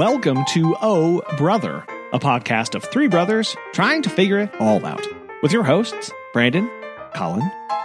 [0.00, 1.84] Welcome to Oh Brother,
[2.14, 5.06] a podcast of three brothers trying to figure it all out,
[5.42, 6.70] with your hosts, Brandon,
[7.12, 7.42] Collin,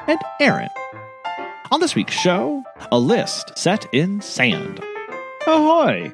[0.07, 0.69] and Aaron.
[1.71, 4.81] On this week's show, a list set in sand.
[5.45, 6.09] Ahoy!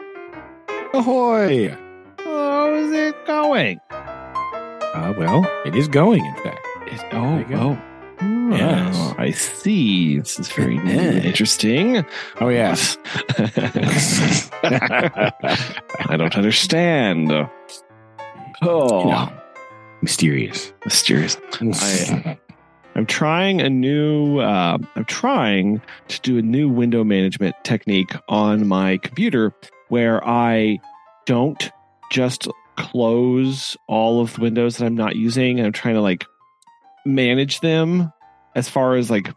[0.96, 1.78] Ahoy!
[2.18, 3.80] How's it going?
[3.92, 6.68] Uh, well, it is going, in fact.
[6.88, 7.78] It, There oh, go.
[7.80, 7.91] oh.
[8.52, 8.96] Yes.
[8.98, 10.20] Oh, I see.
[10.20, 12.06] This is very interesting.
[12.40, 12.98] Oh, yes.
[14.64, 17.32] I don't understand.
[18.62, 19.34] Oh, You know,
[20.02, 20.74] mysterious.
[20.86, 21.38] mysterious.
[21.62, 22.38] I-
[22.94, 24.40] I'm trying a new.
[24.40, 29.54] Uh, I'm trying to do a new window management technique on my computer
[29.88, 30.78] where I
[31.26, 31.72] don't
[32.12, 35.62] just close all of the windows that I'm not using.
[35.62, 36.26] I'm trying to like
[37.06, 38.12] manage them
[38.56, 39.34] as far as like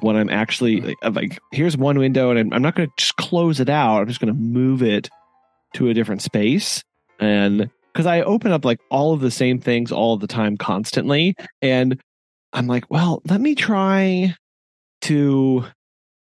[0.00, 1.14] what I'm actually mm-hmm.
[1.14, 4.00] like, Here's one window, and I'm, I'm not going to just close it out.
[4.00, 5.08] I'm just going to move it
[5.74, 6.82] to a different space,
[7.18, 11.34] and because I open up like all of the same things all the time, constantly,
[11.60, 12.00] and
[12.52, 14.34] I'm like, well, let me try
[15.02, 15.64] to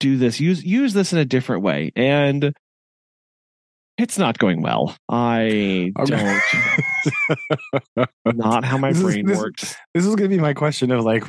[0.00, 0.40] do this.
[0.40, 2.52] Use use this in a different way, and
[3.98, 4.96] it's not going well.
[5.08, 6.42] I don't
[8.36, 9.76] not how my This is- brain this- works.
[9.94, 11.24] this is going to be my question of like,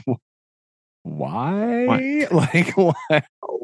[1.18, 2.28] why?
[2.32, 3.24] Like, why?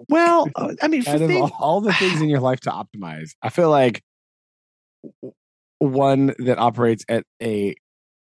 [0.09, 2.59] Well, uh, I mean, for Out of things- all, all the things in your life
[2.61, 4.01] to optimize, I feel like
[5.79, 7.75] one that operates at a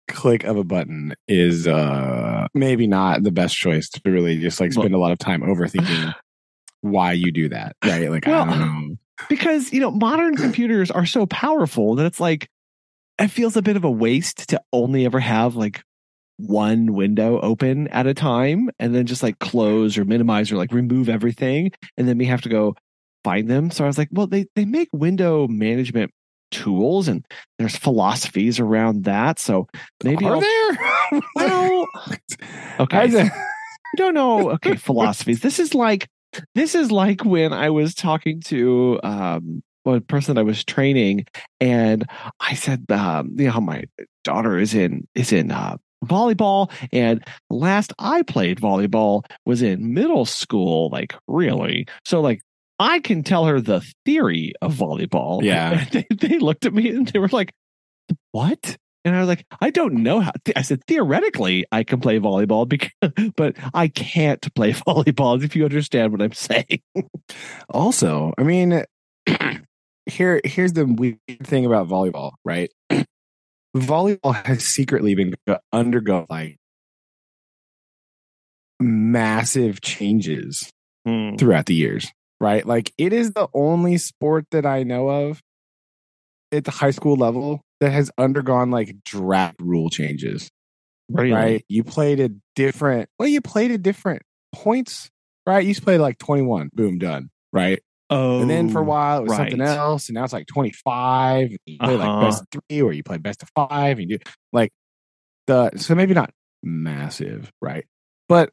[0.08, 4.72] click of a button is uh maybe not the best choice to really just like
[4.72, 6.14] spend a lot of time overthinking
[6.82, 8.96] why you do that right like Well, i don't know
[9.28, 12.48] because you know modern computers are so powerful that it's like
[13.20, 15.84] it feels a bit of a waste to only ever have like
[16.38, 20.72] one window open at a time and then just like close or minimize or like
[20.72, 21.72] remove everything.
[21.98, 22.76] And then we have to go
[23.24, 23.72] find them.
[23.72, 26.12] So i was like well they they make window management
[26.52, 27.26] tools and
[27.60, 29.40] there's philosophies around that.
[29.40, 29.68] So
[30.04, 31.22] maybe are I'll, there?
[31.36, 31.88] Well
[32.80, 32.98] okay.
[33.20, 33.32] I-
[33.88, 34.52] I don't know.
[34.52, 35.40] Okay, philosophies.
[35.42, 36.08] This is like
[36.56, 41.26] this is like when I was talking to um one person that I was training,
[41.62, 42.06] and
[42.42, 43.86] I said, um, you know, how my
[44.26, 50.26] daughter is in is in uh, volleyball, and last I played volleyball was in middle
[50.26, 50.90] school.
[50.90, 52.42] Like really, so like.
[52.80, 55.42] I can tell her the theory of volleyball.
[55.44, 55.84] Yeah.
[55.92, 57.52] They, they looked at me and they were like,
[58.34, 60.32] "What?" And I was like, I don't know how.
[60.56, 62.92] I said, theoretically, I can play volleyball, because,
[63.36, 65.44] but I can't play volleyball.
[65.44, 66.82] If you understand what I'm saying.
[67.70, 68.84] also i mean
[70.06, 72.72] here here's the weird thing about volleyball right
[73.82, 76.58] volleyball has secretly been go- undergo like
[78.80, 80.72] massive changes
[81.06, 81.36] hmm.
[81.36, 82.66] throughout the years right?
[82.66, 85.42] Like it is the only sport that i know of
[86.52, 90.50] at the high school level that has undergone like draft rule changes
[91.10, 91.32] Really?
[91.32, 91.66] right?
[91.70, 94.24] You played a different well you played a different
[94.54, 95.10] points
[95.46, 95.62] right?
[95.62, 99.20] You used to play like 21 boom done right Oh, and then for a while
[99.20, 101.52] it was something else, and now it's like twenty five.
[101.66, 101.98] You play Uh-huh.
[101.98, 104.24] like best of three, or you play best of five, and you do
[104.54, 104.72] like
[105.48, 106.32] the so maybe not
[106.64, 107.86] massive, right?
[108.30, 108.52] But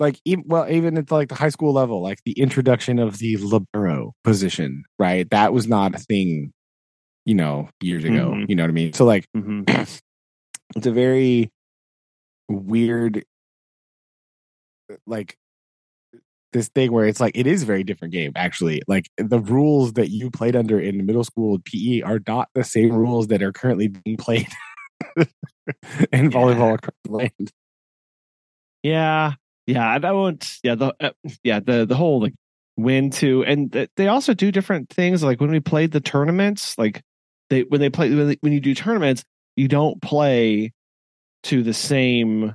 [0.00, 3.36] like even well, even at like the high school level, like the introduction of the
[3.38, 5.28] libero position, right?
[5.30, 6.52] That was not a thing,
[7.24, 8.32] you know, years ago.
[8.34, 8.48] Mhm.
[8.48, 8.92] You know what I mean?
[8.92, 9.64] So like Mhm.
[10.76, 11.50] it's a very
[12.48, 13.24] weird
[15.06, 15.36] like
[16.54, 19.92] this thing where it's like it is a very different game actually like the rules
[19.92, 23.52] that you played under in middle school pe are not the same rules that are
[23.52, 24.48] currently being played
[26.12, 27.52] in volleyball across the land
[28.84, 29.32] Yeah,
[29.66, 29.88] yeah.
[29.88, 30.58] I I won't.
[30.62, 31.10] Yeah, the uh,
[31.42, 32.34] yeah the the whole like
[32.76, 35.22] when to and th- they also do different things.
[35.22, 37.02] Like when we played the tournaments, like
[37.50, 39.24] they when they play when, they, when you do tournaments,
[39.56, 40.72] you don't play
[41.44, 42.54] to the same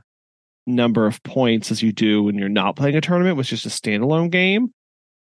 [0.68, 3.70] number of points as you do when you're not playing a tournament, which just a
[3.70, 4.74] standalone game.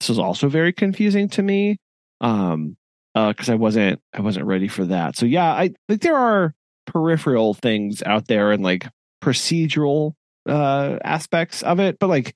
[0.01, 1.79] This was also very confusing to me,
[2.21, 2.77] um,
[3.15, 5.17] because I wasn't I wasn't ready for that.
[5.17, 6.55] So yeah, I think there are
[6.87, 8.87] peripheral things out there and like
[9.23, 10.13] procedural
[10.49, 12.35] uh aspects of it but like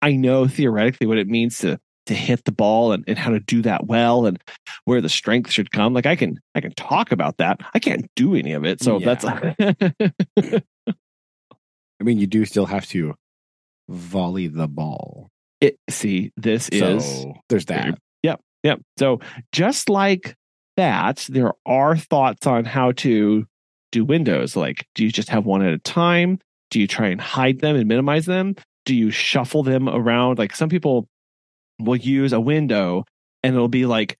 [0.00, 3.38] i know theoretically what it means to to hit the ball and, and how to
[3.38, 4.42] do that well and
[4.86, 8.10] where the strength should come like i can i can talk about that i can't
[8.16, 9.24] do any of it so that's
[12.02, 13.14] i mean you do still have to
[13.88, 15.28] volley the ball
[15.60, 18.40] it see this is there's that Yep.
[18.62, 18.80] Yep.
[18.98, 19.20] So
[19.52, 20.34] just like
[20.76, 23.46] that, there are thoughts on how to
[23.90, 24.56] do windows.
[24.56, 26.38] Like, do you just have one at a time?
[26.70, 28.54] Do you try and hide them and minimize them?
[28.86, 30.38] Do you shuffle them around?
[30.38, 31.06] Like some people
[31.78, 33.04] will use a window
[33.42, 34.16] and it'll be like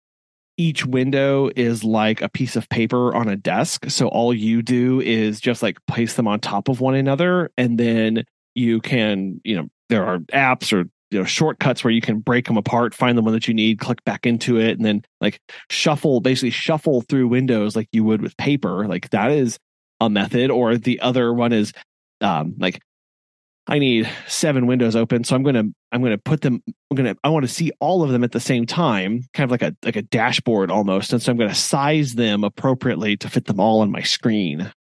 [0.63, 3.91] each window is like a piece of paper on a desk.
[3.91, 7.51] So all you do is just like place them on top of one another.
[7.57, 8.23] And then
[8.55, 12.47] you can, you know, there are apps or you know shortcuts where you can break
[12.47, 15.39] them apart find the one that you need click back into it and then like
[15.69, 19.59] shuffle basically shuffle through windows like you would with paper like that is
[20.01, 21.75] a method or the other one is
[22.23, 22.81] um like
[23.69, 27.29] i need seven windows open so i'm gonna i'm gonna put them i'm gonna i
[27.29, 29.97] want to see all of them at the same time kind of like a like
[29.97, 33.91] a dashboard almost and so i'm gonna size them appropriately to fit them all on
[33.91, 34.73] my screen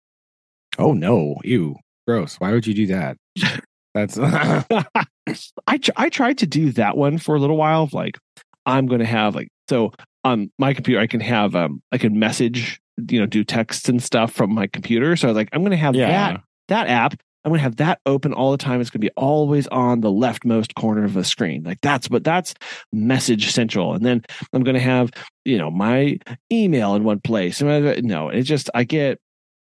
[0.79, 2.37] Oh no, ew, gross.
[2.37, 3.17] Why would you do that?
[3.95, 4.19] That's
[5.67, 7.83] I tr- I tried to do that one for a little while.
[7.83, 8.19] Of like,
[8.67, 9.93] I'm going to have like so
[10.25, 14.03] on my computer, I can have um I can message you know do texts and
[14.03, 15.17] stuff from my computer.
[15.17, 16.09] So I was like, I'm going to have yeah.
[16.09, 17.21] that that app.
[17.45, 18.81] I'm going to have that open all the time.
[18.81, 21.63] It's going to be always on the leftmost corner of the screen.
[21.63, 22.55] Like that's what that's
[22.93, 23.95] message central.
[23.95, 24.23] And then
[24.53, 25.11] I'm going to have
[25.45, 26.19] you know my
[26.53, 27.63] email in one place.
[27.63, 29.19] No, it just I get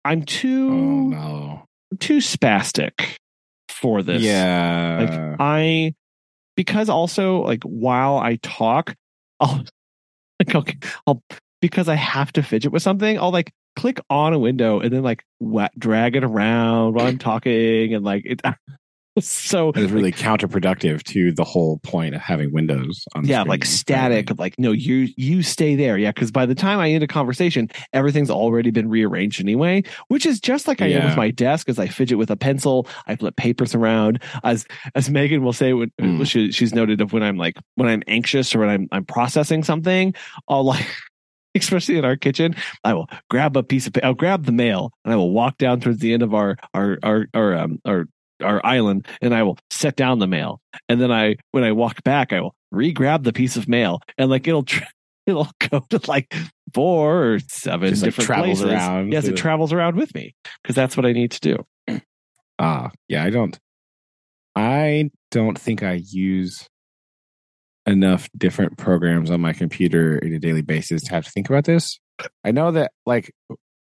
[0.05, 1.65] I'm too Oh no.
[1.99, 3.17] too spastic
[3.69, 4.23] for this.
[4.23, 4.99] Yeah.
[5.01, 5.95] Like I
[6.57, 8.95] because also like while I talk,
[9.41, 9.65] I'll
[10.39, 11.23] like okay, I'll
[11.61, 15.03] because I have to fidget with something, I'll like click on a window and then
[15.03, 15.25] like
[15.79, 18.41] drag it around while I'm talking and like it
[19.21, 23.43] so It is really counterproductive to the whole point of having windows on the yeah,
[23.43, 25.99] like static of like, no, you you stay there.
[25.99, 26.13] Yeah.
[26.13, 30.41] Cause by the time I end a conversation, everything's already been rearranged anyway, which is
[30.41, 33.37] just like I am with my desk as I fidget with a pencil, I flip
[33.37, 34.23] papers around.
[34.45, 36.27] As as Megan will say when Mm.
[36.27, 39.63] she, she's noted of when I'm like when I'm anxious or when I'm I'm processing
[39.63, 40.15] something,
[40.49, 40.87] I'll like
[41.57, 42.55] especially in our kitchen,
[42.85, 45.81] I will grab a piece of I'll grab the mail and I will walk down
[45.81, 48.07] towards the end of our our our our um our
[48.43, 50.61] our island and I will set down the mail.
[50.89, 54.31] And then I, when I walk back, I will re-grab the piece of mail and
[54.31, 54.85] like it'll, tr-
[55.27, 56.35] it'll go to like
[56.75, 58.73] four or seven Just, like, different travels places.
[58.73, 62.01] around Yes, it travels around with me because that's what I need to do.
[62.59, 63.59] Ah, yeah, I don't
[64.55, 66.69] I don't think I use
[67.87, 71.65] enough different programs on my computer in a daily basis to have to think about
[71.65, 71.99] this.
[72.45, 73.33] I know that like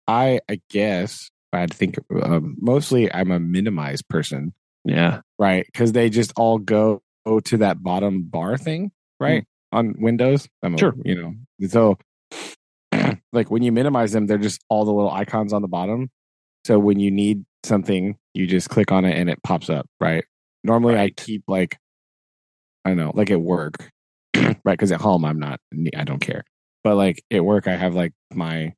[0.09, 4.53] I I guess if I had to think um, mostly I'm a minimize person,
[4.85, 5.21] Yeah.
[5.39, 5.67] right?
[5.75, 8.91] Cuz they just all go, go to that bottom bar thing,
[9.21, 9.45] right?
[9.71, 10.49] On Windows.
[10.63, 10.95] I'm a- Sure.
[11.05, 11.35] you know.
[11.69, 11.99] So
[13.33, 16.11] like when you minimize them, they're just all the little icons on the bottom.
[16.65, 20.25] So when you need something, you just click on it and it pops up, right?
[20.65, 21.79] Normally I keep like
[22.85, 23.91] I don't know, like at work,
[24.37, 24.59] right?
[24.65, 25.61] Because at home I'm not,
[25.97, 26.45] I don't care.
[26.85, 28.73] But like at work, I have like my,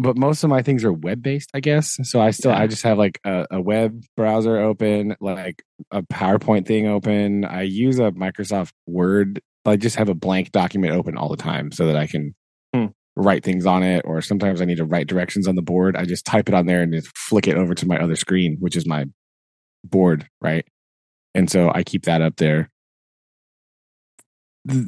[0.00, 1.96] but most of my things are web based, I guess.
[2.02, 2.58] So I still, Yeah.
[2.60, 7.44] I just have like a, a web browser open, like a PowerPoint thing open.
[7.44, 9.40] I use a Microsoft Word.
[9.64, 12.34] I just have a blank document open all the time so that I can
[12.74, 12.86] Hmm.
[13.16, 14.02] write things on it.
[14.04, 15.96] Or sometimes I need to write directions on the board.
[15.96, 18.56] I just type it on there and just flick it over to my other screen,
[18.60, 19.06] which is my
[19.84, 20.66] board, right?
[21.34, 22.68] And so I keep that up there.
[24.68, 24.86] Th-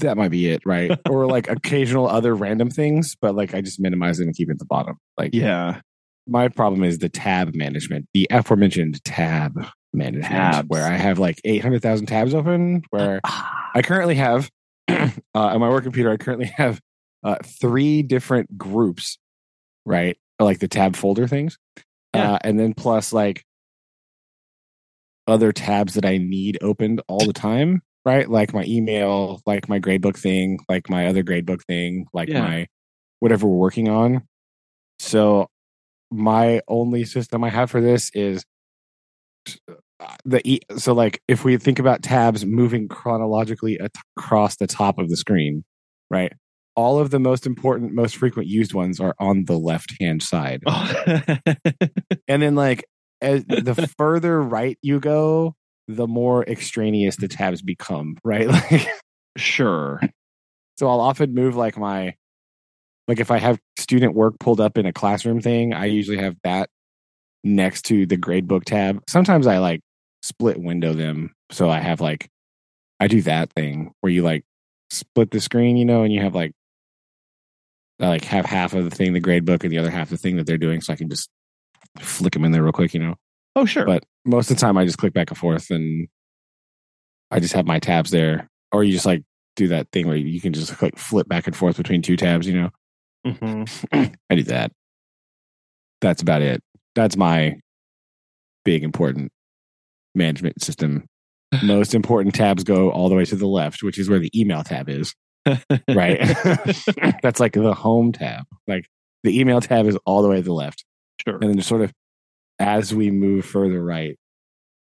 [0.00, 0.98] That might be it, right?
[1.10, 4.52] or like occasional other random things, but like I just minimize it and keep it
[4.52, 4.96] at the bottom.
[5.18, 5.80] Like Yeah.
[6.26, 9.54] my problem is the tab management, the aforementioned tab
[9.92, 10.68] management, Tabs.
[10.68, 14.50] where I have like 800,000 tabs open, where I currently have
[14.88, 16.80] uh, on my work computer, I currently have
[17.22, 19.18] uh, three different groups,
[19.84, 20.16] right?
[20.40, 21.58] Like the tab folder things.
[22.14, 22.32] Yeah.
[22.32, 23.44] Uh, and then plus like
[25.26, 28.28] other tabs that I need opened all the time, right?
[28.28, 32.42] Like my email, like my gradebook thing, like my other gradebook thing, like Yeah.
[32.42, 32.66] my
[33.20, 34.22] whatever we're working on.
[34.98, 35.48] So
[36.10, 38.44] my only system I have for this is
[40.00, 44.66] uh, the e- so like if we think about tabs moving chronologically at- across the
[44.66, 45.64] top of the screen,
[46.10, 46.32] right?
[46.74, 50.62] All of the most important, most frequent used ones are on the left hand side,
[50.66, 50.92] Oh.
[52.28, 52.84] and then like
[53.20, 55.54] as the further right you go,
[55.96, 58.48] the more extraneous the tabs become, right?
[58.70, 58.88] Like
[59.38, 60.00] sure.
[60.76, 62.14] so I'll often move like my
[63.08, 66.36] like if I have student work pulled up in a classroom thing, I usually have
[66.44, 66.68] that
[67.42, 69.02] next to the gradebook tab.
[69.08, 69.80] Sometimes I like
[70.22, 72.28] split window them so I have like
[73.00, 74.44] I do that thing where you like
[74.90, 76.52] split the screen, you know, and you have like
[78.00, 80.36] I like have half of the thing the gradebook and the other half the thing
[80.36, 81.28] that they're doing so I can just
[82.00, 83.16] flick them in there real quick, you know.
[83.56, 83.84] Oh, sure.
[83.84, 86.08] But most of the time I just click back and forth and
[87.30, 88.48] I just have my tabs there.
[88.72, 89.22] Or you just like
[89.56, 92.46] do that thing where you can just like flip back and forth between two tabs,
[92.46, 92.70] you know.
[93.26, 94.14] Mhm.
[94.30, 94.72] I do that.
[96.00, 96.62] That's about it.
[96.94, 97.56] That's my
[98.64, 99.30] big important
[100.14, 101.04] management system.
[101.62, 104.62] Most important tabs go all the way to the left, which is where the email
[104.62, 105.14] tab is.
[105.90, 106.18] right?
[107.22, 108.44] That's like the home tab.
[108.66, 108.86] Like
[109.22, 110.84] the email tab is all the way to the left.
[111.26, 111.34] Sure.
[111.36, 111.92] And then just sort of
[112.62, 114.16] as we move further right,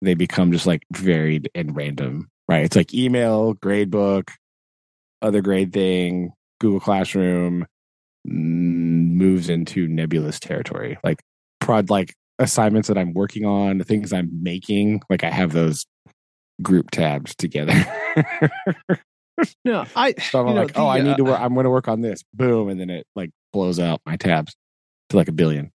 [0.02, 2.64] they become just like varied and random, right?
[2.64, 4.30] It's like email, gradebook,
[5.22, 7.66] other grade thing, Google Classroom
[8.28, 10.99] mm, moves into nebulous territory.
[11.02, 11.20] Like
[11.60, 15.87] prod like assignments that I'm working on, the things I'm making, like I have those
[16.62, 17.72] group tabs together.
[19.64, 20.12] No, I.
[20.14, 21.40] So I'm you know, like, oh, I the, need to uh, work.
[21.40, 22.22] I'm going to work on this.
[22.34, 24.54] Boom, and then it like blows out my tabs
[25.08, 25.72] to like a billion.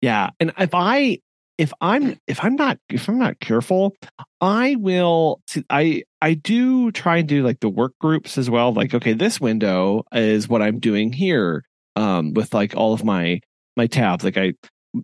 [0.00, 1.18] Yeah, and if I
[1.58, 3.96] if I'm if I'm not if I'm not careful,
[4.40, 5.40] I will.
[5.68, 8.72] I I do try and do like the work groups as well.
[8.72, 11.64] Like, okay, this window is what I'm doing here.
[11.96, 13.40] Um, with like all of my
[13.76, 14.22] my tabs.
[14.22, 14.52] Like I,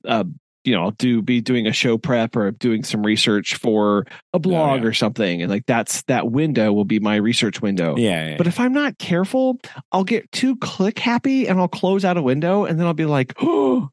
[0.04, 0.24] uh,
[0.64, 4.38] you know, I'll do be doing a show prep or doing some research for a
[4.38, 4.88] blog yeah.
[4.88, 7.96] or something, and like that's that window will be my research window.
[7.96, 8.36] Yeah, yeah.
[8.36, 9.58] But if I'm not careful,
[9.92, 13.06] I'll get too click happy and I'll close out a window and then I'll be
[13.06, 13.90] like, oh,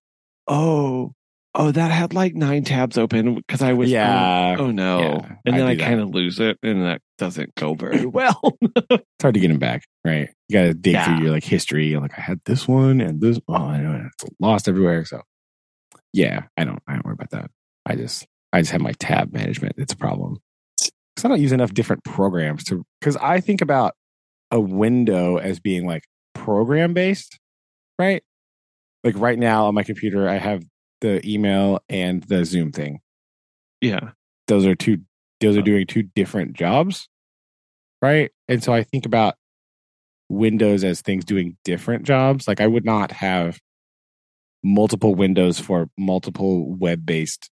[0.48, 1.14] oh,
[1.56, 4.56] oh, that had like nine tabs open because I was, oh, Yeah.
[4.60, 5.00] oh, no.
[5.00, 5.84] Yeah, and then I, that.
[5.86, 8.40] kind of lose it and that doesn't go very well.
[8.62, 10.30] it's hard to get them back, right?
[10.50, 11.06] You got to dig Yeah.
[11.06, 11.96] through your like history.
[11.96, 13.40] Like I had this one and this.
[13.48, 15.06] Oh, I know it's lost everywhere.
[15.06, 15.22] So
[16.14, 16.80] yeah, I don't.
[16.88, 17.50] I don't worry about that.
[17.86, 19.76] I just I just have my tab management.
[19.78, 20.38] It's a problem
[21.16, 22.84] because I don't use enough different programs to.
[23.00, 23.94] Because I think about
[24.52, 26.04] a window as being like
[26.36, 27.40] program based,
[27.98, 28.24] right?
[29.04, 30.64] Like right now on my computer, I have
[31.02, 33.00] the email and the Zoom thing.
[33.82, 34.12] yeah.
[34.48, 34.98] those are two
[35.40, 37.08] those are doing two different jobs
[38.00, 39.34] right and so i think about
[40.30, 43.60] windows as things doing different jobs like i would not have
[44.64, 47.50] multiple windows for multiple web-based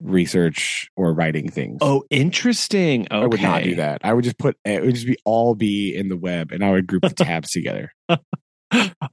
[0.00, 3.02] research or writing things Oh, interesting.
[3.10, 3.14] Okay.
[3.14, 5.94] i would not do that i would just put it would just be all be
[5.94, 7.92] in the web and i would group the tabs together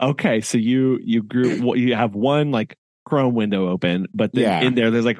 [0.01, 0.41] okay.
[0.41, 2.75] So you, you group, well, you have one like
[3.05, 4.61] Chrome window open, but then Yeah.
[4.61, 5.19] in there, there's like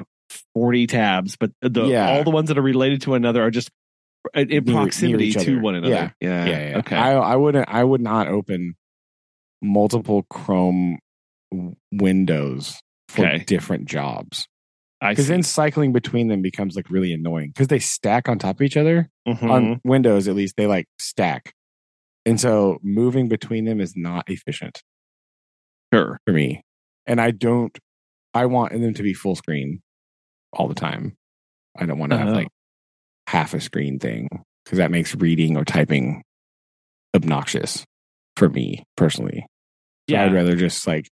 [0.54, 2.10] 40 tabs, but the, Yeah.
[2.10, 3.70] all the ones that are related to another are just
[4.34, 6.14] in Near- near proximity each to one another.
[6.20, 6.44] Yeah.
[6.46, 6.78] yeah, yeah.
[6.78, 6.94] Okay.
[6.96, 8.74] I, I wouldn't i would not open
[9.62, 10.98] multiple chrome
[11.92, 13.44] windows for Okay.
[13.46, 14.46] different jobs
[15.00, 18.62] because then cycling between them becomes like really annoying because they stack on top of
[18.62, 19.50] each other Mhm.
[19.50, 21.54] on windows at least they like stack
[22.30, 24.80] and so moving between them is not efficient.
[25.92, 26.18] Sure.
[26.24, 26.62] for me.
[27.06, 27.76] And i don't
[28.32, 29.82] i want them to be full screen
[30.52, 31.16] all the time.
[31.78, 32.48] I don't want to have like
[33.26, 34.28] half a screen thing
[34.64, 36.22] because that makes reading or typing
[37.14, 37.84] obnoxious
[38.36, 39.44] for me personally.
[40.08, 40.24] So Yeah.
[40.24, 41.08] i'd rather just like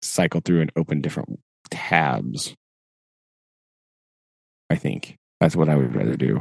[0.00, 1.38] cycle through and open different
[1.70, 2.54] tabs.
[4.70, 6.40] I think that's what i would rather do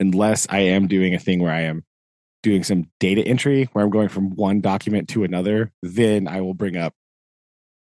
[0.00, 1.84] unless i am doing a thing where i am
[2.42, 6.54] doing some data entry where i'm going from one document to another then i will
[6.54, 6.94] bring up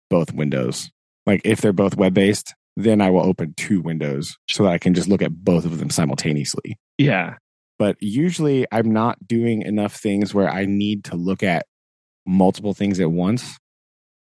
[0.10, 0.92] both windows
[1.26, 4.78] like if they're both web based then i will open two windows so that i
[4.78, 7.36] can just look at both of them simultaneously Yeah.
[7.80, 11.66] but usually I'm not doing enough things where I need to look at
[12.26, 13.58] multiple things at once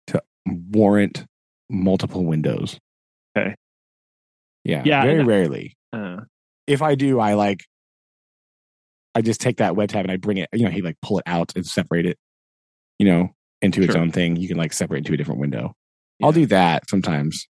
[0.09, 1.25] to warrant
[1.71, 2.79] multiple windows.
[3.39, 3.55] Okay.
[4.65, 4.83] Yeah.
[4.85, 5.77] Yeah, Very and- rarely.
[5.93, 6.21] Uh,
[6.67, 7.65] If I do, I like,
[9.17, 11.19] I just take that web tab and I bring it, you know, he like pull
[11.19, 12.19] it out and separate it,
[12.99, 13.31] you know,
[13.63, 14.37] into its own thing.
[14.37, 15.73] You can like separate into a different window.
[16.19, 16.27] Yeah.
[16.27, 17.49] I'll do that sometimes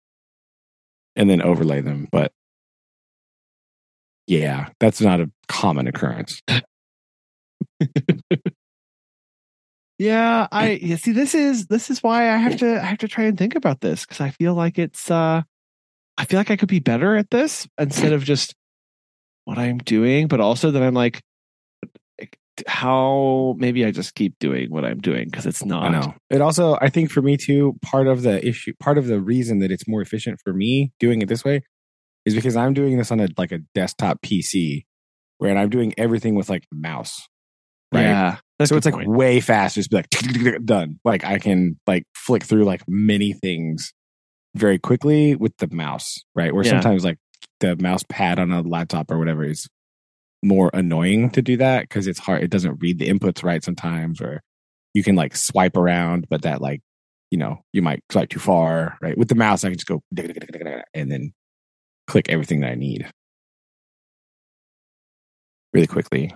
[1.16, 2.08] and then overlay them.
[2.10, 2.32] But
[4.26, 6.40] yeah, that's not a common occurrence.
[9.98, 10.48] yeah.
[10.50, 11.12] I yeah, see.
[11.12, 13.82] This is this is why I have to I have to try and think about
[13.82, 15.42] this because I feel like it's uh
[16.16, 18.54] I feel like I could be better at this instead of just
[19.44, 21.20] what I'm doing, but also that I'm like
[22.66, 25.84] how maybe I just keep doing what I'm doing because it's not.
[25.84, 26.14] I know.
[26.30, 29.58] It also, I think for me too, part of the issue, part of the reason
[29.60, 31.62] that it's more efficient for me doing it this way
[32.26, 34.84] is because I'm doing this on a like a desktop PC
[35.38, 37.26] where I'm doing everything with like a mouse.
[37.92, 38.02] Right.
[38.02, 38.36] Yeah.
[38.58, 39.08] That's so it's like point.
[39.08, 39.80] way faster.
[39.80, 41.00] Just be like done.
[41.04, 43.92] Like I can like flick through like many things
[44.54, 46.54] very quickly with the mouse, right?
[46.54, 46.70] Where Yeah.
[46.72, 47.18] sometimes like
[47.60, 49.66] the mouse pad on a laptop or whatever is
[50.42, 52.42] more annoying to do that because it's hard.
[52.42, 54.42] It doesn't read the inputs right sometimes, or
[54.94, 56.80] you can like swipe around, but that like
[57.30, 59.16] you know you might swipe too far, right?
[59.16, 60.02] With the mouse, I can just go
[60.94, 61.32] and then
[62.06, 63.08] click everything that I need
[65.72, 66.34] really quickly.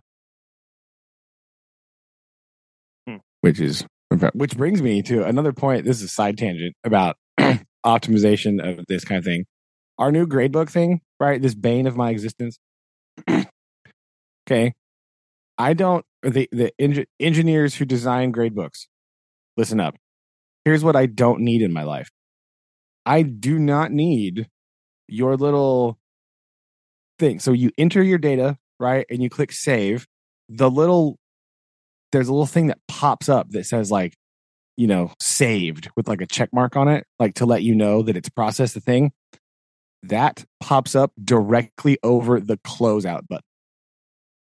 [3.06, 3.16] Hmm.
[3.40, 3.84] Which is
[4.32, 5.84] which brings me to another point.
[5.84, 7.16] This is a side tangent about
[7.86, 9.44] optimization of this kind of thing.
[9.98, 11.40] Our new gradebook thing, right?
[11.40, 12.58] This bane of my existence.
[14.46, 14.74] okay.
[15.58, 18.88] I don't the the engi- engineers who design grade books.
[19.56, 19.94] Listen up.
[20.64, 22.10] Here's what I don't need in my life.
[23.06, 24.48] I do not need
[25.06, 25.98] your little
[27.18, 27.38] thing.
[27.38, 29.06] So you enter your data, right?
[29.10, 30.06] And you click save.
[30.48, 31.18] The little
[32.12, 34.14] there's a little thing that pops up that says like,
[34.76, 38.02] you know, saved with like a check mark on it, like to let you know
[38.02, 39.12] that it's processed the thing.
[40.02, 43.44] That pops up directly over the closeout button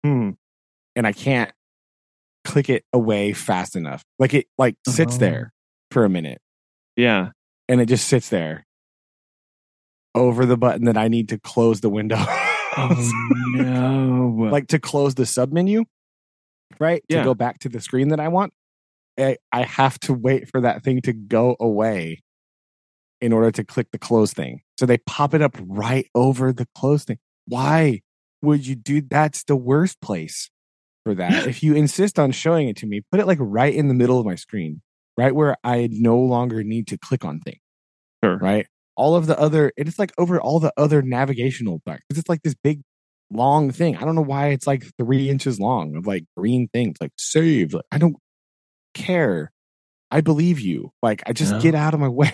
[0.04, 0.30] Hmm.
[0.94, 1.50] and I can't
[2.44, 4.04] click it away fast enough.
[4.18, 5.18] Like it like sits Oh.
[5.18, 5.52] there
[5.90, 6.40] for a minute
[6.96, 7.30] Yeah.
[7.68, 8.66] and it just sits there
[10.14, 12.16] over the button that I need to close the window.
[12.76, 13.12] Oh
[13.54, 14.48] no.
[14.52, 15.84] like to close the sub menu,
[16.78, 17.02] right?
[17.08, 17.18] Yeah.
[17.18, 18.52] To go back to the screen that I want.
[19.18, 22.22] I, I have to wait for that thing to go away
[23.20, 24.60] in order to click the close thing.
[24.78, 27.18] So they pop it up right over the close thing.
[27.46, 28.02] Why
[28.44, 30.50] would you do that's the worst place
[31.04, 31.46] for that?
[31.46, 34.18] if you insist on showing it to me, put it like right in the middle
[34.18, 34.80] of my screen,
[35.16, 37.58] right where I no longer need to click on things
[38.24, 38.38] Sure.
[38.38, 38.66] right?
[38.96, 42.54] All of the other, it's like over all the other navigational because it's like this
[42.62, 42.80] big,
[43.30, 43.96] long thing.
[43.96, 47.74] I don't know why it's like three inches long of like green things, like save.
[47.74, 48.16] Like, I don't
[48.94, 49.50] care.
[50.10, 50.92] I believe you.
[51.02, 51.60] Like, I just No.
[51.60, 52.32] get out of my way.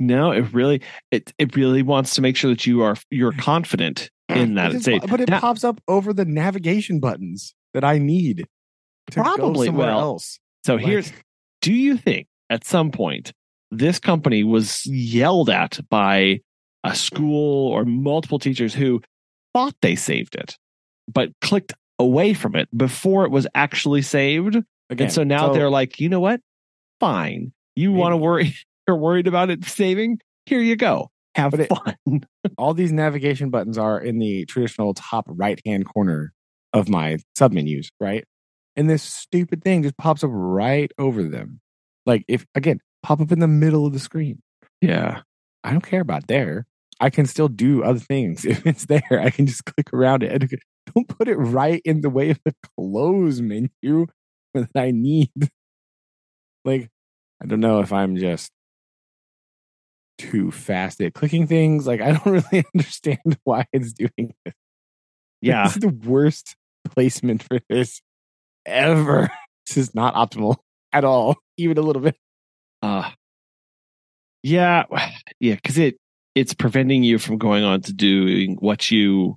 [0.00, 4.10] No, it really it it really wants to make sure that you are you're confident
[4.36, 7.98] in that It just- but it Now- pops up over the navigation buttons that I
[7.98, 8.46] need
[9.10, 10.38] to Probably, go somewhere well, else.
[10.64, 11.12] So Like- here's
[11.62, 13.32] do you think at some point
[13.70, 16.40] this company was yelled at by
[16.84, 19.00] a school or multiple teachers who
[19.52, 20.56] thought they saved it
[21.12, 24.56] but clicked away from it before it was actually saved?
[24.88, 26.40] Again, and so now they're like you know what?
[26.98, 27.52] Fine.
[27.76, 28.54] You want to worry
[28.88, 30.18] you're worried about it saving?
[30.46, 32.24] Here you go have But it- fun
[32.58, 36.32] all these navigation buttons are in the traditional top right hand corner
[36.72, 38.24] of my submenus, right?
[38.76, 41.60] And this stupid thing just pops up right over them.
[42.06, 44.40] Like if again, pop up in the middle of the screen.
[44.80, 45.22] yeah
[45.62, 46.66] I don't care about there.
[47.00, 48.44] I can still do other things.
[48.46, 50.42] If it's there, I can just click around it.
[50.94, 54.06] Don't put it right in the way of the close menu
[54.54, 55.30] that I need.
[56.64, 56.88] Like,
[57.42, 58.50] I don't know if I'm just
[60.20, 61.86] too fast at clicking things.
[61.86, 64.54] Like, I don't really understand why it's doing this.
[65.40, 66.56] yeah This is the worst
[66.94, 68.00] placement for this
[68.66, 69.30] ever.
[69.68, 70.56] This is not optimal
[70.92, 72.16] at all, even a little bit.
[72.82, 73.08] Uh
[74.42, 74.84] yeah,
[75.40, 75.96] yeah, because it
[76.34, 79.36] it's preventing you from going on to doing what you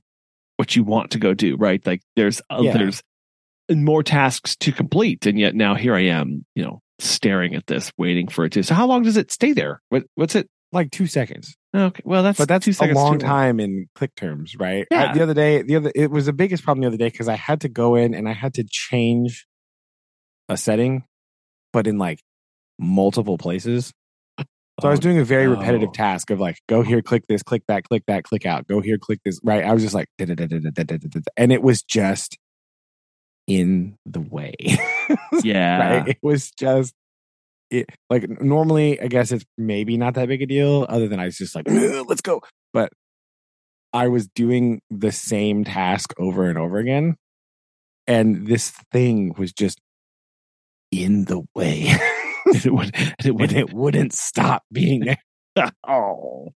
[0.57, 1.85] what you want to go do, right?
[1.85, 2.73] Like there's uh, Yeah.
[2.77, 3.03] there's
[3.71, 7.91] more tasks to complete, and yet now here I am, you know, staring at this,
[7.97, 8.63] waiting for it to.
[8.63, 9.81] So how long does it stay there?
[9.89, 10.47] What what's it?
[10.73, 11.55] Like two seconds.
[11.75, 14.85] Okay, well that's but that's two a long too time in click terms, right?
[14.91, 15.13] I- Yeah.
[15.13, 17.35] the other day, the other it was the biggest problem the other day because I
[17.35, 19.45] had to go in and I had to change
[20.49, 21.03] a setting,
[21.71, 22.19] but in like
[22.79, 23.93] multiple places.
[24.81, 25.51] So I was Oh, doing a very no.
[25.51, 28.81] repetitive task of like, go here, click this, click that, click that, click out, go
[28.81, 29.39] here, click this.
[29.43, 29.63] Right?
[29.63, 32.37] I was just like, and it was just
[33.47, 34.55] in the way.
[35.43, 36.07] Yeah, right?
[36.09, 36.93] It was just
[37.73, 41.25] it like normally I guess it's maybe not that big a deal other than I
[41.25, 42.41] was just like let's go.
[42.73, 42.91] But
[43.93, 47.15] I was doing the same task over and over again
[48.07, 49.79] and this thing was just
[50.91, 51.85] in the way.
[52.45, 55.21] it would it and would it wouldn't stop being there.
[55.87, 56.49] oh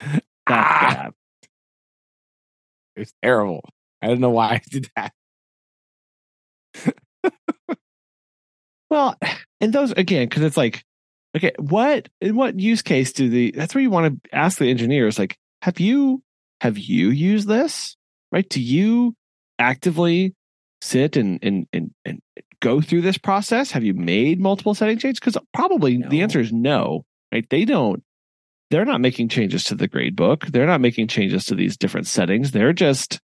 [0.00, 0.94] that's Ah.
[0.94, 1.12] bad.
[2.96, 3.68] It was terrible.
[4.02, 5.12] I don't know why I did that.
[8.90, 9.16] Well,
[9.60, 10.84] and those again, because it's like,
[11.36, 13.52] okay, what in what use case do the?
[13.52, 16.22] That's where you want to ask the engineers, like, have you
[16.60, 17.96] have you used this?
[18.32, 18.48] Right?
[18.48, 19.14] Do you
[19.58, 20.34] actively
[20.80, 22.20] sit and and and and
[22.60, 23.70] go through this process?
[23.72, 25.20] Have you made multiple setting changes?
[25.20, 27.04] Because probably the answer is no.
[27.32, 27.48] Right?
[27.48, 28.02] They don't.
[28.70, 30.46] They're not making changes to the grade book.
[30.46, 32.52] They're not making changes to these different settings.
[32.52, 33.20] They're just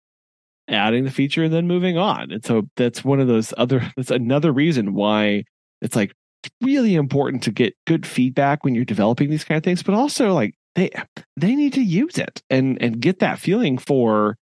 [0.68, 2.32] adding the feature and then moving on.
[2.32, 3.92] And so that's one of those other.
[3.96, 5.44] That's another reason why
[5.80, 6.12] it's like
[6.60, 10.32] really important to get good feedback when you're developing these kind of things, but also
[10.32, 10.90] like they
[11.36, 14.36] they need to use it and and get that feeling for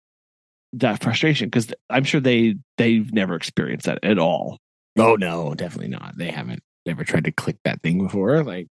[0.74, 4.58] that frustration because I'm sure they they've never experienced that at all.
[4.98, 6.18] Oh no, definitely not.
[6.18, 8.44] They haven't never tried to click that thing before.
[8.44, 8.68] Like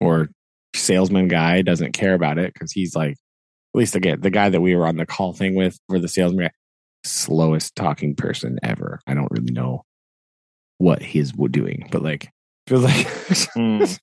[0.00, 0.28] or
[0.74, 4.60] salesman guy doesn't care about it because he's like at least again the guy that
[4.60, 6.50] we were on the call thing with for the salesman
[7.04, 9.00] slowest talking person ever.
[9.06, 9.82] I don't really know
[10.80, 12.30] what he's doing, but like
[12.66, 13.06] feels like
[13.56, 13.98] Mm.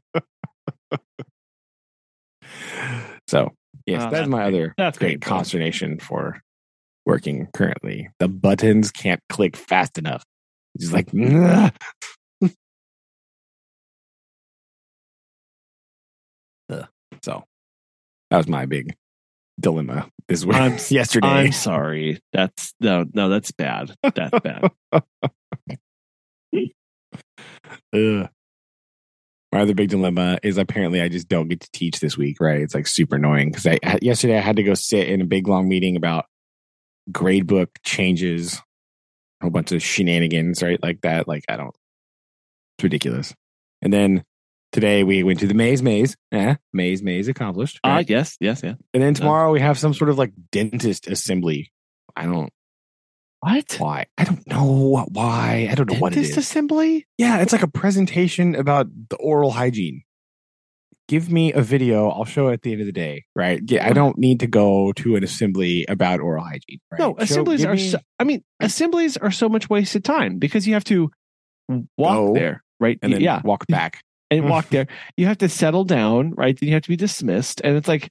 [3.28, 3.52] so
[3.86, 4.48] Yes, Oh, that's that's my great.
[4.48, 5.38] other That's great painful.
[5.38, 6.40] consternation for
[7.06, 8.10] working currently.
[8.20, 10.24] The buttons can't click fast enough.
[10.76, 11.10] It's just like,
[17.24, 17.44] so
[18.30, 18.96] that was my big
[19.60, 20.56] dilemma this week.
[20.56, 21.28] I'm- yesterday.
[21.28, 22.20] I'm sorry.
[22.32, 23.96] That's no, no, that's bad.
[24.02, 24.72] That's bad.
[27.94, 28.30] Ugh.
[29.52, 32.62] My other big dilemma is apparently I just don't get to teach this week, right?
[32.62, 35.48] It's like super annoying because I yesterday I had to go sit in a big
[35.48, 36.26] long meeting about
[37.12, 40.82] grade book changes, a whole bunch of shenanigans, right?
[40.82, 41.28] Like that.
[41.28, 41.76] Like I don't.
[42.78, 43.36] It's ridiculous.
[43.84, 44.24] And then
[44.74, 46.18] today we went to the maze maze.
[46.34, 47.80] Eh, maze maze accomplished.
[47.86, 48.10] Ah, right?
[48.10, 48.74] yes, yes, yeah.
[48.94, 51.72] and then tomorrow we have some sort of like dentist assembly.
[52.16, 52.52] I don't
[53.40, 53.76] What?
[53.80, 54.08] why.
[54.18, 55.68] I don't know why.
[55.72, 57.08] I don't know what it Dentist assembly?
[57.18, 60.04] Yeah, it's like a presentation about the oral hygiene.
[61.10, 62.10] Give me a video.
[62.10, 63.60] I'll show it at the end of the day, right?
[63.68, 66.80] Yeah, I don't need to go to an assembly about oral hygiene.
[66.90, 67.00] Right?
[67.00, 67.74] No, assemblies are.
[67.76, 71.12] me- So, I mean, assemblies are so much wasted time because you have to
[71.98, 72.98] walk Go, there, right?
[73.02, 74.02] and then yeah, walk back.
[74.38, 74.88] And walk there.
[75.18, 76.58] You have to settle down, right?
[76.60, 78.10] Then you have to be dismissed, and it's like,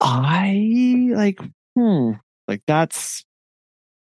[0.00, 1.40] I like,
[1.76, 2.12] hmm,
[2.46, 3.24] like that's.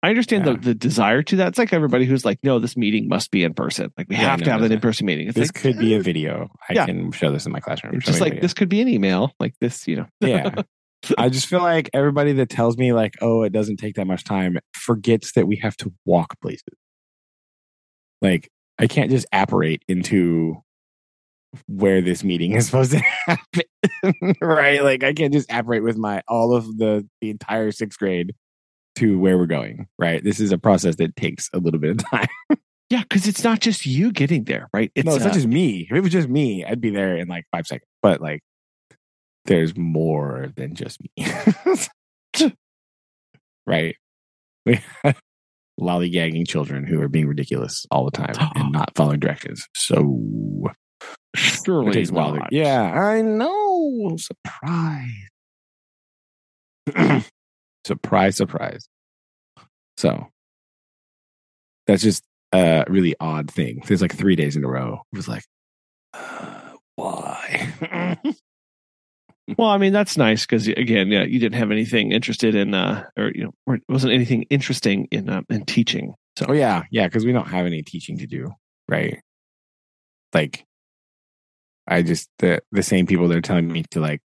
[0.04, 0.54] I understand Yeah.
[0.54, 1.50] the, the desire to that.
[1.50, 3.92] It's like everybody who's like, no, this meeting must be in person.
[3.98, 5.28] Like we Yeah, have no, to have no, an in person meeting.
[5.28, 6.50] It's This like, could be a eh, video.
[6.68, 6.88] I Yeah.
[6.88, 7.94] can show this in my classroom.
[7.96, 10.08] It's just like this could be an email, like this, you know.
[10.22, 10.56] yeah.
[11.20, 14.24] I just feel like everybody that tells me like, oh, it doesn't take that much
[14.24, 16.64] time forgets that we have to walk places.
[18.24, 20.64] Like I can't just apparate into
[21.68, 24.36] where this meeting is supposed to happen.
[24.42, 24.84] right?
[24.84, 28.34] Like I can't just apparate with my all of the the entire sixth grade
[28.96, 29.88] to where we're going.
[29.98, 30.24] Right.
[30.24, 32.28] This is a process that takes a little bit of time.
[32.90, 34.92] Yeah, because it's not just you getting there, right?
[34.96, 35.88] It's no, it's uh, not just me.
[35.90, 37.88] If it was just me, I'd be there in like five seconds.
[38.02, 38.42] But like
[39.46, 41.26] there's more than just me.
[43.66, 43.96] right?
[44.66, 44.80] We
[45.80, 49.68] lollygagging children who are being ridiculous all the time and not following directions.
[49.74, 50.70] So
[51.36, 52.38] surely while.
[52.52, 54.18] Yeah, I know.
[54.18, 55.30] Surprise.
[57.86, 58.88] surprise, surprise.
[59.98, 60.28] So
[61.88, 63.84] that's just a really odd thing.
[63.86, 65.02] There's like three days in a row.
[65.14, 65.44] It was like,
[66.14, 68.16] uh, why?
[69.58, 73.06] Well, I mean that's nice because again, yeah, you didn't have anything interested in, uh,
[73.18, 76.14] or you know, or it wasn't anything interesting in uh, in teaching.
[76.38, 78.52] So Oh yeah, yeah, because we don't have any teaching to do,
[78.88, 79.22] right?
[80.34, 80.66] Like,
[81.88, 84.22] I just the the same people that are telling me to like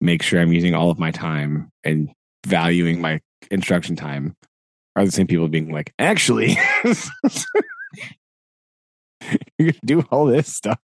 [0.00, 2.10] make sure I'm using all of my time and
[2.46, 3.20] valuing my
[3.50, 4.34] instruction time
[4.94, 6.94] are the same people being like, actually, you're
[9.58, 10.78] gonna do all this stuff.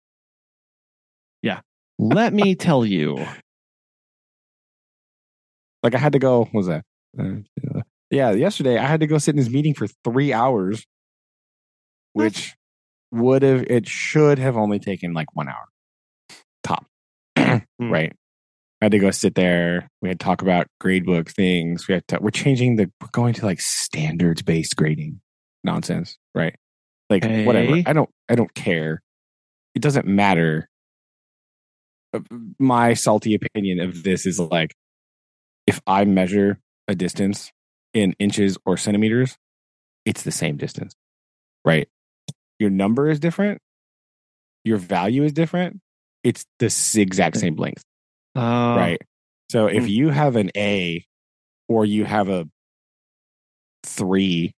[1.42, 1.62] Yeah,
[1.98, 3.26] let me tell you,
[5.84, 6.40] Like I had to go.
[6.46, 6.84] What was that?
[7.18, 10.86] Uh, yeah, yesterday I had to go sit in this meeting for three hours,
[12.14, 12.56] which
[13.12, 15.67] would have it should have only taken like one hour,
[16.63, 16.86] top.
[17.80, 18.13] Right.
[18.82, 19.89] I had to go sit there.
[20.02, 21.88] We had to talk about gradebook things.
[21.88, 25.19] We had to, we're changing the we're going to like standards based grading
[25.63, 26.56] nonsense, right?
[27.10, 27.82] Like whatever.
[27.86, 29.02] I don't I don't care.
[29.76, 30.69] It doesn't matter.
[32.13, 32.19] Uh,
[32.58, 34.74] My salty opinion of this is like
[35.67, 37.52] if I measure a distance
[37.93, 39.38] in inches or centimeters,
[40.06, 40.93] it's the same distance.
[41.65, 41.89] Right?
[42.60, 43.60] Your number is different.
[44.63, 45.80] Your value is different.
[46.24, 46.69] It's the
[47.02, 47.84] exact same length
[48.36, 49.02] uh, right?
[49.52, 49.89] So if Hmm.
[49.89, 51.06] you have an A
[51.67, 52.48] or you have a
[53.84, 54.54] three,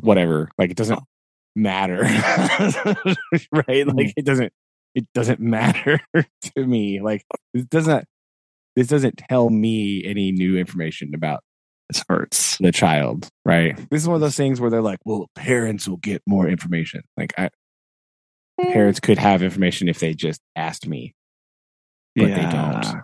[0.00, 1.00] whatever, like it doesn't
[1.56, 2.02] matter,
[3.52, 3.86] right?
[3.86, 4.52] Like it doesn't,
[4.94, 7.00] it doesn't matter to me.
[7.00, 8.04] Like this doesn't,
[8.76, 11.40] this doesn't tell me any new information about
[11.90, 12.58] This hurts.
[12.58, 13.76] the child, right?
[13.90, 17.02] This is one of those things where they're like, well, parents will get more information.
[17.16, 17.50] Like I,
[18.60, 18.72] hmm.
[18.72, 21.14] parents could have information if they just asked me
[22.18, 23.02] but they don't.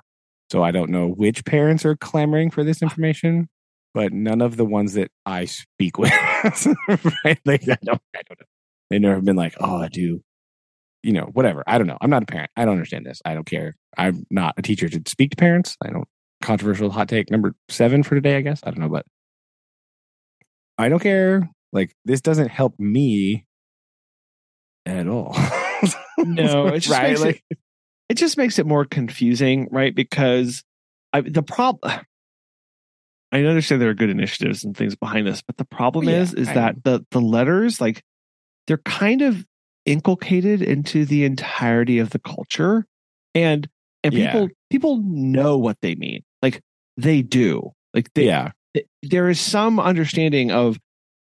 [0.51, 2.87] So I don't know which parents are clamoring for this uh.
[2.87, 3.49] information,
[3.93, 6.13] but none of the ones that I speak with,
[7.25, 7.39] right?
[7.45, 8.47] Like I don't, I don't know.
[8.91, 10.23] They never have been like, oh, I do,
[11.03, 11.65] you know, whatever.
[11.67, 11.99] I don't know.
[12.01, 12.51] I'm not a parent.
[12.57, 13.23] I don't understand this.
[13.25, 13.77] I don't care.
[13.97, 15.77] I'm not a teacher to speak to parents.
[15.83, 16.07] I don't.
[16.45, 18.61] Controversial hot take number seven for today, I guess.
[18.63, 19.07] I don't know, but
[20.77, 21.49] I don't care.
[21.73, 23.47] Like this doesn't help me
[24.87, 25.37] at all.
[26.27, 27.09] No, it just right?
[27.09, 27.59] makes Like, it,
[28.09, 29.95] it just makes it more confusing, right?
[29.95, 30.63] Because
[31.13, 32.01] I, the problem,
[33.33, 36.33] I understand there are good initiatives and things behind this, but the problem yeah, is,
[36.35, 38.03] is I that the the letters, like,
[38.67, 39.45] they're kind of
[39.85, 42.87] inculcated into the entirety of the culture,
[43.35, 43.69] and
[44.03, 44.33] and Yeah.
[44.33, 46.23] people people know what they mean.
[46.97, 47.73] They do.
[47.93, 48.51] Like they, yeah.
[48.75, 50.79] th- there is some understanding of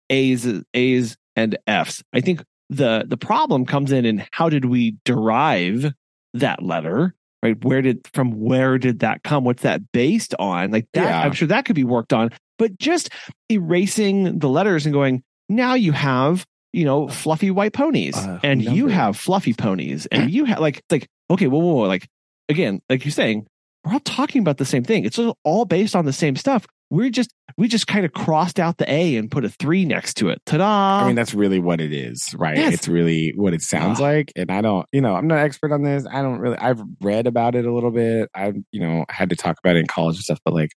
[0.09, 2.03] A's A's and F's.
[2.13, 5.93] I think the the problem comes in in how did we derive
[6.33, 7.13] that letter?
[7.41, 7.63] Right?
[7.63, 9.43] Where did from where did that come?
[9.43, 10.71] What's that based on?
[10.71, 11.21] Like that Yeah.
[11.21, 12.31] I'm sure that could be worked on.
[12.57, 13.09] But just
[13.49, 18.61] erasing the letters and going, now you have, you know, fluffy white ponies Uh, and
[18.61, 22.07] you have fluffy ponies and you have like like okay, whoa, whoa, whoa, like
[22.47, 23.45] again, like you're saying,
[23.85, 25.05] we're all talking about the same thing.
[25.05, 26.65] It's all based on the same stuff.
[26.89, 30.13] We're just we just kind of crossed out the A and put a three next
[30.15, 30.41] to it.
[30.45, 31.01] Ta-da!
[31.03, 32.55] I mean, that's really what it is, right?
[32.57, 32.73] Yes.
[32.75, 34.03] It's really what it sounds Ah.
[34.03, 34.31] like.
[34.35, 36.05] And I don't, you know, I'm not an expert on this.
[36.11, 38.29] I don't really, I've read about it a little bit.
[38.35, 40.71] I've, you know, had to talk about it in college and stuff, but like,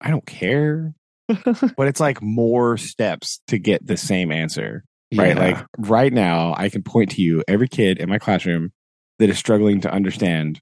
[0.00, 0.94] I don't care.
[1.28, 5.34] but it's like more steps to get the same answer, right?
[5.36, 5.42] Yeah.
[5.42, 8.70] Like right now, I can point to you every kid in my classroom
[9.18, 10.60] that is struggling to understand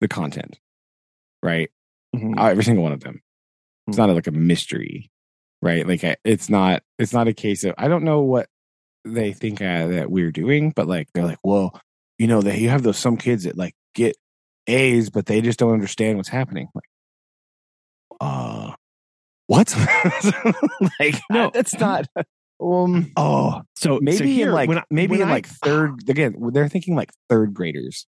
[0.00, 0.58] the content,
[1.42, 1.70] right?
[2.14, 2.38] Mhm.
[2.38, 3.20] Uh, every single one of them.
[3.86, 5.10] It's not like a mystery,
[5.62, 5.86] right?
[5.86, 6.82] Like it's not.
[6.98, 8.48] It's not a case of I don't know what
[9.04, 11.80] they think uh, that we're doing, but like they're like, well,
[12.18, 14.16] you know, that you have those some kids that like get
[14.66, 16.68] A's, but they just don't understand what's happening.
[16.74, 16.84] Like,
[18.20, 18.72] uh,
[19.46, 19.74] what?
[21.00, 21.50] like, No.
[21.52, 22.06] that's not.
[22.60, 26.08] Um, oh, so maybe so here, in like when I- maybe in I- like third
[26.08, 28.06] again they're thinking like third graders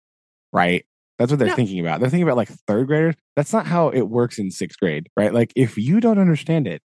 [0.53, 0.85] right
[1.19, 1.55] that's what they're No.
[1.57, 4.79] thinking about they're thinking about like third graders that's not how it works in sixth
[4.79, 6.83] grade right like if you don't understand it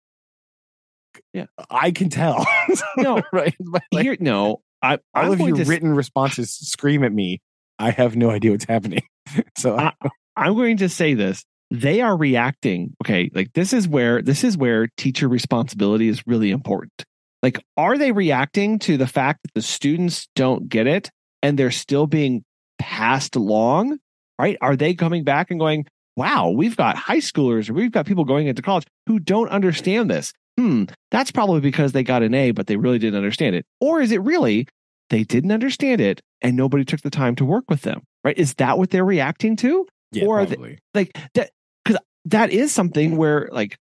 [1.34, 1.45] Yeah.
[1.69, 2.45] i can tell
[2.97, 3.21] No.
[3.34, 7.12] right But, like, here no, I all I'm of your to written responses scream at
[7.12, 7.39] me
[7.79, 9.03] i have no idea what's happening
[9.57, 9.93] so I,
[10.36, 11.43] I'm going to say this.
[11.71, 12.95] They are reacting.
[13.03, 17.03] Okay, like this is where this is where teacher responsibility is really important.
[17.43, 21.12] Like, are they reacting to the fact that the students don't get it
[21.43, 22.43] and they're still being
[22.79, 23.99] passed along?
[24.41, 24.58] Right?
[24.62, 28.25] Are they coming back and going, wow, we've got high schoolers or we've got people
[28.25, 30.34] going into college who don't understand this?
[30.60, 33.65] Hmm, that's probably because they got an A, but they really didn't understand it.
[33.80, 34.67] Or is it really
[35.10, 38.01] they didn't understand it and nobody took the time to work with them?
[38.23, 38.38] Right?
[38.38, 39.86] Is that what they're reacting to?
[40.12, 40.80] yeah or the- probably.
[40.93, 41.51] like that
[41.84, 43.77] because that is something where like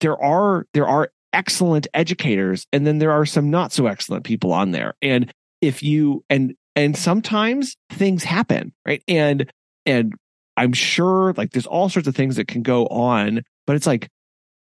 [0.00, 4.52] there are there are excellent educators and then there are some not so excellent people
[4.52, 9.50] on there and if you and and sometimes things happen right and
[9.86, 10.12] and
[10.56, 14.08] i'm sure like there's all sorts of things that can go on but it's like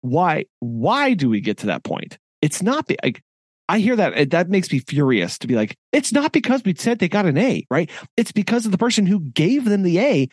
[0.01, 2.17] why why do we get to that point?
[2.41, 3.21] It's not be, like
[3.69, 6.97] i hear that that makes me furious to be like it's not because we said
[6.99, 7.89] they got an a right?
[8.17, 10.27] It's because of the person who gave them the a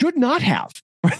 [0.00, 0.72] should not have.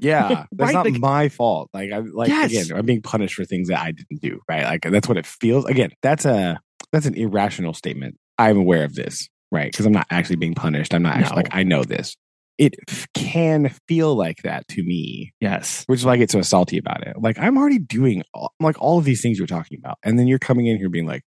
[0.00, 1.68] Yeah that's Right, not like- my fault.
[1.74, 2.50] Like i like Yes.
[2.50, 4.64] again i'm being punished for things that i didn't do right?
[4.64, 6.58] Like that's what it feels again that's a
[6.92, 8.16] that's an irrational statement.
[8.38, 10.94] I'm aware of this right because i'm not actually being punished.
[10.94, 11.36] I'm not actually No.
[11.36, 12.16] like i know this.
[12.58, 15.32] It f- can feel like that to me.
[15.40, 15.84] Yes.
[15.86, 17.16] Which is why i get so salty about it.
[17.20, 20.26] Like i'm already doing all, like all of these things you're talking about and then
[20.26, 21.22] you're coming in here being like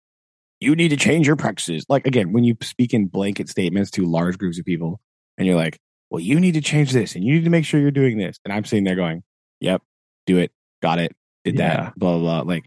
[0.61, 1.85] you need to change your practices.
[1.89, 5.01] Like again when you speak in blanket statements to large groups of people
[5.39, 5.79] and you're like
[6.11, 8.39] well you need to change this and you need to make sure you're doing this
[8.45, 9.23] and i'm sitting there going
[9.61, 9.81] yep
[10.27, 10.51] do it
[10.83, 11.13] got it
[11.45, 11.77] did Yeah.
[11.85, 12.65] that blah blah blah like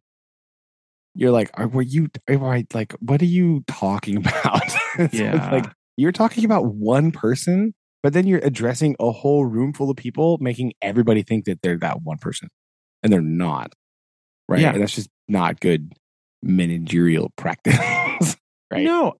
[1.15, 4.63] you're like are, were you are I, like what are you talking about?
[5.13, 5.49] Yeah.
[5.51, 5.65] like
[5.97, 10.37] you're talking about one person but then you're addressing a whole room full of people
[10.39, 12.49] making everybody think that they're that one person
[13.03, 13.73] and they're not
[14.49, 14.61] right?
[14.61, 14.73] Yeah.
[14.73, 15.93] and that's just not good
[16.41, 17.77] managerial practice
[18.71, 18.83] right?
[18.83, 19.15] No.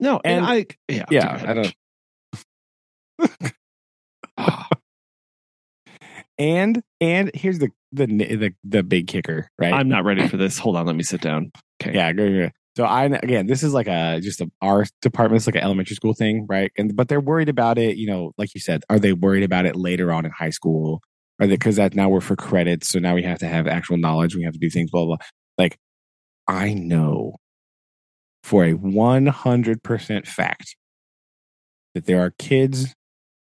[0.00, 1.74] No and, And- i yeah yeah i don't
[6.40, 9.72] and and here's the the the, the big kicker right?
[9.72, 10.58] I'm not ready for this.
[10.58, 10.86] Hold on.
[10.86, 11.52] Let me sit down.
[11.80, 11.94] Okay.
[11.94, 12.50] Yeah go, go, go.
[12.76, 16.14] so i again this is like a just a our department's like an elementary school
[16.14, 16.72] thing right?
[16.76, 19.66] And but they're worried about it you know like you said are they worried about
[19.66, 21.00] it later on in high school?
[21.40, 23.98] Are they because that now we're for credits so now we have to have actual
[23.98, 25.16] knowledge we have to do things blah blah
[25.56, 25.78] like
[26.48, 27.36] i know
[28.42, 30.76] for a 100% fact
[31.94, 32.94] that there are kids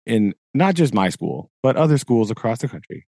[0.07, 3.05] in not just my school but other schools across the country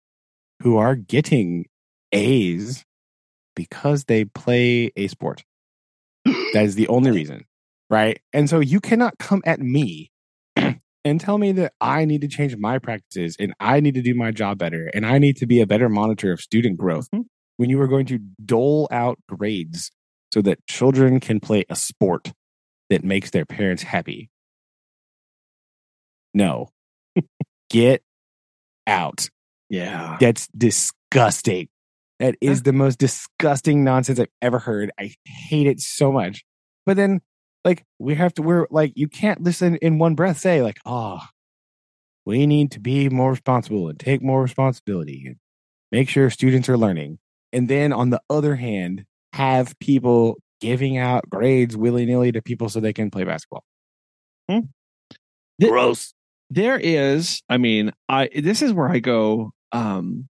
[0.63, 1.67] who are getting
[2.13, 2.85] a's
[3.57, 5.45] because they play a sport
[6.25, 7.45] that is the only reason,
[7.91, 8.21] right?
[8.33, 10.11] And so you cannot come at me
[10.57, 14.15] and tell me that I need to change my practices and I need to do
[14.15, 17.25] my job better and I need to be a better monitor of student growth Mhm.
[17.59, 19.91] when you are going to dole out grades
[20.33, 22.33] so that children can play a sport
[22.91, 24.31] that makes their parents happy.
[26.33, 26.71] No.
[27.75, 28.03] Get
[28.87, 29.29] out.
[29.69, 31.69] yeah That's disgusting.
[32.21, 34.93] That is the most disgusting nonsense I've ever heard.
[34.99, 36.45] I hate it so much.
[36.87, 37.21] But then
[37.65, 41.19] like we have to we're like you can't listen in one breath say like oh
[42.25, 45.37] we need to be more responsible and take more responsibility and
[45.91, 47.19] make sure students are learning
[47.53, 52.79] and then on the other hand have people giving out grades willy-nilly to people so
[52.81, 53.65] they can play basketball
[54.49, 54.61] Hmm.
[55.61, 56.13] gross
[56.55, 60.29] there is i mean i this is where i go um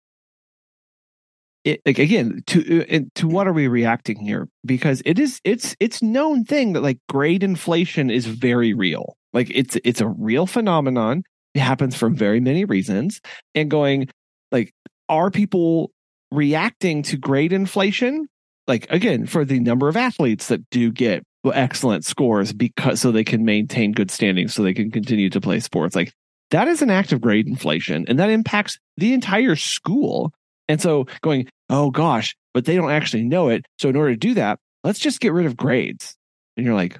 [1.63, 4.47] it, like again to uh, to what are we reacting here?
[4.65, 9.15] Because it is it's it's known thing that like grade inflation is very real.
[9.33, 11.23] Like it's it's a real phenomenon.
[11.53, 13.21] It happens for very many reasons.
[13.53, 14.09] And going
[14.51, 14.73] like
[15.07, 15.91] are people
[16.31, 18.27] reacting to grade inflation?
[18.67, 23.23] Like again for the number of athletes that do get excellent scores because so they
[23.23, 25.95] can maintain good standing so they can continue to play sports.
[25.95, 26.13] Like
[26.51, 30.31] that is an act of grade inflation and that impacts the entire school.
[30.67, 33.65] And so going oh gosh but they don't actually know it.
[33.79, 36.15] So in order to do that let's just get rid of grades.
[36.57, 36.99] And you're like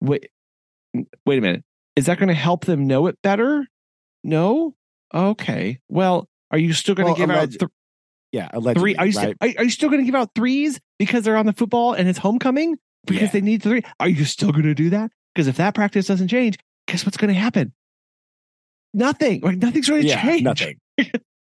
[0.00, 0.28] wait
[1.26, 1.64] wait a minute.
[1.96, 3.66] Is that going to help them know it better?
[4.22, 4.74] No?
[5.12, 5.80] Okay.
[5.88, 7.70] Well are you still going to Well, give out alleged- th-
[8.30, 9.36] yeah three are you, right?
[9.40, 12.08] are, are you still going to give out threes because they're on the football and
[12.08, 13.30] it's homecoming because Yeah.
[13.32, 16.28] they need three are you still going to do that because if that practice doesn't
[16.28, 17.72] change guess what's going to happen
[18.92, 20.78] nothing like nothing's going to yeah, change nothing.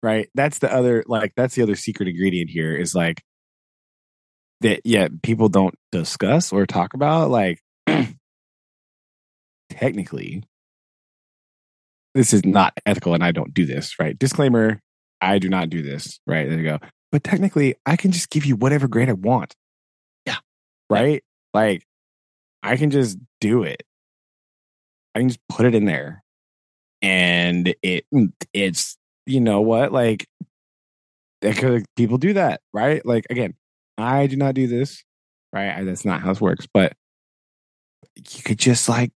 [0.03, 0.29] right.
[0.35, 3.23] That's the other like that's the other secret ingredient here is like
[4.61, 7.61] that yeah, people don't discuss or talk about like
[9.71, 10.45] technically
[12.15, 14.17] this is not ethical and I don't do this, right?
[14.19, 14.81] Disclaimer,
[15.21, 16.49] I do not do this, right?
[16.49, 16.79] There you go.
[17.11, 19.55] But technically, I can just give you whatever grade I want.
[20.27, 20.37] Yeah.
[20.91, 21.25] Right?
[21.55, 21.85] Like
[22.63, 23.83] I can just do it.
[25.15, 26.23] I can just put it in there.
[27.01, 29.93] And it mm, it's you know what?
[29.93, 30.27] Like
[31.41, 33.05] because people do that, right?
[33.05, 33.55] Like again,
[33.99, 35.03] I do not do this,
[35.53, 35.77] right?
[35.77, 36.93] I, that's not how this works, but
[38.17, 39.11] you could just like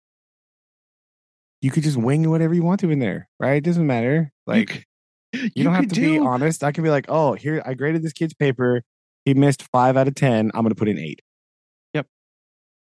[1.61, 3.55] you could just wing whatever you want to in there, right?
[3.55, 4.33] It doesn't matter.
[4.47, 4.87] Like
[5.33, 6.65] you, you, don't have to be honest.
[6.65, 8.83] I can be like, oh, here I graded this kid's paper.
[9.25, 10.51] He missed five out of ten.
[10.55, 11.21] I'm gonna put in eight.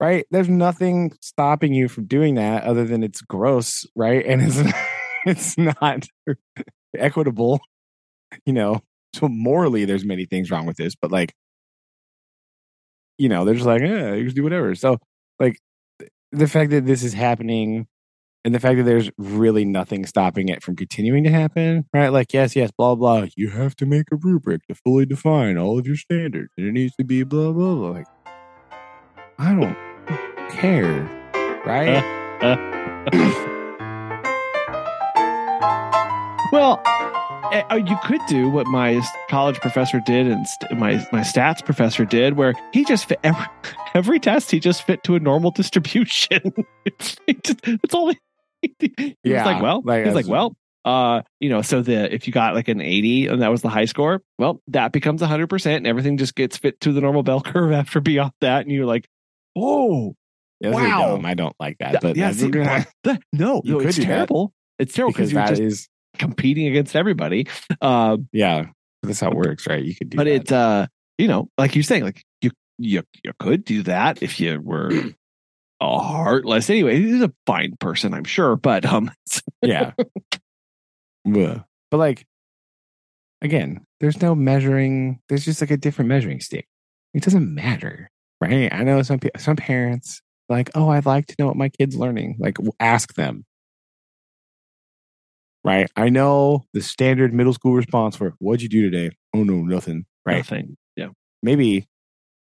[0.01, 0.27] Right?
[0.31, 4.25] There's nothing stopping you from doing that other than it's gross, right?
[4.25, 4.63] And it's
[5.27, 6.07] it's not
[6.97, 7.61] equitable.
[8.45, 8.83] You know.
[9.15, 11.35] So morally there's many things wrong with this, but like
[13.19, 14.75] you know, they're just like, yeah, you can do whatever.
[14.75, 14.99] So
[15.41, 15.59] like
[16.33, 17.87] the fact that this is happening
[18.45, 22.11] and the fact that there's really nothing stopping it from continuing to happen, right?
[22.11, 23.27] Like, yes, yes, blah, blah.
[23.37, 26.73] You have to make a rubric to fully define all of your standards, and it
[26.73, 27.91] needs to be blah, blah, blah.
[27.91, 28.07] Like,
[29.39, 29.88] I don't
[30.51, 31.09] care,
[31.65, 32.05] right?
[36.51, 36.81] Well,
[37.53, 41.63] eh, uh, you could do what my college professor did and st- my my stats
[41.63, 43.45] professor did, where he just fit every,
[43.95, 44.51] every test.
[44.51, 46.55] He just fit to a normal distribution.
[46.87, 47.17] it's,
[47.93, 48.13] all.
[48.63, 50.57] He, Yeah, like, well, like, he's like, well,
[50.87, 53.69] uh, you know, so the if you got like an eighty and that was the
[53.69, 57.23] high score, well, that becomes hundred percent, and everything just gets fit to the normal
[57.23, 59.07] bell curve after beyond that, and you're like,
[59.55, 60.15] oh,
[60.63, 61.21] Really Wow.
[61.25, 62.89] I don't like that, but yeah, that's- see, that-
[63.33, 64.03] no, no, it's that.
[64.05, 64.53] terrible.
[64.79, 67.47] It's terrible because you're that just is, competing against everybody.
[67.81, 68.67] Um, yeah,
[69.03, 69.85] that's how it works, right?
[69.85, 70.33] You could do but that.
[70.33, 70.87] it uh
[71.19, 74.91] you know like you're saying like you you you could do that if you were
[75.81, 79.11] a heartless anyway he's a fine person i'm sure but um
[79.63, 79.93] yeah.
[81.25, 82.27] But like,
[83.43, 85.21] again, there's no measuring.
[85.29, 86.67] There's just like a different measuring stick.
[87.15, 88.73] It doesn't matter, right?
[88.73, 92.37] I know some some parents like, oh, I'd like to know what my kid's learning.
[92.39, 93.45] Like, ask them.
[95.65, 95.91] Right.
[95.97, 99.15] I know the standard middle school response for what'd you do today?
[99.35, 100.07] Oh no, nothing.
[100.25, 100.37] Right.
[100.37, 101.09] nothing yeah
[101.43, 101.87] Maybe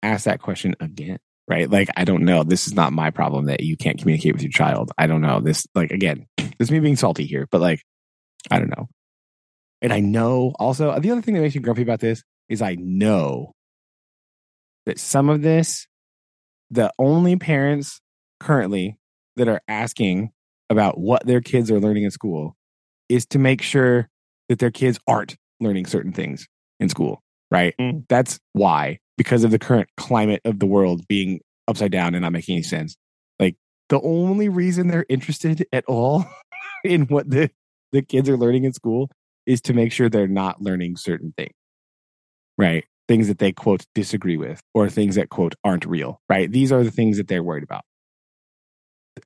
[0.02, 1.18] ask that question again.
[1.48, 1.68] Right.
[1.68, 2.44] Like, I don't know.
[2.44, 4.92] This is not my problem that you can't communicate with your child.
[4.98, 5.40] I don't know.
[5.40, 7.80] This, like, again, this is me being salty here, but like,
[8.50, 8.88] I don't know.
[9.80, 12.76] And I know also the other thing that makes me grumpy about this is I
[12.78, 13.54] know
[14.86, 15.86] that some of this,
[16.70, 18.00] the only parents
[18.40, 18.98] currently
[19.36, 20.30] that are asking
[20.70, 22.56] about what their kids are learning in school
[23.08, 24.08] is to make sure
[24.48, 26.46] that their kids aren't learning certain things
[26.78, 27.74] in school, right?
[27.80, 28.04] Mm.
[28.08, 32.32] That's why, because of the current climate of the world being upside down and not
[32.32, 32.96] making any sense.
[33.38, 33.56] Like
[33.88, 36.24] the only reason they're interested at all
[36.84, 37.50] in what the,
[37.92, 39.10] the kids are learning in school
[39.46, 41.54] is to make sure they're not learning certain things,
[42.58, 42.84] right?
[43.08, 46.50] Things that they quote disagree with or things that quote aren't real, right?
[46.50, 47.82] These are the things that they're worried about.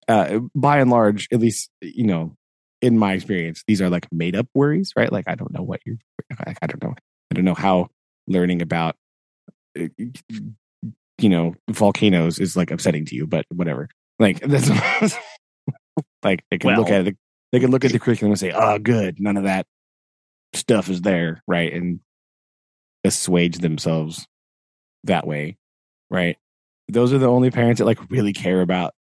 [0.08, 2.34] Uh, by and large, at least, you know,
[2.80, 5.12] in my experience, these are like made up worries, right?
[5.12, 5.96] Like, I don't know what you're,
[6.46, 6.94] I, I don't know.
[7.30, 7.88] I don't know how
[8.26, 8.96] learning about,
[9.78, 9.88] uh,
[11.18, 13.88] you know, volcanoes is like upsetting to you, but whatever.
[14.18, 14.68] Like that's
[16.22, 17.16] like they can look at it.
[17.52, 19.66] They can look at the curriculum and say, "Oh, good, none of that
[20.54, 21.72] stuff is there," right?
[21.72, 22.00] And
[23.04, 24.26] assuage themselves
[25.04, 25.56] that way,
[26.10, 26.36] right?
[26.88, 28.94] Those are the only parents that like really care about,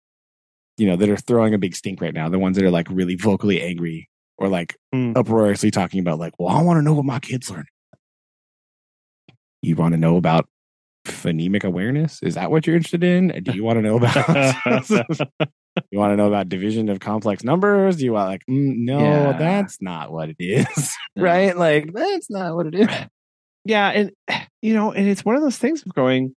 [0.79, 2.29] you know, that are throwing a big stink right now.
[2.29, 5.17] The ones that are like really vocally angry or like Mm.
[5.17, 7.67] uproariously talking about, like, "Well, I want to know what my kids learn."
[9.63, 10.49] You want to know about
[11.07, 12.23] phonemic awareness?
[12.23, 13.29] Is that what you're interested in?
[13.43, 14.17] Do you want to know about?
[15.91, 17.97] you want to know about division of complex numbers?
[17.97, 18.99] Do you want like, mm, no,
[19.31, 19.33] Yeah.
[19.39, 21.57] that's not what it is, right?
[21.57, 22.89] Like that's not what it is.
[23.65, 24.11] Yeah and
[24.63, 26.35] you know and it's one of those things of going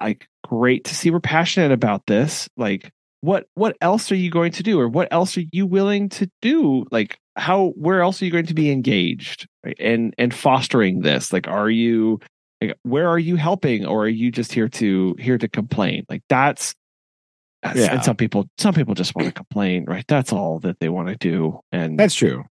[0.00, 2.90] like great to see we're passionate about this like
[3.20, 6.28] what what else are you going to do or what else are you willing to
[6.40, 9.76] do like how where else are you going to be engaged right?
[9.78, 12.18] and and fostering this like are you
[12.60, 16.22] like where are you helping or are you just here to here to complain like
[16.28, 16.74] that's
[17.62, 17.94] that's- Yeah.
[17.94, 21.08] and some people some people just want to complain right that's all that they want
[21.08, 22.44] to do and That's true.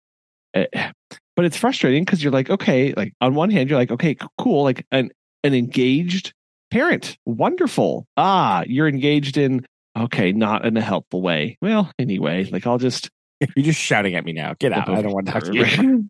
[0.54, 0.90] Eh,
[1.36, 4.64] but it's frustrating because you're like okay like on one hand you're like okay cool
[4.64, 5.10] like an
[5.44, 6.32] an engaged
[6.70, 9.64] parent wonderful ah you're engaged in
[9.96, 13.10] okay not in a helpful way well anyway like i'll just
[13.56, 14.54] You're just shouting at me now.
[14.58, 14.88] Get out.
[14.88, 16.08] I don't want to talk to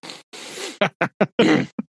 [1.38, 1.66] you.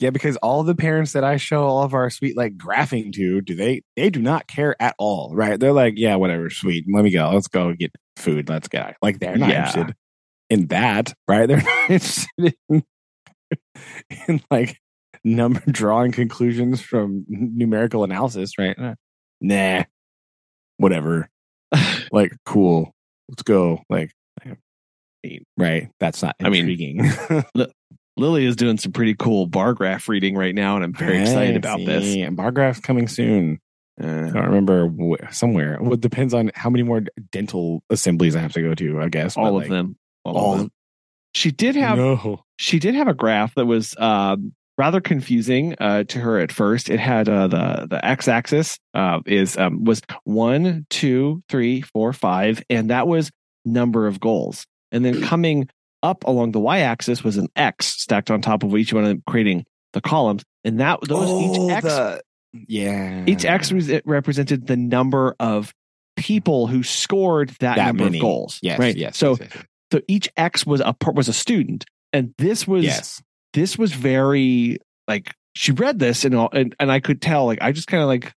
[0.00, 3.40] Yeah, because all the parents that I show all of our sweet like graphing to,
[3.42, 5.60] do they they do not care at all, right?
[5.60, 6.86] They're like, yeah, whatever, sweet.
[6.92, 7.30] Let me go.
[7.32, 8.48] Let's go get food.
[8.48, 8.92] Let's go.
[9.02, 9.66] Like they're not Yeah.
[9.68, 9.94] interested
[10.48, 11.46] in that, right?
[11.46, 12.82] They're not interested in,
[14.26, 14.78] in like
[15.22, 18.76] number drawing conclusions from numerical analysis, right?
[19.40, 19.84] Nah,
[20.78, 21.28] whatever.
[22.12, 22.90] Like, cool.
[23.28, 23.82] Let's go.
[23.88, 24.10] Like,
[25.56, 25.90] right?
[26.00, 27.08] That's not I mean, intriguing.
[28.20, 31.56] lily is doing some pretty cool bar graph reading right now and i'm very excited
[31.56, 33.58] about this see, and bar graph's coming soon.
[34.00, 35.76] I Uh, don't remember wh- somewhere.
[35.78, 37.02] Well, it depends on how many more
[37.32, 38.98] dental assemblies I have to go to.
[39.00, 40.70] I guess all of like, them all, all of them
[41.34, 42.44] she did have no.
[42.56, 46.88] she did have a graph that was um, rather confusing uh, to her at first.
[46.88, 52.12] It had uh, the the x axis uh, is um, was one, two, three, four,
[52.14, 53.30] five, and that was
[53.66, 54.66] number of goals.
[54.92, 55.68] And then coming
[56.02, 59.08] up along the y axis was an x stacked on top of each one of
[59.08, 60.42] them, creating the columns.
[60.64, 62.22] And that those Oh, each x the-
[62.66, 65.72] yeah, each x was, it represented the number of
[66.16, 68.18] people who scored that, That number many.
[68.18, 68.58] of goals.
[68.62, 68.96] Yes, right.
[68.96, 69.16] yes.
[69.16, 73.22] So yes, yes, so each x was a was a student, and this was yes.
[73.52, 74.78] this was very
[75.08, 78.02] like she read this and all and, and I could tell like I just kind
[78.02, 78.32] of like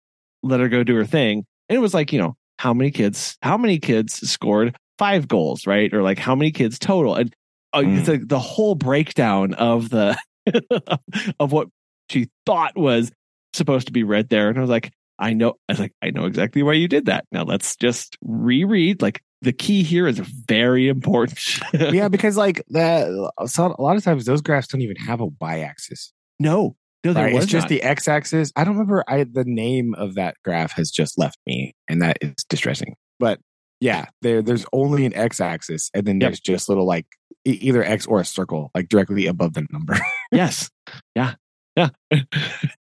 [0.43, 1.45] let her go do her thing.
[1.69, 5.65] And it was like, you know, how many kids how many kids scored five goals,
[5.65, 5.93] right?
[5.93, 7.15] Or like how many kids total.
[7.15, 7.33] And
[7.73, 7.99] uh, Mm.
[7.99, 10.17] it's like the whole breakdown of the
[11.39, 11.67] of what
[12.09, 13.11] she thought was
[13.53, 14.49] supposed to be read there.
[14.49, 17.05] And I was like, I know I was like, I know exactly why you did
[17.05, 17.25] that.
[17.31, 19.01] Now let's just reread.
[19.01, 21.39] Like the key here is very important.
[21.73, 23.07] yeah, because like that.
[23.47, 26.11] So a lot of times those graphs don't even have a y-axis.
[26.39, 27.33] no, no, there Right?
[27.33, 27.69] was It's just not.
[27.69, 28.51] the x-axis.
[28.55, 29.03] I don't remember.
[29.07, 32.95] I the name of that graph has just left me, and that is distressing.
[33.19, 33.39] But
[33.79, 36.29] yeah, there there's only an x-axis, and then Yep.
[36.29, 37.07] there's just little like
[37.45, 39.95] either x or a circle, like directly above the number.
[40.33, 40.69] Yes.
[41.13, 41.33] Yeah.
[41.75, 41.89] Yeah.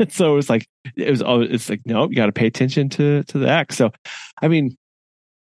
[0.09, 2.89] so it was like it was always it's like no, you got to pay attention
[2.91, 3.77] to to the X.
[3.77, 3.93] So
[4.43, 4.77] I mean,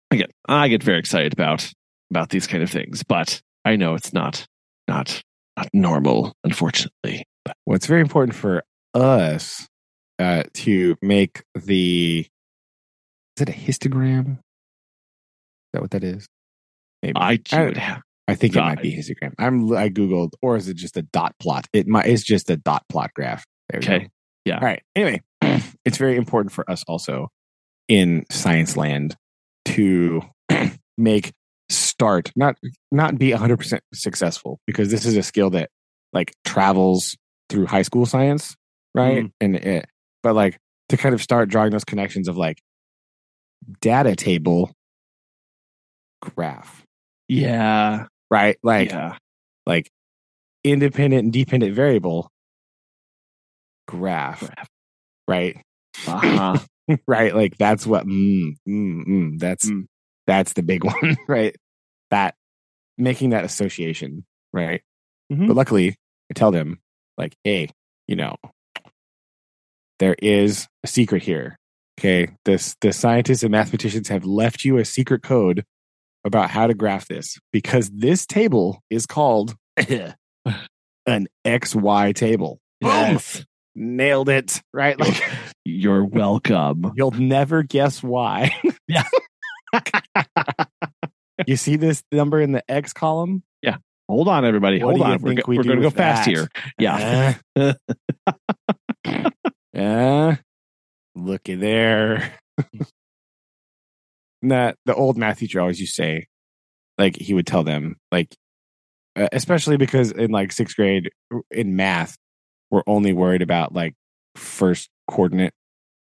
[0.09, 1.69] I get I get very excited about
[2.09, 4.45] about these kind of things, but I know it's not
[4.87, 5.21] not
[5.57, 7.25] not normal, unfortunately.
[7.43, 9.67] But well, it's very important for us
[10.19, 12.25] uh, to make the.
[13.37, 14.33] Is it a histogram?
[14.33, 14.37] Is
[15.73, 16.25] that what that is?
[17.03, 17.13] Maybe.
[17.17, 19.33] I I- would have I think it might be histogram.
[19.37, 21.67] I'm I googled, or is it just a dot plot?
[21.73, 22.07] It might.
[22.07, 23.45] It's just a dot plot graph.
[23.69, 23.99] There Okay.
[23.99, 24.05] go.
[24.45, 24.55] Yeah.
[24.55, 24.81] All right.
[24.95, 25.21] Anyway,
[25.85, 27.29] it's very important for us also
[27.87, 29.15] in science land
[29.65, 30.21] to
[30.97, 31.33] make
[31.69, 32.55] start not
[32.91, 35.69] not be 100% successful because this is a skill that
[36.13, 37.15] like travels
[37.49, 38.55] through high school science
[38.93, 39.27] right mm-hmm.
[39.39, 39.85] and it
[40.21, 40.57] but like
[40.89, 42.61] to kind of start drawing those connections of like
[43.79, 44.73] data table
[46.21, 46.85] graph
[47.31, 49.17] yeah, right like yeah.
[49.67, 49.91] like
[50.63, 52.31] independent and dependent variable
[53.87, 54.69] graph, Graph.
[55.27, 55.61] right
[56.07, 56.57] Uh-huh.
[57.07, 59.85] right like that's what mm, mm, mm, that's Mm.
[60.27, 61.55] that's the big one right
[62.09, 62.35] that
[62.97, 64.81] making that association right
[65.31, 65.47] Mhm.
[65.47, 65.89] but luckily
[66.29, 66.79] i tell them
[67.17, 67.69] like hey
[68.07, 68.35] you know
[69.99, 71.57] there is a secret here
[71.99, 75.63] okay this the scientists and mathematicians have left you a secret code
[76.23, 79.55] about how to graph this because this table is called
[81.05, 82.89] an xy table Boom!
[82.89, 83.45] yes.
[83.75, 84.61] nailed it.
[84.73, 84.99] Right?
[84.99, 85.21] Like
[85.65, 86.91] You're welcome.
[86.95, 88.55] you'll never guess why.
[88.87, 89.03] Yeah.
[91.47, 93.43] you see this number in the X column?
[93.61, 93.77] Yeah.
[94.09, 94.83] Hold on, everybody.
[94.83, 95.21] What Hold on.
[95.21, 96.31] We're, go- we we're going to go fast that?
[96.31, 96.47] here.
[96.77, 97.35] Yeah.
[97.55, 97.73] Uh,
[99.77, 100.35] uh,
[101.15, 102.33] looky there.
[104.49, 106.27] That the old math teacher always used to say,
[106.97, 108.35] like he would tell them, like,
[109.15, 111.11] uh, especially because in like sixth grade
[111.51, 112.17] in math,
[112.69, 113.93] we're only worried about like
[114.35, 115.53] first coordinate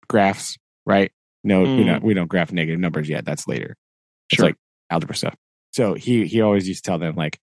[0.08, 0.56] graphs,
[0.86, 1.10] right?
[1.42, 1.86] No, we Mm.
[1.86, 3.24] don't we don't graph negative numbers yet.
[3.24, 3.76] That's later.
[4.30, 4.46] It's Sure.
[4.46, 4.56] like
[4.90, 5.34] algebra stuff.
[5.72, 7.38] So he he always used to tell them like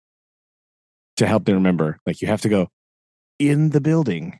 [1.17, 2.67] to help them remember, like you have to go
[3.39, 4.37] in the building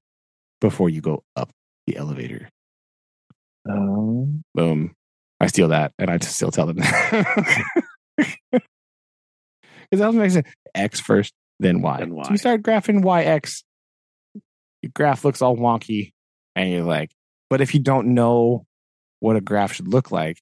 [0.61, 1.49] before you go up
[1.87, 2.49] the elevator.
[3.69, 4.93] Um, Boom.
[5.39, 7.73] I steal that and I still tell them that.
[9.89, 10.47] Because that makes sense.
[10.75, 11.99] X first, then Y.
[11.99, 12.27] Then So Y.
[12.31, 13.63] you start graphing YX.
[14.81, 16.11] Your graph looks all wonky.
[16.55, 17.11] And you're like,
[17.49, 18.65] but if you don't know
[19.19, 20.41] what a graph should look like,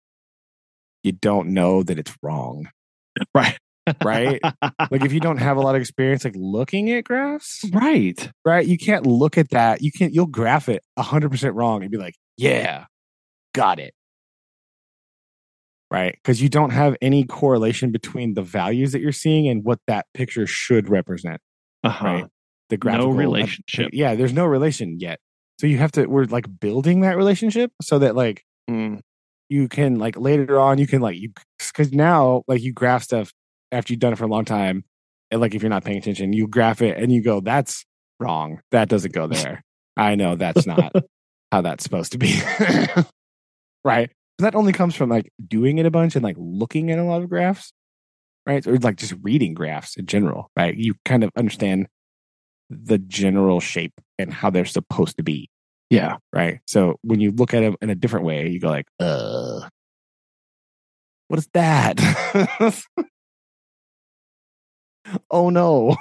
[1.04, 2.70] you don't know that it's wrong.
[3.36, 3.58] right.
[4.04, 4.42] Right?
[4.90, 8.32] like if you don't have a lot of experience like looking at graphs, right.
[8.44, 8.66] right?
[8.66, 9.84] You can't look at that.
[9.84, 12.86] You can't you'll graph it hundred percent wrong and be like, yeah,
[13.54, 13.94] got it.
[15.96, 16.18] Right?
[16.22, 20.06] Because you don't have any correlation between the values that you're seeing and what that
[20.14, 21.40] picture should represent.
[21.84, 22.06] Uh-huh.
[22.06, 22.26] Right.
[22.70, 23.92] The graphical relationship.
[23.94, 25.20] Yeah, there's no relation yet.
[25.62, 29.00] So you have to we're like building that relationship so that like Mm.
[29.48, 31.30] you can like later on you can like you
[31.60, 33.32] because now like you graph stuff
[33.72, 34.84] after you've done it for a long time
[35.30, 37.86] and like if you're not paying attention you graph it and you go that's
[38.20, 39.62] wrong that doesn't go there
[39.98, 40.92] i know that's not
[41.52, 42.42] how that's supposed to be
[43.86, 44.10] right
[44.40, 47.22] that only comes from like doing it a bunch and like looking at a lot
[47.24, 47.72] of graphs
[48.46, 51.88] right or like just reading graphs in general right you kind of understand
[52.70, 55.50] the general shape and how they're supposed to be
[55.90, 56.18] Yeah.
[56.34, 56.60] right?
[56.68, 59.70] So when you look at them in a different way, you go like, "Uh,
[61.28, 62.00] what is that?"
[65.32, 65.96] oh no,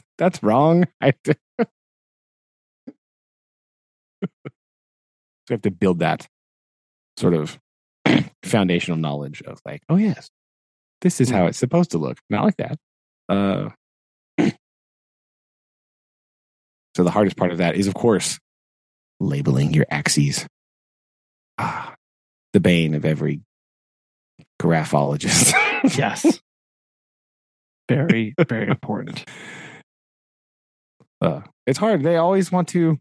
[0.18, 0.86] that's wrong.
[1.00, 1.34] I so
[5.48, 6.28] we have to build that
[7.16, 7.58] sort of
[8.42, 10.30] foundational knowledge of like, oh yes,
[11.00, 12.78] this is how it's supposed to look, not like that.
[13.28, 13.70] Uh,
[16.96, 18.38] so the hardest part of that is, of course,
[19.20, 20.46] labeling your axes.
[21.58, 21.94] Ah,
[22.52, 23.40] the bane of every
[24.60, 25.54] graphologist.
[25.98, 26.40] Yes.
[27.90, 29.26] very, very important.
[31.20, 32.02] Uh, it's hard.
[32.02, 32.98] They always want to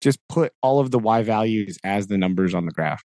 [0.00, 3.02] just put all of the y values as the numbers on the graph,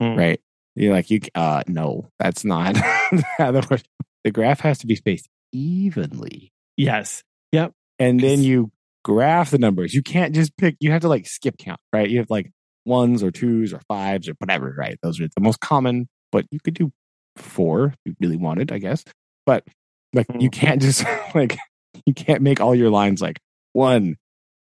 [0.00, 0.14] Hmm.
[0.16, 0.40] right?
[0.74, 2.76] You're like, you uh, no, that's not
[3.38, 3.82] how that works.
[4.24, 7.22] The graph has to be spaced evenly, Yes.
[7.52, 7.72] Yep.
[7.98, 8.70] And then you
[9.04, 9.94] graph the numbers.
[9.94, 10.76] You can't just pick.
[10.80, 12.10] You have to like skip count, right?
[12.10, 12.50] You have like
[12.84, 14.98] ones or twos or fives or whatever, right?
[15.02, 16.92] Those are the most common, but you could do
[17.36, 19.02] four if you really wanted, I guess.
[19.46, 19.64] But
[20.12, 20.60] like, you Hmm.
[20.60, 21.56] can't just like
[22.04, 23.38] you can't make all your lines like
[23.72, 24.16] one,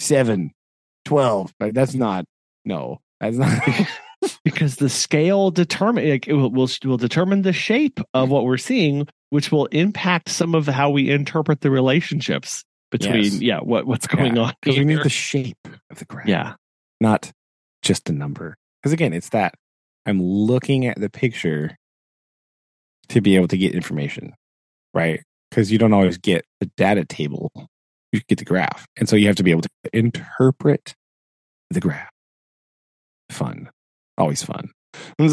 [0.01, 0.51] seven,
[1.07, 1.55] twelve.
[1.59, 1.73] Right?
[1.73, 2.27] That's not
[2.67, 2.99] no.
[3.21, 3.63] That's not.
[4.45, 8.57] because the scale determine like, it will, will will determine the shape of what we're
[8.57, 13.41] seeing, which will impact some of how we interpret the relationships between Yes.
[13.43, 15.59] yeah what what's going on because we need the shape
[15.91, 16.29] of the graph.
[16.29, 16.55] yeah
[17.01, 17.33] not
[17.83, 18.57] just a number.
[18.83, 19.55] Because again, it's that
[20.05, 21.77] I'm looking at the picture
[23.09, 24.35] to be able to get information,
[24.95, 25.23] right?
[25.51, 27.51] Because you don't always get the data table,
[28.13, 28.87] you get the graph.
[28.97, 30.95] And so you have to be able to interpret
[31.71, 32.11] the graph.
[33.31, 33.71] Fun.
[34.19, 34.71] Always fun.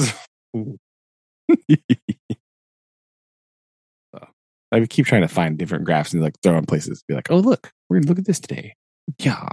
[4.15, 4.27] So,
[4.71, 7.03] I keep trying to find different graphs and like throw in places.
[7.07, 8.75] Be like, oh, look, we're to look at this today.
[9.19, 9.45] Yeah.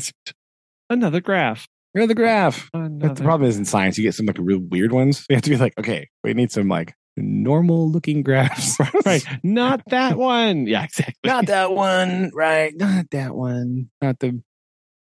[0.90, 2.68] another graph Another graph.
[2.72, 5.24] But the problem is in science, you get some like real weird ones.
[5.28, 8.76] You have to be like, okay, we need some like normal looking graphs.
[9.06, 12.72] right not that one yeah exactly Not that one, right?
[12.76, 13.90] Not that one.
[14.02, 14.42] Not the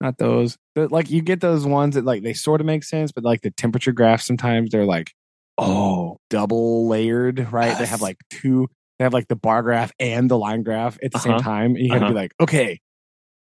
[0.04, 0.58] not those.
[0.76, 3.42] But like you get those ones that like they sort of make sense, but like
[3.42, 5.14] the temperature graphs sometimes they're like,
[5.58, 7.76] oh, double layered, right?
[7.78, 8.68] They have like two
[9.00, 11.42] they have like the bar graph and the line graph at the same Uh-huh.
[11.42, 11.76] time.
[11.76, 12.14] And you gotta be Uh-huh.
[12.14, 12.80] like, okay,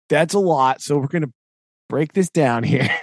[0.09, 0.81] that's a lot.
[0.83, 1.33] So we're gonna
[1.89, 2.89] break this down here.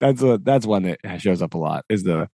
[0.00, 2.28] that's a that's one that shows up a lot is the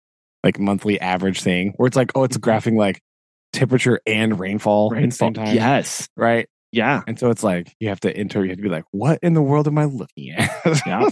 [0.44, 3.02] like monthly average thing where it's like oh it's graphing like
[3.54, 5.46] temperature and rainfall, at the same Rainfall.
[5.46, 8.64] time yes right yeah and so it's like you have to enter you have to
[8.64, 10.52] be like what in the world am i looking at
[10.86, 11.10] Yeah.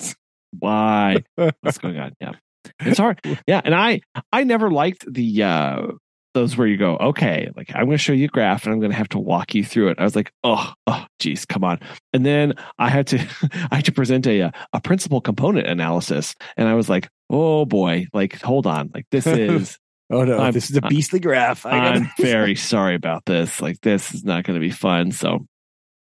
[0.60, 1.24] why
[1.62, 2.34] what's going on yeah
[2.82, 4.02] it's hard yeah and i
[4.32, 5.88] i never liked the uh
[6.36, 8.80] those where you go, okay, like I'm going to show you a graph and I'm
[8.80, 10.00] going to have to walk you through it.
[10.00, 11.80] I was like, oh, oh, geez, come on.
[12.12, 13.20] And then I had to,
[13.72, 16.34] I had to present a, a principal component analysis.
[16.58, 18.90] And I was like, oh boy, like, hold on.
[18.96, 19.78] Like this is,
[20.10, 21.68] Oh no, I'm- this is a beastly graph.
[21.68, 23.62] I am very sorry about this.
[23.62, 25.12] Like this is not going to be fun.
[25.12, 25.46] So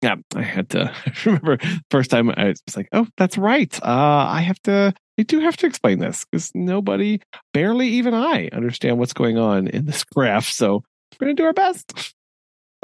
[0.02, 0.92] yeah, I had to
[1.24, 1.58] remember
[1.90, 3.72] first time I was like, oh, that's right.
[3.82, 7.20] Uh, I have to, I do have to explain this because nobody,
[7.52, 10.46] barely even I understand what's going on in this graph.
[10.46, 10.82] So
[11.20, 12.14] we're going to do our best.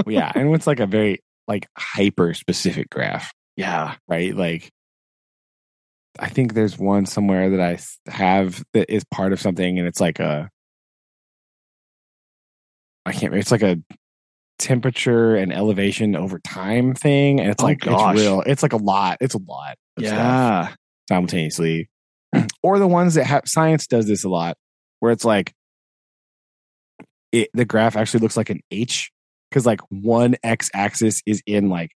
[0.06, 3.94] yeah, and it's like a very like hyper specific graph, Yeah.
[4.08, 4.34] right?
[4.34, 4.70] Like
[6.18, 7.78] I think there's one somewhere that I
[8.10, 10.48] have that is part of something and it's like a
[13.06, 13.38] I can't remember.
[13.38, 13.76] It's like a
[14.58, 18.14] temperature and elevation over time thing and it's Oh, like gosh.
[18.14, 18.42] it's real.
[18.46, 19.18] It's like a lot.
[19.20, 19.76] It's a lot.
[19.96, 20.16] of stuff.
[20.16, 20.74] Yeah.
[21.08, 21.88] simultaneously.
[22.62, 24.56] or the ones that have science does this a lot,
[25.00, 25.52] where it's like
[27.32, 29.10] it, the graph actually looks like an H
[29.50, 31.90] because like one x axis is in like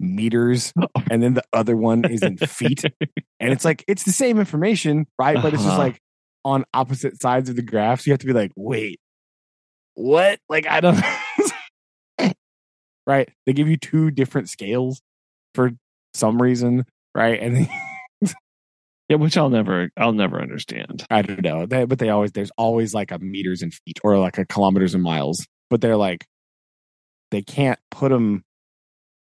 [0.00, 0.72] meters
[1.10, 2.82] and then the other one is in feet.
[3.40, 5.34] And it's like it's the same information, right?
[5.34, 5.78] But it's just Uh-huh.
[5.78, 5.98] like
[6.46, 8.00] on opposite sides of the graph.
[8.00, 9.00] So you have to be like, wait,
[9.94, 10.38] what?
[10.48, 10.98] Like I don't
[13.06, 13.28] right.
[13.46, 15.00] They give you two different scales
[15.54, 15.72] for
[16.14, 16.84] some reason,
[17.14, 17.40] right?
[17.40, 17.68] And
[19.10, 19.16] Yeah.
[19.16, 21.04] Which I'll never, I'll never understand.
[21.10, 21.66] I don't know.
[21.66, 24.94] They, but they always there's always like a meters and feet or like a kilometers
[24.94, 25.46] and miles.
[25.68, 26.26] But they're like
[27.30, 28.44] they can't put them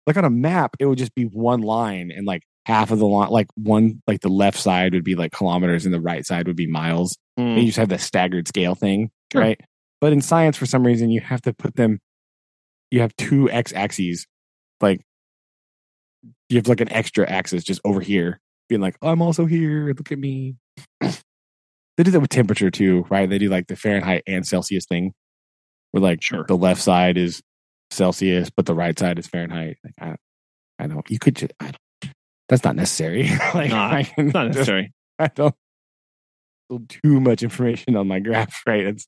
[0.06, 0.76] like on a map.
[0.78, 4.20] It would just be one line and like half of the line, like one like
[4.22, 7.18] the left side would be like kilometers and the right side would be miles.
[7.36, 7.66] And you mm.
[7.66, 9.42] just have the staggered scale thing, Sure.
[9.42, 9.60] right?
[10.00, 11.98] But in science, for some reason, you have to put them.
[12.90, 14.26] You have two x axes,
[14.80, 15.00] like
[16.48, 19.88] you have like an extra axis just over here, being like, "I'm also here.
[19.88, 20.56] Look at me."
[21.00, 23.28] they do that with temperature too, right?
[23.28, 25.12] They do like the Fahrenheit and Celsius thing,
[25.90, 26.44] where like Sure.
[26.46, 27.42] the left side is
[27.90, 29.78] Celsius, but the right side is Fahrenheit.
[29.84, 30.16] Like I,
[30.78, 31.08] I don't.
[31.10, 31.52] You could just.
[31.58, 31.72] I
[32.02, 32.12] don't,
[32.48, 33.28] that's not necessary.
[33.54, 34.92] like Not- I can not necessary.
[35.18, 35.54] I don't.
[36.88, 38.86] Too much information on my graph, right?
[38.86, 39.06] It's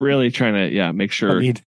[0.00, 1.40] Really trying to, yeah, make sure.
[1.40, 1.62] need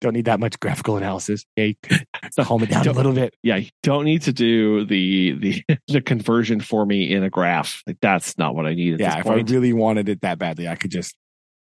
[0.00, 1.44] don't need that much graphical analysis.
[1.56, 3.34] Yeah, could So, calm it down a little bit.
[3.42, 7.82] yeah, you don't need to do the the the conversion for me in a graph.
[7.86, 9.48] Like that's not what I need at Yeah, if point.
[9.50, 11.14] I really wanted it that badly, I could just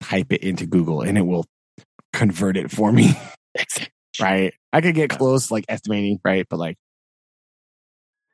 [0.01, 1.45] type it into Google and it will
[2.13, 3.13] convert it for me.
[4.21, 4.53] right?
[4.71, 6.45] I could get close, like estimating, right?
[6.49, 6.77] But like,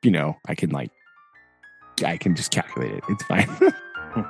[0.02, 0.90] you know, I can like,
[2.04, 3.04] I can just calculate it.
[3.08, 3.48] It's fine.
[3.48, 4.22] Hmm.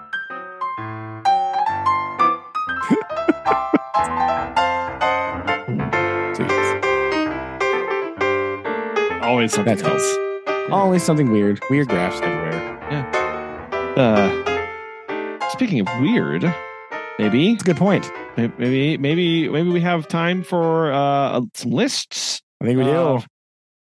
[9.26, 10.68] Always something That's else.
[10.70, 11.60] always something weird.
[11.68, 12.78] Weird graphs everywhere.
[12.90, 13.92] Yeah.
[13.96, 16.42] Uh, speaking of weird,
[17.18, 18.10] maybe It's a good point.
[18.36, 22.90] maybe maybe maybe we have time for uh some lists I think we do.
[22.90, 23.26] of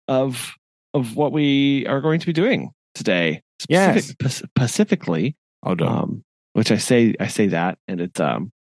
[0.08, 0.54] of
[0.94, 3.42] of what we are going to be doing today.
[3.70, 4.06] Yes.
[4.06, 5.86] Specific, pa- specifically, oh, no.
[5.88, 6.24] um,
[6.54, 8.52] which I say I say that, and it's um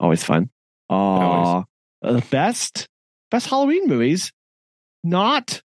[0.00, 0.50] always fun.
[0.90, 1.62] Uh,
[2.02, 2.88] the best
[3.30, 4.32] best Halloween movies,
[5.04, 5.60] not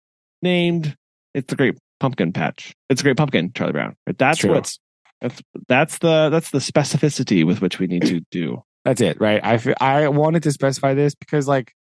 [0.41, 0.95] named.
[1.33, 2.73] It's the Great Pumpkin Patch.
[2.89, 3.95] It's a Great Pumpkin, Charlie Brown.
[4.05, 4.51] But that's True.
[4.53, 4.79] what's
[5.21, 8.63] that's that's the that's the specificity with which we need to do.
[8.85, 9.41] That's it, right?
[9.43, 11.73] I I wanted to specify this because like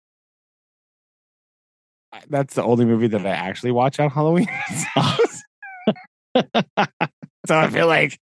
[2.30, 4.48] that's the only movie that I actually watch on Halloween.
[6.36, 6.46] so
[7.50, 8.18] I feel like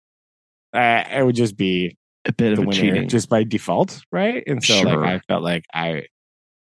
[0.72, 3.08] uh, it would just be A bit of a cheating.
[3.08, 4.42] just by default, right?
[4.46, 4.96] And so Sure.
[4.96, 6.04] like I felt like I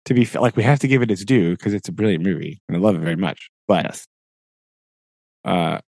[0.06, 2.62] to be like we have to give it its due because it's a brilliant movie
[2.68, 3.49] and I love it very much.
[3.68, 4.08] But yes.
[5.45, 5.80] uh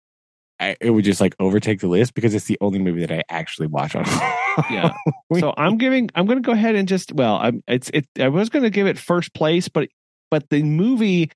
[0.60, 3.22] I, it would just like overtake the list because it's the only movie that I
[3.28, 4.04] actually watch on.
[4.70, 4.92] Yeah.
[5.40, 6.10] So I'm giving.
[6.14, 7.10] I'm going to go ahead and just.
[7.14, 7.64] Well, I'm.
[7.66, 7.88] It's.
[7.94, 8.06] It.
[8.20, 9.88] I was going to give it first place, but
[10.30, 11.30] but the movie,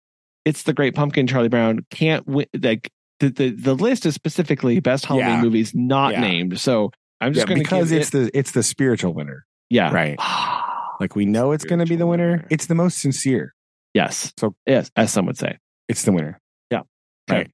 [0.44, 1.26] it's the Great Pumpkin.
[1.26, 2.44] Charlie Brown can't win.
[2.60, 5.40] Like the the the list is specifically best Halloween Yeah.
[5.40, 6.20] movies not Yeah.
[6.20, 6.60] named.
[6.60, 6.90] So
[7.22, 10.18] I'm just yeah, going to because it's it, the it's the spiritual winner, yeah right?
[11.00, 12.30] Like we know it's going to be the winner.
[12.32, 12.46] winner.
[12.50, 13.54] It's the most sincere.
[13.94, 14.32] yes.
[14.38, 15.58] So- yes, as some would say.
[15.88, 16.40] It's the winner.
[16.70, 16.82] Yeah.
[17.30, 17.42] Right.
[17.42, 17.50] Okay.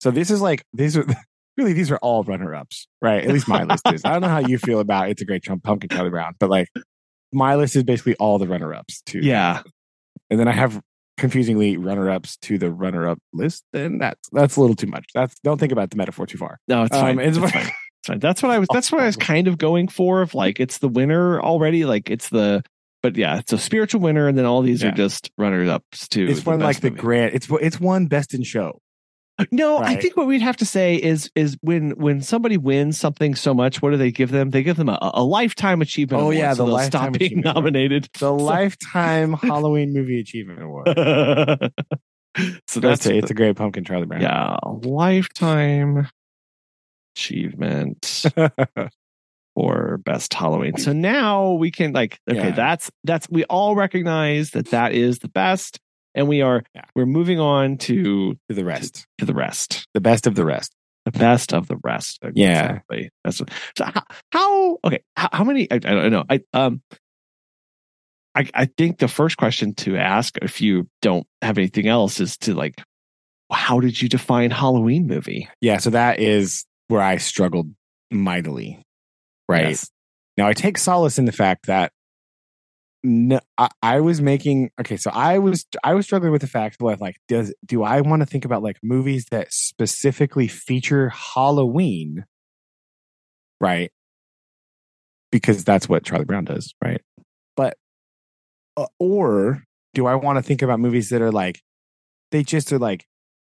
[0.00, 1.04] So this is like these are
[1.56, 3.24] really these are all runner ups, right?
[3.24, 4.04] At least my list is.
[4.04, 6.50] I don't know how you feel about it's a great Trump pumpkin Charlie Brown, but
[6.50, 6.68] like
[7.32, 9.20] my list is basically all the runner ups too.
[9.20, 9.62] Yeah.
[10.30, 10.80] And then I have
[11.16, 13.64] confusingly runner ups to the runner up list.
[13.72, 15.06] And that's that's a little too much.
[15.14, 16.58] That's don't think about the metaphor too far.
[16.68, 17.18] No, it's Um, fine.
[17.20, 17.66] it's It's, fine.
[18.06, 18.18] fine.
[18.18, 18.68] That's what I was.
[18.72, 20.22] That's what I was kind of going for.
[20.22, 21.84] Of like, it's the winner already.
[21.84, 22.62] Like, it's the.
[23.04, 24.88] But yeah, it's a spiritual winner, and then all these Yeah.
[24.88, 26.26] are just runners ups to.
[26.26, 27.02] It's one like the movie.
[27.02, 28.80] grand it's it's one best in show.
[29.50, 33.34] No, I think what we'd have to say is is when when somebody wins something
[33.34, 34.52] so much, what do they give them?
[34.52, 36.20] They give them a, a lifetime achievement.
[36.20, 38.08] Oh, award, yeah, so the Lifetime stop being nominated.
[38.20, 40.86] The Lifetime Halloween Movie Achievement Award.
[42.68, 43.16] so That's it.
[43.16, 44.22] It's a great pumpkin, Charlie Brown.
[44.22, 44.56] yeah,
[44.88, 46.08] lifetime
[47.16, 48.24] achievement
[49.54, 50.76] for best Halloween.
[50.76, 52.50] So now we can like okay, Yeah.
[52.50, 55.78] that's that's we all recognize that that is the best,
[56.14, 56.84] and we are Yeah.
[56.96, 59.06] we're moving on to to the rest.
[59.18, 59.86] to the rest.
[59.94, 60.72] The best of the rest.
[61.04, 62.18] the best of the rest.
[62.34, 62.64] Yeah.
[62.64, 63.10] Exactly.
[63.24, 63.84] That's what, so.
[63.84, 64.02] How,
[64.32, 65.02] how okay?
[65.16, 65.70] How, how many?
[65.70, 66.24] I, I don't know.
[66.28, 66.82] I um.
[68.34, 72.36] I I think the first question to ask, if you don't have anything else, is
[72.38, 72.82] to like,
[73.52, 75.48] how did you define Halloween movie?
[75.60, 77.68] Yeah, so that is where I struggled
[78.10, 78.83] mightily.
[79.48, 79.68] Right.
[79.68, 79.90] Yes.
[80.36, 81.92] Now I take solace in the fact that
[83.06, 86.80] no, I, I was making okay, so I was I was struggling with the fact
[86.80, 92.24] with like does do I want to think about like movies that specifically feature Halloween,
[93.60, 93.92] right?
[95.30, 97.02] Because that's what Charlie Brown does, right?
[97.56, 97.76] But
[98.78, 101.60] uh, or do I want to think about movies that are like
[102.30, 103.04] they just are like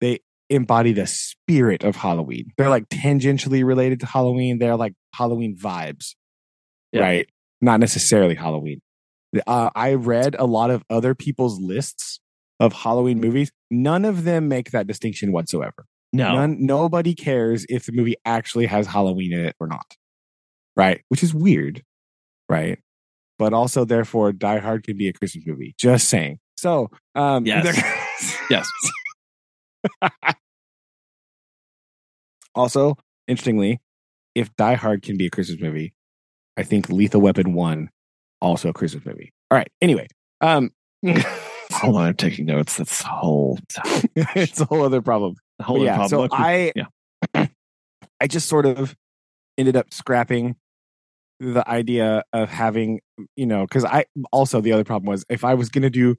[0.00, 0.20] they
[0.50, 2.50] embody the spirit of Halloween.
[2.58, 4.58] They're like tangentially related to Halloween.
[4.58, 6.14] They're like Halloween vibes,
[6.92, 7.00] Yeah.
[7.02, 7.28] right?
[7.60, 8.80] Not necessarily Halloween.
[9.46, 12.18] Uh, I read a lot of other people's lists
[12.58, 13.50] of Halloween movies.
[13.70, 15.86] None of them make that distinction whatsoever.
[16.12, 16.34] No.
[16.34, 19.94] None, nobody cares if the movie actually has Halloween in it or not,
[20.76, 21.02] right?
[21.08, 21.82] Which is weird,
[22.48, 22.80] right?
[23.38, 25.74] But also, therefore, Die Hard can be a Christmas movie.
[25.78, 26.40] Just saying.
[26.58, 27.80] So, um, Yes.
[28.50, 28.68] Yes.
[32.54, 32.96] Also,
[33.28, 33.80] interestingly,
[34.34, 35.92] if Die Hard can be a Christmas movie,
[36.56, 37.90] I think Lethal Weapon One
[38.40, 39.32] also a Christmas movie.
[39.50, 39.70] All right.
[39.80, 40.08] Anyway,
[40.40, 40.70] um,
[41.02, 41.26] Hold
[41.96, 42.76] on, I'm taking notes.
[42.76, 43.58] That's a whole
[44.14, 45.36] it's a whole other problem.
[45.58, 46.28] a whole yeah, problem.
[46.30, 47.46] so I, yeah.
[48.20, 48.94] I just sort of
[49.56, 50.56] ended up scrapping
[51.38, 53.00] the idea of having,
[53.34, 56.16] you know, because I also the other problem was if I was going to do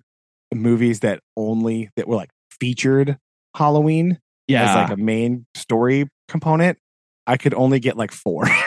[0.54, 3.18] movies that only that were like featured
[3.56, 4.18] Halloween
[4.48, 4.70] yeah.
[4.70, 6.78] as like a main story component,
[7.28, 8.46] I could only get like four.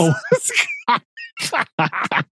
[0.00, 0.14] Oh.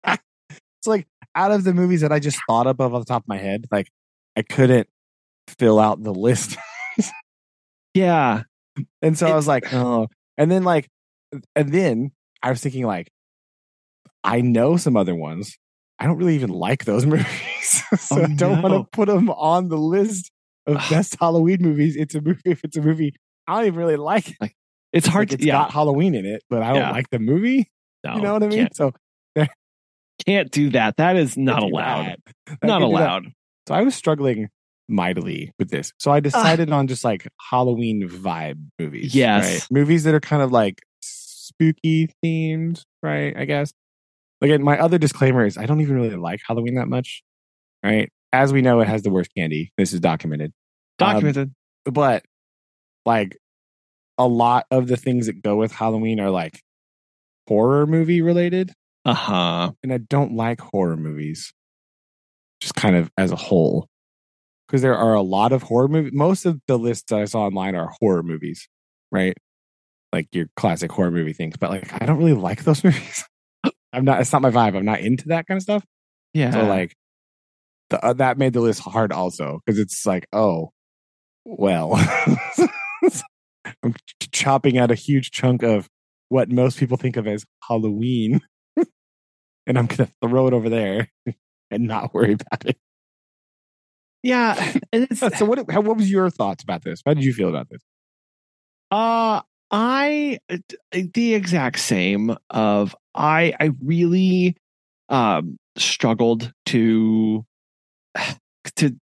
[0.07, 3.28] it's like out of the movies that I just thought of off the top of
[3.28, 3.89] my head, like
[4.37, 4.89] I couldn't
[5.49, 6.57] fill out the list.
[7.95, 8.43] yeah.
[9.03, 10.09] And so I was like, oh.
[10.39, 10.89] And then like,
[11.57, 12.12] and then
[12.43, 13.11] I was thinking like,
[14.22, 15.57] I know some other ones.
[15.99, 19.30] I don't really even like those movies, so Oh, I don't want to put them
[19.30, 20.30] on the list
[20.66, 21.97] of best Halloween movies.
[21.97, 22.41] It's a movie.
[22.45, 23.14] If it's a movie,
[23.47, 24.30] I don't even really like.
[24.41, 24.53] it.
[24.95, 25.53] It's hard Like, to yeah.
[25.53, 26.90] got Halloween in it, but I don't Yeah.
[26.92, 27.70] like the movie.
[28.05, 28.68] no, you know what I mean?
[28.72, 28.92] So
[30.26, 30.97] can't do that.
[30.97, 32.07] That is not allowed.
[32.07, 32.18] that.
[32.49, 32.82] I Not can't do that.
[32.82, 33.24] allowed.
[33.68, 34.49] So I was struggling
[34.88, 35.92] mightily with this.
[35.99, 36.11] So.
[36.12, 39.14] I decided on just like Halloween vibe movies.
[39.14, 39.45] Yes.
[39.53, 39.66] right?
[39.70, 43.36] Movies that are kind of like spooky themed, right?
[43.36, 43.72] I guess.
[44.42, 47.22] Again, my other disclaimer is I don't even really like Halloween that much.
[47.82, 48.11] Right.
[48.32, 49.72] As we know, it has the worst candy.
[49.78, 50.53] This is documented.
[51.01, 51.55] Um, Documented.
[51.86, 52.24] But
[53.07, 53.36] like
[54.18, 56.60] a lot of the things that go with Halloween are like
[57.48, 58.72] horror movie related.
[59.04, 59.72] uh huh.
[59.82, 61.52] And I don't like horror movies,
[62.60, 63.88] just kind of as a whole.
[64.66, 66.12] Because there are a lot of horror movies.
[66.14, 68.66] Most of the lists that I saw online are horror movies,
[69.12, 69.36] right?
[70.12, 71.56] Like your classic horror movie things.
[71.58, 73.24] But like, I don't really like those movies.
[73.92, 74.76] I'm not, it's not my vibe.
[74.76, 75.84] I'm not into that kind of stuff.
[76.32, 76.50] Yeah.
[76.50, 76.94] So like,
[77.90, 80.70] the, uh, that made the list hard also because it's like, oh,
[81.44, 81.90] well,
[83.82, 85.88] I'm ch- chopping out a huge chunk of
[86.28, 88.40] what most people think of as Halloween,
[89.66, 91.10] and I'm gonna throw it over there
[91.70, 92.76] and not worry about it.
[94.22, 94.72] yeah.
[95.14, 95.70] So, what?
[95.70, 97.02] How, what was your thoughts about this?
[97.04, 97.82] How did you feel about this?
[98.90, 99.40] Uh
[99.70, 100.38] I
[100.92, 104.56] the exact same of I I really
[105.08, 107.44] um struggled to
[108.76, 108.96] to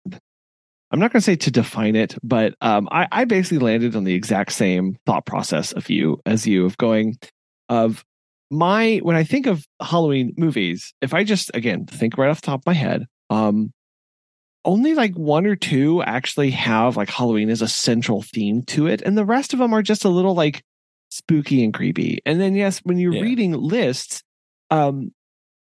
[0.90, 4.04] I'm not going to say to define it, but um I I basically landed on
[4.04, 7.18] the exact same thought process of you as you of going
[7.68, 8.04] of
[8.50, 12.46] my when I think of Halloween movies, if I just again think right off the
[12.46, 13.72] top of my head, um
[14.64, 19.02] only like one or two actually have like Halloween as a central theme to it,
[19.02, 20.62] and the rest of them are just a little like
[21.10, 22.20] spooky and creepy.
[22.26, 23.22] And then yes, when you're Yeah.
[23.22, 24.22] reading lists,
[24.70, 25.12] um,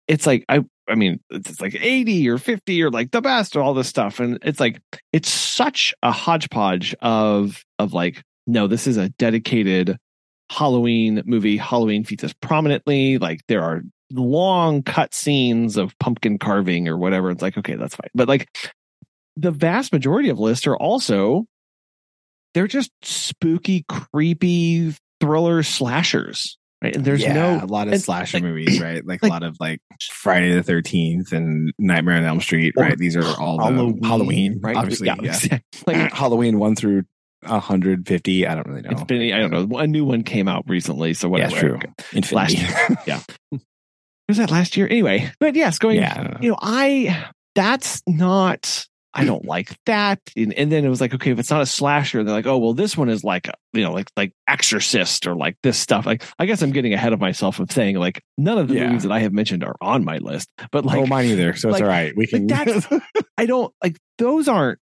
[0.08, 3.62] it's like I I mean it's like 80 or 50 or like the best or
[3.62, 4.80] all this stuff, and it's like
[5.12, 9.96] it's such a hodgepodge of of like no, this is a dedicated
[10.50, 11.56] Halloween movie.
[11.56, 13.18] Halloween features prominently.
[13.18, 13.82] Like there are
[14.12, 17.30] long cut scenes of pumpkin carving or whatever.
[17.30, 18.10] It's like, okay, that's fine.
[18.14, 18.48] But like
[19.36, 21.46] the vast majority of lists are also
[22.54, 26.56] they're just spooky, creepy thriller slashers.
[26.82, 26.94] Right.
[26.94, 29.04] And there's yeah, no a lot of slasher like- movies, right?
[29.06, 32.96] Like, like- a lot of like Friday the Thirteenth and Nightmare on Elm Street, right?
[32.98, 34.76] These are all the Halloween, right?
[34.76, 35.16] Obviously, yeah.
[35.20, 35.60] exactly.
[35.86, 37.04] Like Halloween one through
[37.42, 38.46] 150.
[38.46, 38.90] I don't really know.
[38.90, 39.78] it's been I don't know.
[39.78, 41.54] A new one came out recently, so yeah, whatever.
[41.54, 42.12] it's true.
[42.12, 42.58] Infinity.
[43.06, 43.20] Yeah.
[44.28, 44.88] Was that last year?
[44.88, 48.86] Anyway, but yes, going yeah, you know, I that's not
[49.16, 50.20] I don't like that.
[50.36, 52.58] And, and then it was like, okay, if it's not a slasher, they're like, oh
[52.58, 56.04] well, this one is like you know, like like Exorcist or like this stuff.
[56.06, 58.86] Like I guess I'm getting ahead of myself of saying like none of the Yeah.
[58.88, 60.48] movies that I have mentioned are on my list.
[60.70, 61.56] But like oh, mine either.
[61.56, 62.12] So like- it's all right.
[62.16, 62.46] We can.
[62.46, 62.86] that's-
[63.38, 64.78] I don't like those aren't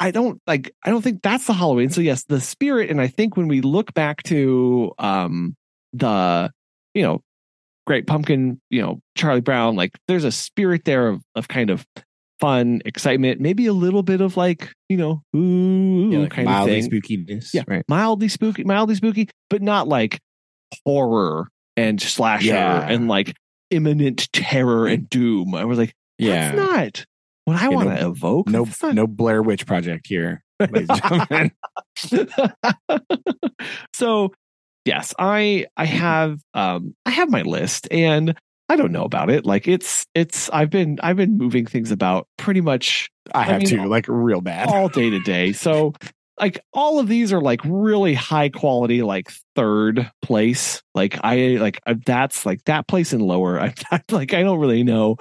[0.00, 1.90] I don't like I don't think that's the Halloween.
[1.90, 5.56] So yes, the spirit and I think when we look back to um
[5.92, 6.50] the
[6.94, 7.22] you know
[7.86, 11.86] Great Pumpkin, you know, Charlie Brown, like there's a spirit there of of kind of
[12.40, 16.52] fun, excitement, maybe a little bit of like, you know, ooh yeah, like kind of
[16.54, 16.90] mildly thing.
[16.90, 17.52] spookiness.
[17.54, 17.62] Yeah.
[17.66, 17.84] right.
[17.88, 20.18] Mildly spooky, mildly spooky, but not like
[20.84, 22.86] horror and slasher Yeah.
[22.88, 23.34] and like
[23.70, 25.54] imminent terror and doom.
[25.54, 26.52] I was like, Yeah.
[26.52, 27.04] that's not
[27.44, 28.48] what I Yeah, want no- to evoke.
[28.48, 31.50] No, not- no Blair Witch Project here, ladies and gentlemen.
[33.94, 34.32] so
[34.84, 38.36] yes, I I have um I have my list and
[38.68, 39.46] I don't know about it.
[39.46, 43.68] Like it's it's I've been I've been moving things about pretty much I have mean,
[43.68, 44.68] to, like, real bad.
[44.68, 45.52] all day to day.
[45.52, 45.92] So
[46.40, 50.82] like all of these are like really high quality like third place.
[50.94, 53.58] Like I like uh, that's like that place and lower.
[53.62, 55.16] I, I like I don't really know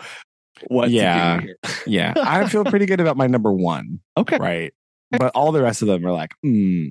[0.67, 1.41] what to Yeah.
[1.41, 1.55] here.
[1.87, 4.37] yeah, I feel pretty good about my number one, Okay.
[4.37, 4.73] right?
[5.11, 6.87] But all the rest of them are like, hmm.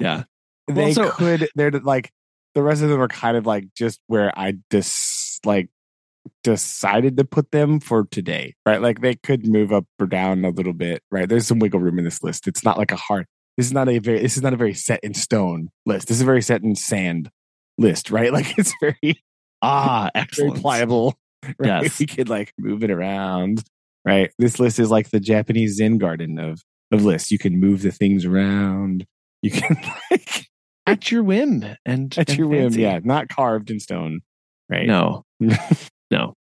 [0.00, 0.24] Yeah.
[0.68, 1.48] They Well, so- could.
[1.54, 2.10] They're like
[2.56, 5.68] the rest of them are kind of like just where I just like
[6.42, 8.80] decided to put them for today, right?
[8.80, 11.28] Like they could move up or down a little bit, right?
[11.28, 12.48] There's some wiggle room in this list.
[12.48, 13.26] It's not like a hard.
[13.58, 14.22] This is not a very.
[14.22, 16.08] This is not a very set in stone list.
[16.08, 17.28] This is a very set in sand
[17.76, 18.32] list, right?
[18.32, 19.22] Like it's very
[19.60, 21.14] Ah, very pliable.
[21.60, 21.84] Right?
[21.84, 22.00] Yes.
[22.00, 23.62] We could like move it around.
[24.04, 24.32] Right.
[24.36, 27.30] This list is like the Japanese Zen garden of of lists.
[27.30, 29.06] You can move the things around.
[29.42, 29.76] You can
[30.10, 30.48] like
[30.86, 32.72] At your whim and at and your whim.
[32.74, 33.00] Yeah.
[33.02, 34.20] Not carved in stone.
[34.68, 34.86] Right.
[34.86, 35.24] No.
[36.10, 36.34] no.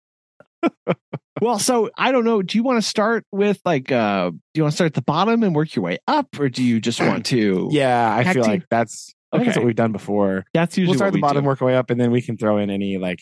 [1.41, 2.41] well, so I don't know.
[2.41, 5.01] Do you want to start with like uh do you want to start at the
[5.01, 8.13] bottom and work your way up, or do you just want to Yeah.
[8.15, 9.59] I feel to- like that's think that's Okay.
[9.61, 10.45] what we've done before.
[10.53, 11.47] that's usually We'll start at the bottom, do.
[11.47, 13.19] work our way up, and then we can throw in any like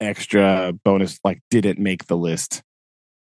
[0.00, 2.62] extra bonus like didn't make the list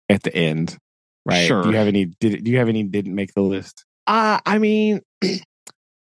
[0.09, 0.77] at the end.
[1.25, 1.47] Right.
[1.47, 1.63] Sure.
[1.63, 3.85] Do you have any did do you have any didn't make the list?
[4.07, 5.01] Uh I mean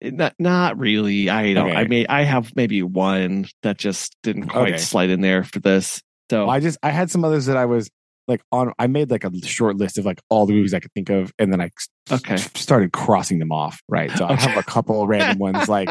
[0.03, 1.29] not not really.
[1.29, 4.77] I don't I mean I have maybe one that just didn't quite Okay.
[4.79, 6.03] slide in there for this.
[6.31, 7.91] So I just I had some others that I was
[8.29, 8.73] like on.
[8.79, 11.33] I made like a short list of like all the movies I could think of,
[11.39, 11.71] and then I
[12.11, 12.37] Okay.
[12.37, 13.81] started crossing them off.
[13.89, 15.69] Right, so I have a couple random ones.
[15.69, 15.91] Like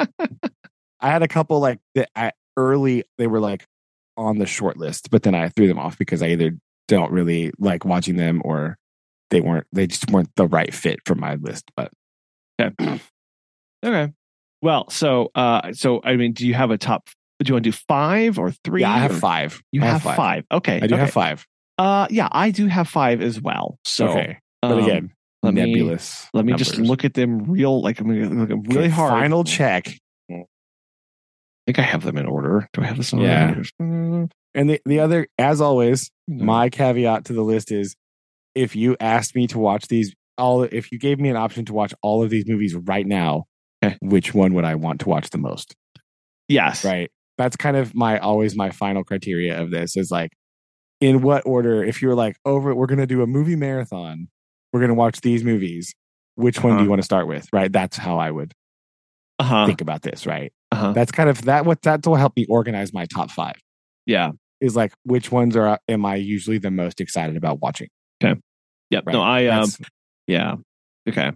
[1.01, 3.65] I had a couple like that I early they were like
[4.17, 6.51] on the short list, but then I threw them off because I either
[6.87, 8.77] don't really like watching them or
[9.29, 11.71] they weren't they just weren't the right fit for my list.
[11.75, 11.91] But
[13.85, 14.11] okay.
[14.61, 17.09] Well, so uh so I mean, do you have a top
[17.41, 18.81] do you want to do five or three?
[18.81, 19.61] yeah, I have or- five.
[19.71, 20.43] You I have, five.
[20.51, 20.75] Okay.
[20.81, 21.01] I do okay.
[21.03, 21.45] have five.
[21.77, 23.77] Uh yeah, I do have five as well.
[23.85, 25.11] So okay, but um, again,
[25.43, 25.97] let me-
[26.33, 28.89] Let me just look at them real, like I'm gonna look at them really Okay,
[28.89, 29.11] hard.
[29.11, 29.87] Final check.
[30.29, 32.67] I think I have them in order.
[32.73, 33.49] Do I have this in Yeah.
[33.79, 34.27] order?
[34.55, 36.43] And the, the other, as always, no.
[36.43, 37.95] my caveat to the list is
[38.55, 41.73] if you asked me to watch these all if you gave me an option to
[41.73, 43.45] watch all of these movies right now.
[44.01, 45.75] which one would i want to watch the most
[46.47, 46.83] yes.
[46.85, 50.31] right that's kind of my always my final criteria of this is like
[51.01, 54.27] in what order if you're like over we're going to do a movie marathon
[54.73, 55.93] we're going to watch these movies
[56.35, 56.83] which one do Uh-huh.
[56.83, 58.53] you want to start with right that's how i would
[59.39, 59.65] Uh huh.
[59.65, 60.91] think about this right Uh-huh.
[60.93, 63.55] that's kind of that what that will help me organize my top five
[64.05, 64.31] Yeah.
[64.59, 67.87] is like which ones are am i usually the most excited about watching
[68.21, 68.37] Okay.
[68.89, 69.03] Yep.
[69.05, 69.79] right No, I um That's-
[70.27, 70.55] yeah.
[71.07, 71.31] Okay.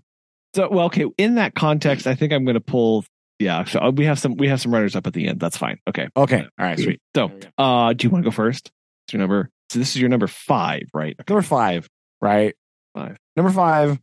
[0.55, 1.05] So well, okay.
[1.17, 3.05] In that context, I think I'm gonna pull
[3.39, 5.39] yeah, so uh, we have some we have some runners up at the end.
[5.39, 5.79] That's fine.
[5.89, 6.07] Okay.
[6.15, 6.41] Okay.
[6.41, 6.79] All right.
[6.79, 6.99] Sweet.
[7.15, 7.63] So There we go.
[7.63, 8.71] uh do you want to go first?
[9.07, 11.15] It's your number so this is your number five, right?
[11.19, 11.33] Okay.
[11.33, 11.89] Number five,
[12.21, 12.55] right?
[12.95, 13.17] Five.
[13.35, 13.99] Number five,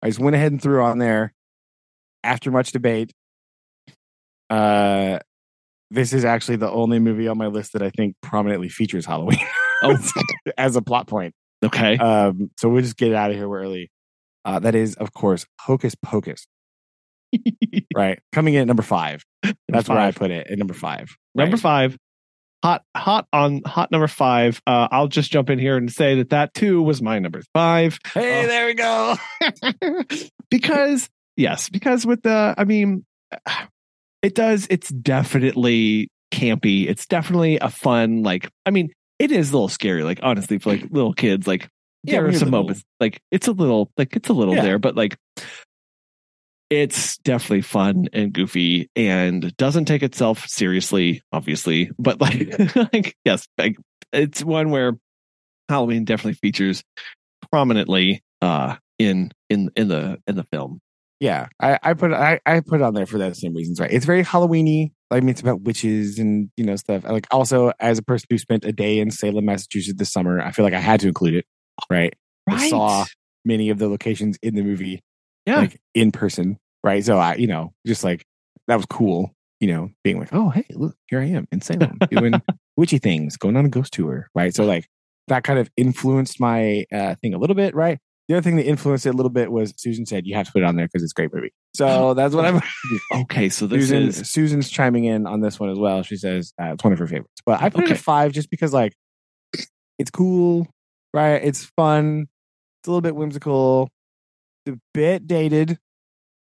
[0.00, 1.34] I just went ahead and threw on there
[2.22, 3.12] after much debate.
[4.48, 5.18] Uh,
[5.90, 9.40] this is actually the only movie on my list that I think prominently features Halloween
[9.82, 9.96] Oh
[10.58, 11.34] as a plot point.
[11.64, 11.96] okay.
[11.96, 13.90] Um, so we'll just get it out of here early.
[14.48, 16.46] Uh, that is, of course, Hocus Pocus,
[17.94, 18.18] right?
[18.32, 19.22] Coming in at number five.
[19.68, 21.14] That's where I put it at number five.
[21.34, 21.96] Number five.
[22.64, 24.60] Hot hot on hot number five.
[24.66, 27.98] Uh I'll just jump in here and say that that too was my number five.
[28.14, 28.46] Hey, Oh.
[28.48, 29.16] there we go.
[30.50, 33.04] because yes, because with the, I mean,
[34.22, 34.66] it does.
[34.70, 36.88] It's definitely campy.
[36.88, 40.02] It's definitely a fun, like, I mean, it is a little scary.
[40.02, 41.68] Like, honestly, for like little kids, like,
[42.04, 44.62] Yeah, there are some moments, like, it's a little, like, it's a little Yeah.
[44.62, 45.16] there, but like,
[46.70, 52.54] it's definitely fun and goofy and doesn't take itself seriously, obviously, but like,
[52.92, 53.76] like yes, like,
[54.12, 54.92] it's one where
[55.68, 56.82] Halloween definitely features
[57.50, 60.80] prominently uh in in in the in the film.
[61.20, 63.90] Yeah, I, I put I, I put it on there for those same reasons, right?
[63.90, 64.92] It's very Halloweeny.
[65.10, 67.04] I mean, it's about witches and you know stuff.
[67.04, 70.52] Like also, as a person who spent a day in Salem, Massachusetts this summer, I
[70.52, 71.46] feel like I had to include it,
[71.90, 72.14] right?
[72.48, 73.04] I saw
[73.44, 75.00] many of the locations in the movie,
[75.46, 75.58] Yeah.
[75.58, 77.04] like in person, right?
[77.04, 78.24] So I, you know, just like
[78.68, 81.98] that was cool, you know, being like, oh hey, look, here I am in Salem
[82.10, 82.34] doing
[82.76, 84.54] witchy things, going on a ghost tour, right?
[84.54, 84.86] So like
[85.28, 87.98] that kind of influenced my uh, thing a little bit, right?
[88.28, 90.52] The other thing that influenced it a little bit was Susan said you have to
[90.52, 91.52] put it on there because it's a great movie.
[91.74, 92.60] So that's what I'm.
[93.22, 96.02] okay, so this Susan, is Susan's chiming in on this one as well.
[96.02, 98.50] She says uh, it's one of her favorites, but I put it at five just
[98.50, 98.92] because like
[99.98, 100.66] it's cool,
[101.14, 101.42] right?
[101.42, 102.28] It's fun.
[102.80, 103.90] It's a little bit whimsical.
[104.66, 105.78] It's a bit dated,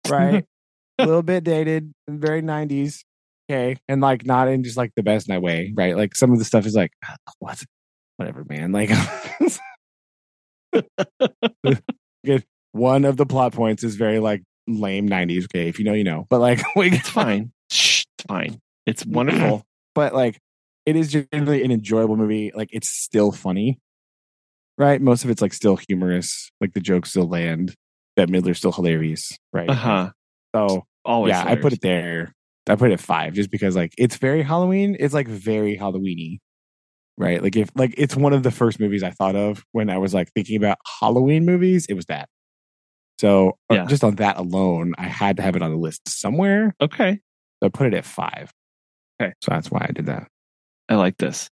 [0.08, 0.44] right?
[0.98, 3.04] a little bit dated, very nineties.
[3.50, 5.96] Okay, and like not in just like the best night way, right?
[5.96, 7.62] Like some of the stuff is like ah, what,
[8.16, 8.72] whatever, man.
[8.72, 8.90] Like
[12.24, 12.44] good.
[12.72, 15.44] One of the plot points is very like lame nineties.
[15.44, 16.26] Okay, if you know, you know.
[16.30, 17.52] But like, like it's fine.
[17.70, 18.60] Shh, it's fine.
[18.86, 19.64] It's wonderful.
[19.94, 20.38] but like
[20.86, 22.52] it is generally an enjoyable movie.
[22.54, 23.78] Like it's still funny,
[24.82, 25.00] right?
[25.00, 26.50] Most of it's like still humorous.
[26.60, 27.74] Like the jokes still land.
[28.16, 29.70] Bette Midler's still hilarious, right?
[29.70, 30.10] Uh huh.
[30.54, 31.30] So Always.
[31.30, 32.34] yeah, I put it there.
[32.68, 34.96] I put it at five just because like it's very Halloween.
[35.00, 36.38] It's like very Halloweeny,
[37.16, 37.42] right?
[37.42, 40.12] Like if like it's one of the first movies I thought of when I was
[40.12, 41.86] like thinking about Halloween movies.
[41.88, 42.28] It was that.
[43.20, 43.86] So uh, Yeah.
[43.86, 46.74] just on that alone, I had to have it on the list somewhere.
[46.80, 47.20] Okay.
[47.62, 48.50] So I put it at five.
[49.20, 49.32] Okay.
[49.40, 50.26] so that's why I did that.
[50.88, 51.48] I like this.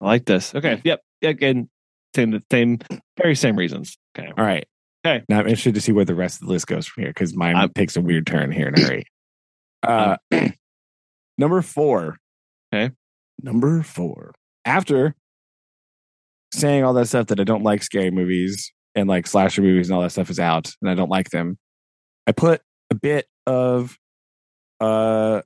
[0.00, 0.54] I like this.
[0.54, 0.80] Okay.
[0.84, 1.00] Yep.
[1.22, 1.68] Again,
[2.16, 2.78] same same
[3.16, 3.96] very same reasons.
[4.18, 4.32] Okay.
[4.36, 4.66] All right.
[5.06, 5.24] Okay.
[5.28, 7.36] Now I'm interested to see where the rest of the list goes from here because
[7.36, 9.04] mine takes a weird turn here in a hurry.
[9.82, 10.16] Uh,
[11.38, 12.16] number four.
[12.72, 12.92] Okay.
[13.42, 14.32] Number four.
[14.64, 15.14] After
[16.52, 19.96] saying all that stuff that I don't like scary movies and like slasher movies and
[19.96, 21.58] all that stuff is out and I don't like them,
[22.26, 23.96] I put a bit of
[24.80, 25.42] uh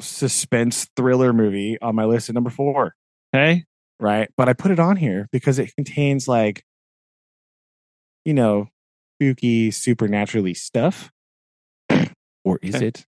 [0.00, 2.94] suspense thriller movie on my list at number four
[3.34, 3.64] Okay.
[4.02, 4.28] Right?
[4.36, 6.64] But I put it on here because it contains like,
[8.24, 8.68] you know,
[9.16, 11.10] spooky, supernaturally stuff.
[12.44, 12.86] or is Okay.
[12.88, 13.06] it?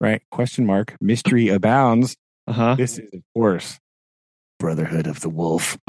[0.00, 0.22] Right?
[0.30, 0.94] Question mark.
[1.00, 2.16] Mystery abounds.
[2.46, 2.74] Uh huh.
[2.76, 3.78] This is, of course,
[4.60, 5.78] Brotherhood of the Wolf.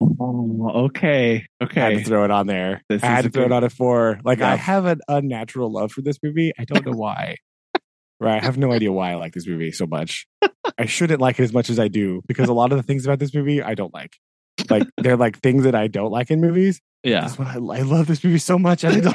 [0.00, 1.46] Oh, okay.
[1.60, 1.80] Okay.
[1.80, 2.82] I had to throw it on there.
[2.88, 4.20] This I had to throw it on at four.
[4.24, 6.52] Like I have an unnatural love for this movie.
[6.56, 7.36] I don't know why.
[8.20, 8.42] Right?
[8.42, 10.26] I have no idea why I like this movie so much.
[10.76, 13.04] I shouldn't like it as much as I do because a lot of the things
[13.04, 14.16] about this movie I don't like.
[14.68, 16.80] Like they're like things that I don't like in movies.
[17.04, 17.20] Yeah.
[17.20, 18.82] That's what I, I love this movie so much.
[18.84, 19.14] and I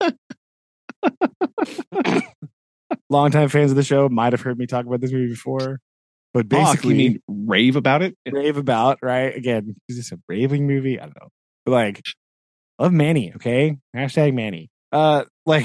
[0.00, 0.16] don't.
[3.10, 5.80] Longtime fans of the show might have heard me talk about this movie before,
[6.32, 8.16] but Basically, basically, you mean rave about it?
[8.30, 9.76] rave about right again.
[9.88, 10.98] Is this a raving movie?
[10.98, 11.28] I don't know,
[11.64, 12.02] but like,
[12.78, 13.32] love Mani.
[13.36, 14.70] Okay, hashtag Mani.
[14.92, 15.64] Uh, like,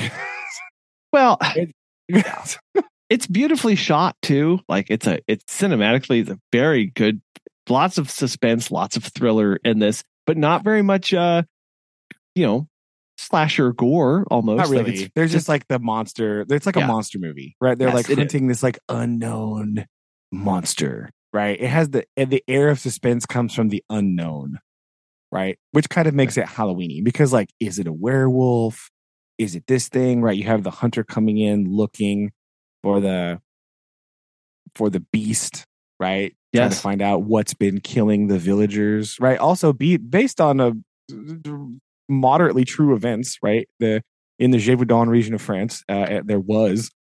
[1.13, 1.71] Well, It-
[3.09, 4.59] it's beautifully shot too.
[4.67, 7.21] Like it's a it's cinematically it's a very good
[7.67, 11.43] lots of suspense, lots of thriller in this, but not very much uh
[12.35, 12.67] you know,
[13.17, 14.57] slasher gore almost.
[14.57, 15.03] not Like, really.
[15.03, 16.45] it's There's just like the monster.
[16.49, 17.77] It's like a monster movie, right?
[17.77, 19.85] They're Yes, like hunting this like unknown
[20.31, 21.59] monster, right?
[21.59, 24.59] It has the and the air of suspense comes from the unknown,
[25.31, 25.57] right?
[25.71, 28.89] Which kind of makes it Halloweeny because like, is it a werewolf?
[29.39, 30.21] Is it this thing?
[30.21, 30.37] Right?
[30.37, 32.31] You have the hunter coming in looking
[32.83, 33.41] for the
[34.75, 35.65] for the beast,
[35.99, 36.35] right?
[36.53, 39.39] Trying to find out what's been killing the villagers, right?
[39.39, 40.73] Also, be based on a
[42.07, 43.67] moderately true events, right?
[43.79, 44.01] The
[44.39, 46.91] in the Gévaudan region of France, uh, there was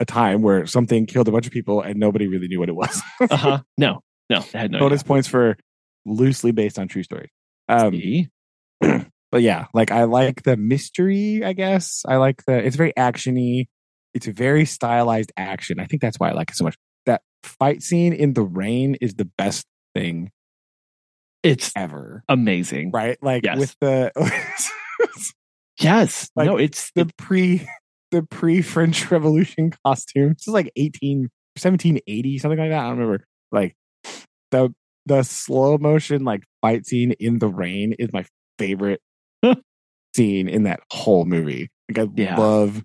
[0.00, 2.76] a time where something killed a bunch of people and nobody really knew what it
[2.76, 3.02] was.
[3.20, 3.62] uh-huh.
[3.78, 5.56] No, no, I had no Bonus points for
[6.04, 7.30] loosely based on true stories.
[7.68, 8.28] Um, idea.
[9.32, 11.42] but yeah, like I like the mystery.
[11.44, 12.56] I guess I like the.
[12.64, 13.66] It's very actiony.
[14.14, 15.78] It's a very stylized action.
[15.80, 16.76] I think that's why I like it so much.
[17.06, 20.30] That fight scene in the rain is the best thing
[21.42, 22.22] It's ever.
[22.28, 22.90] amazing.
[22.92, 23.18] Right?
[23.22, 23.58] Like Yes.
[23.58, 24.12] with the
[25.80, 26.30] Yes.
[26.34, 27.66] Like, no, it's the pre
[28.10, 30.30] the pre French Revolution costume.
[30.34, 31.28] This is like 18
[31.60, 32.78] 1780 something like that.
[32.84, 33.24] I don't remember.
[33.52, 33.74] Like
[34.50, 34.74] the
[35.04, 38.24] the slow motion like fight scene in the rain is my
[38.58, 39.00] favorite
[40.16, 41.68] scene in that whole movie.
[41.88, 42.36] Like I Yeah.
[42.38, 42.82] love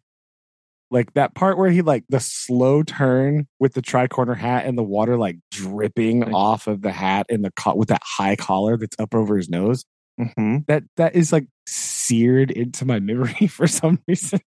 [0.91, 4.83] like that part where he like the slow turn with the tricorner hat and the
[4.83, 6.33] water like dripping Right.
[6.33, 9.49] off of the hat and the co- with that high collar that's up over his
[9.49, 9.85] nose.
[10.17, 14.41] hmm That that is like seared into my memory for some reason.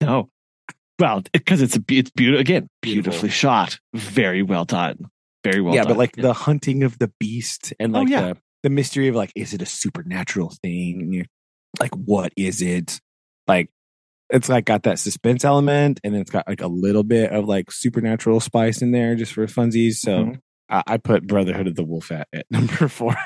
[0.00, 0.28] No.
[0.98, 3.10] Well, because it's a it's beautiful again, Beautiful.
[3.12, 4.98] beautifully shot, very well done,
[5.44, 5.92] very well yeah, done.
[5.92, 8.20] but like the hunting of the beast and Oh, like yeah.
[8.34, 11.24] the the mystery of like, is it a supernatural thing?
[11.78, 13.00] Like, what is it?
[13.46, 13.70] Like,
[14.28, 17.70] it's like got that suspense element, and it's got like a little bit of like
[17.70, 19.94] supernatural spice in there just for funsies.
[19.94, 20.40] So Mhm.
[20.68, 23.16] I, I put Brotherhood of the Wolf at, at number four.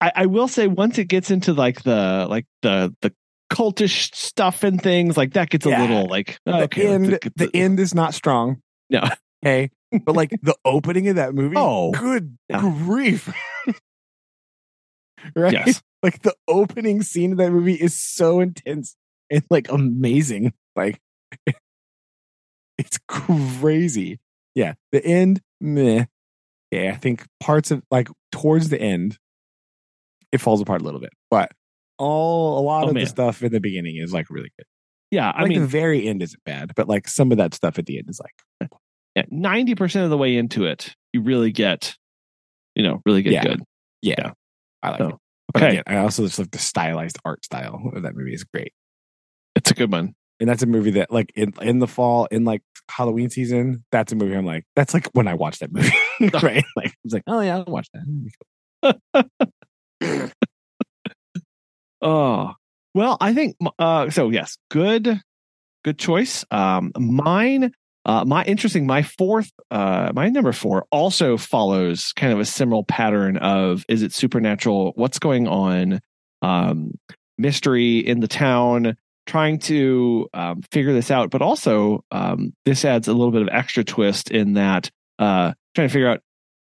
[0.00, 3.12] I, I will say once it gets into like the like the the
[3.52, 5.80] cultish stuff and things like that gets a Yeah.
[5.82, 8.60] little like the okay end, let's- the end is not strong.
[8.90, 9.04] No.
[9.44, 9.70] okay,
[10.04, 11.54] but like the opening of that movie.
[11.58, 11.92] Oh.
[11.92, 12.60] good Yeah.
[12.60, 13.32] grief!
[15.36, 15.52] right?
[15.52, 15.82] Yes.
[16.06, 18.94] Like the opening scene of that movie is so intense
[19.28, 20.52] and like amazing.
[20.76, 21.00] Like
[22.78, 24.20] it's crazy.
[24.54, 24.74] Yeah.
[24.92, 26.04] The end, meh.
[26.70, 29.18] Yeah, I think parts of like towards the end,
[30.30, 31.10] it falls apart a little bit.
[31.30, 31.50] But
[31.98, 33.02] all a lot Oh, of man.
[33.04, 34.66] the stuff in the beginning is like really good.
[35.10, 37.78] yeah I like mean the very end isn't bad, but like some of that stuff
[37.78, 38.76] at the end is like eh,
[39.16, 41.96] eh, ninety percent of the way into it you really get
[42.74, 43.42] you know really get Yeah.
[43.44, 43.62] good
[44.02, 44.32] yeah, Yeah.
[44.82, 45.14] I like So, it.
[45.52, 45.72] But okay.
[45.78, 48.72] again, I also just like the stylized art style of that movie is great.
[49.54, 52.44] it's a good one And that's a movie that like in in the fall, in
[52.44, 55.90] like Halloween season, that's a movie I'm like, that's like when I watch that movie.
[56.42, 56.64] right.
[56.76, 58.02] Like I was like, oh yeah, I'll watch that.
[62.02, 62.52] Oh,
[62.94, 65.20] well, I think uh so yes, good
[65.84, 66.44] good choice.
[66.50, 67.72] Um mine
[68.06, 72.82] uh my interesting my fourth uh my number 4 also follows kind of a similar
[72.82, 74.92] pattern of is it supernatural?
[74.96, 76.00] What's going on?
[76.42, 76.92] Um
[77.38, 78.96] mystery in the town
[79.26, 83.48] trying to um, figure this out but also um, this adds a little bit of
[83.52, 84.88] extra twist in that
[85.18, 86.20] uh, trying to figure out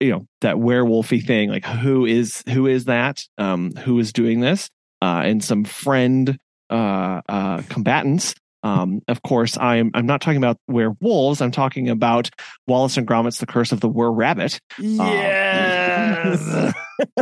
[0.01, 4.41] you know that werewolfy thing like who is who is that um, who is doing
[4.41, 4.69] this
[5.03, 8.35] uh, and some friend uh, uh, combatants.
[8.63, 11.41] Um, of course, I'm I'm not talking about werewolves.
[11.41, 12.29] I'm talking about
[12.67, 16.75] Wallace and Gromit's The Curse of the Were Rabbit, Yes.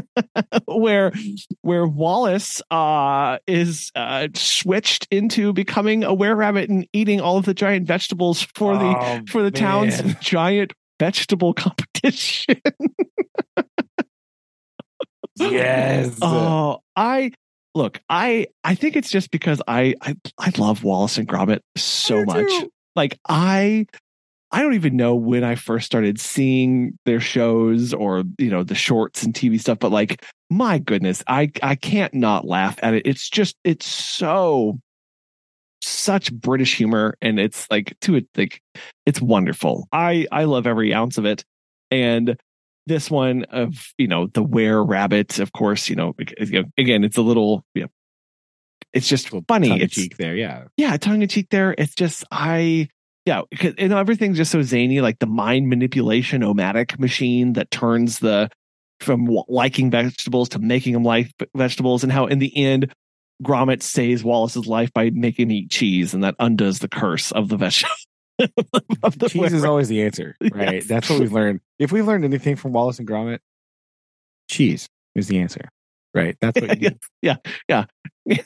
[0.67, 1.13] where
[1.63, 7.45] where Wallace uh, is uh, switched into becoming a were rabbit and eating all of
[7.45, 12.61] the giant vegetables for the Oh, for the town's giant vegetable competition.
[15.37, 16.19] Yes.
[16.23, 17.31] Oh, I
[17.79, 22.25] look, I I think it's just because I I, I love Wallace and Gromit so
[22.25, 22.49] much.
[22.49, 22.71] too.
[22.95, 23.87] Like I
[24.51, 28.75] I don't even know when I first started seeing their shows or you know the
[28.75, 33.07] shorts and TV stuff, but like my goodness, I I can't not laugh at it.
[33.07, 34.79] It's just it's so
[35.81, 38.61] such British humor and it's like to it like
[39.07, 39.89] it's wonderful.
[39.93, 41.45] I I love every ounce of it.
[41.91, 42.39] And
[42.89, 46.15] this one of you know the were rabbit, of course, you know
[46.77, 47.89] again it's a little you know,
[48.93, 49.69] it's just funny.
[49.69, 50.35] Tongue It's cheek there.
[50.35, 50.65] Yeah.
[50.77, 51.75] yeah, tongue in cheek there.
[51.77, 52.89] It's just I
[53.27, 58.21] yeah, because and everything's just so zany, like the mind manipulation omatic machine that turns
[58.21, 58.51] the
[59.01, 62.93] from liking vegetables to making them like vegetables, and how in the end
[63.43, 67.49] Gromit saves Wallace's life by making him eat cheese, and that undoes the curse of
[67.49, 67.95] the vegetable.
[69.29, 70.75] Cheese is always the answer, right?
[70.75, 70.87] Yes.
[70.87, 71.61] That's what we've learned.
[71.79, 73.39] If we've learned anything from Wallace and Gromit,
[74.51, 75.69] cheese is the answer,
[76.15, 76.37] right?
[76.41, 76.91] That's what you
[77.23, 77.37] Yes.
[77.69, 77.85] yeah,
[78.27, 78.37] yeah.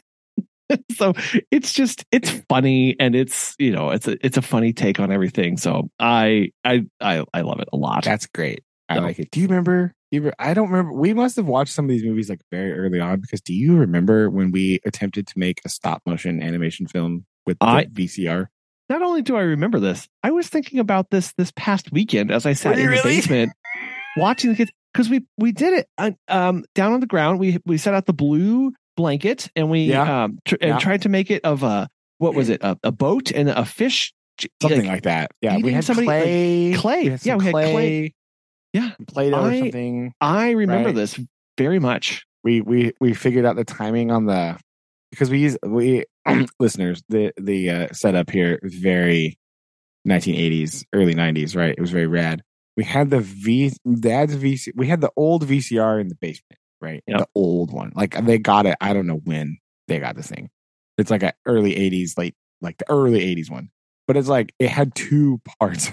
[0.96, 1.12] so
[1.50, 5.12] it's just it's funny and it's you know it's a it's a funny take on
[5.12, 5.56] everything.
[5.56, 8.04] So I I I, I love it a lot.
[8.04, 8.62] That's great.
[8.88, 9.30] I So- like it.
[9.30, 9.94] Do you remember?
[10.10, 10.92] you re- I don't remember.
[10.92, 13.76] We must have watched some of these movies like very early on because do you
[13.76, 18.46] remember when we attempted to make a stop motion animation film with the I- VCR?
[18.88, 22.44] Not only do I remember this, I was thinking about this this past weekend as
[22.46, 23.52] I sat in the basement
[24.16, 27.38] watching the kids because we we did it uh, um down on the ground.
[27.38, 30.24] We we set out the blue blanket and we Yeah.
[30.24, 30.72] um tr- Yeah.
[30.72, 31.88] and tried to make it of a
[32.18, 34.12] what was it a, a boat and a fish
[34.60, 35.30] Something like, like, that.
[35.40, 36.72] Yeah, we had somebody- like, clay.
[36.74, 37.04] clay.
[37.10, 38.14] had Yeah, we had clay.
[38.72, 38.90] Yeah.
[39.06, 40.12] Play-Doh or something.
[40.20, 40.94] I remember Right.
[40.96, 41.20] this
[41.58, 42.24] very much.
[42.42, 44.58] we we we figured out the timing on the
[45.12, 46.04] because we use we
[46.58, 49.38] listeners the the uh, setup here is very
[50.08, 51.74] 1980s early 90s right?
[51.76, 52.42] It was very rad.
[52.76, 57.04] We had the v dad's vc we had the old vcr in the basement right?
[57.06, 57.18] Yep.
[57.18, 57.92] the old one.
[57.94, 60.50] Like they got it i don't know when they got this thing.
[60.98, 63.70] It's like a early 80s late like the early 80s one.
[64.08, 65.90] But it's like it had two parts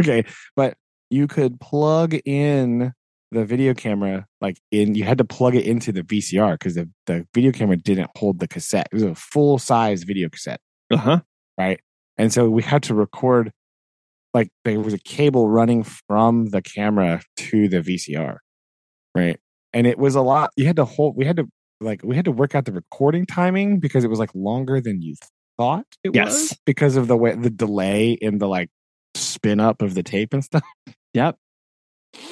[0.00, 0.24] okay?
[0.54, 0.76] But
[1.10, 2.92] you could plug in
[3.30, 6.88] the video camera like in you had to plug it into the VCR because the,
[7.06, 8.88] the video camera didn't hold the cassette.
[8.90, 10.60] It was a full size video cassette,
[10.90, 11.20] Uh huh.
[11.58, 11.80] right?
[12.16, 13.52] and so we had to record
[14.34, 18.38] like there was a cable running from the camera to the VCR,
[19.14, 19.38] right?
[19.72, 20.50] And it was a lot.
[20.56, 21.16] You had to hold.
[21.16, 21.46] We had to
[21.80, 25.00] like we had to work out the recording timing because it was like longer than
[25.02, 25.14] you
[25.58, 26.26] thought it Yes.
[26.50, 28.68] was because of the way the delay in the like
[29.14, 30.62] spin up of the tape and stuff.
[31.14, 31.36] Yep.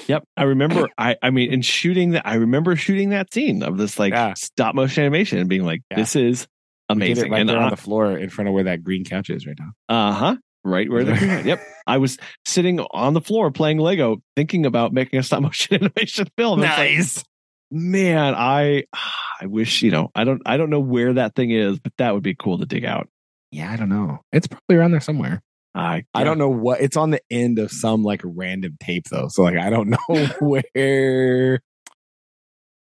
[0.09, 0.25] Yep.
[0.37, 3.99] I remember I I mean in shooting that I remember shooting that scene of this
[3.99, 4.35] like Yeah.
[4.35, 5.99] stop motion animation and being like, Yeah.
[5.99, 6.47] this is
[6.89, 7.33] We did it amazing.
[7.33, 9.47] right and there on uh the floor in front of where that green couch is
[9.47, 9.71] right now.
[9.89, 10.37] Uh huh.
[10.65, 11.61] Right where the yep.
[11.87, 16.27] I was sitting on the floor playing Lego, thinking about making a stop motion animation
[16.37, 16.61] film.
[16.65, 17.25] It's like,
[17.71, 18.85] man, I
[19.41, 22.15] I wish, you know, I don't I don't know where that thing is, but that
[22.15, 23.09] would be cool to dig out.
[23.53, 24.19] yeah, I don't know.
[24.33, 25.41] It's probably around there somewhere.
[25.77, 29.29] I I don't know what it's on the end of some like random tape though.
[29.29, 31.61] So like I don't know where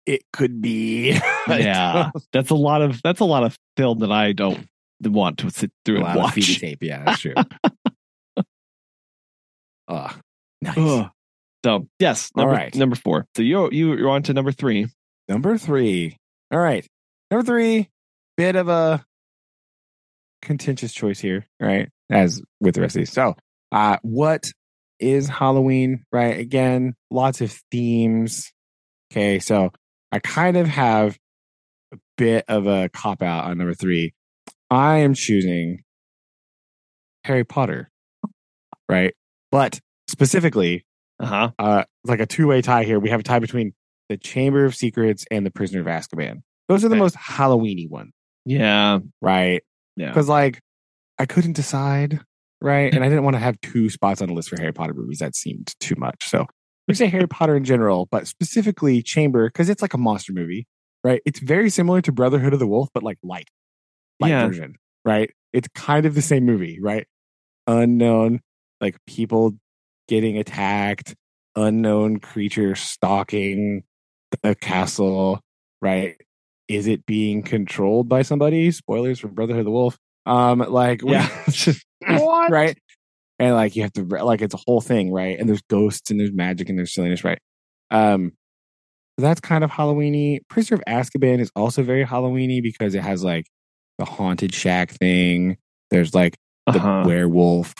[0.07, 1.19] it could be.
[1.49, 2.11] Yeah.
[2.33, 4.67] That's a lot of that's a lot of film that I don't
[5.03, 6.61] want to sit through a and lot of CD watch.
[6.61, 6.83] tape.
[6.83, 7.35] Yeah, that's true.
[9.89, 10.17] Ah,
[10.63, 10.79] nice.
[10.79, 11.11] Ugh.
[11.65, 12.75] So yes, All number, right.
[12.77, 13.27] number four.
[13.37, 14.87] So you you you're on to number three.
[15.29, 16.17] Number three.
[16.53, 16.87] All right.
[17.31, 17.89] Number three,
[18.37, 19.05] bit of a
[20.43, 21.89] contentious choice here, right?
[22.11, 23.13] As with the rest of these.
[23.13, 23.37] So,
[23.73, 24.51] uh, what
[24.99, 26.39] is Halloween, right?
[26.39, 28.53] Again, lots of themes.
[29.13, 29.39] Okay.
[29.39, 29.71] So,
[30.13, 31.17] I kind of have
[31.93, 34.13] a bit of a cop out on number three.
[34.71, 35.83] I am choosing
[37.25, 37.91] Harry Potter,
[38.89, 39.15] right?
[39.53, 40.85] But specifically,
[41.21, 41.51] Uh huh.
[41.59, 42.99] uh, like a two way tie here.
[42.99, 43.73] We have a tie between
[44.09, 46.43] the Chamber of Secrets and the Prisoner of Azkaban.
[46.69, 47.01] Those are the Okay.
[47.03, 48.13] most Halloweeny ones,
[48.45, 48.99] Yeah.
[49.21, 49.63] right?
[49.97, 50.09] Yeah.
[50.09, 50.61] Because like
[51.21, 52.21] I couldn't decide,
[52.63, 52.93] right?
[52.95, 55.19] And I didn't want to have two spots on the list for Harry Potter movies.
[55.19, 56.29] That seemed too much.
[56.29, 56.47] So
[56.89, 60.67] we say Harry Potter in general, but specifically Chamber because it's like a monster movie,
[61.05, 61.21] right?
[61.27, 63.49] It's very similar to Brotherhood of the Wolf, but like light,
[64.19, 64.47] light Yeah.
[64.47, 65.31] version, right?
[65.53, 67.07] It's kind of the same movie, right?
[67.67, 68.41] Unknown,
[68.81, 69.57] like people
[70.09, 71.15] getting attacked,
[71.55, 73.83] unknown creature stalking
[74.43, 75.41] the castle,
[75.83, 76.17] right?
[76.67, 78.71] Is it being controlled by somebody?
[78.71, 79.99] Spoilers for Brotherhood of the Wolf.
[80.27, 81.29] Um, like Yeah.
[82.51, 82.79] Right.
[83.39, 85.39] And like you have to like it's a whole thing, right?
[85.39, 87.39] And there's ghosts and there's magic and there's silliness, right?
[87.91, 88.33] Um
[89.19, 90.41] so that's kind of Halloweeny.
[90.49, 93.47] Prisoner of Azkaban is also very Halloweeny because it has like
[93.99, 95.57] the haunted shack thing.
[95.91, 96.37] There's like
[96.67, 97.05] the Uh-huh.
[97.07, 97.75] werewolf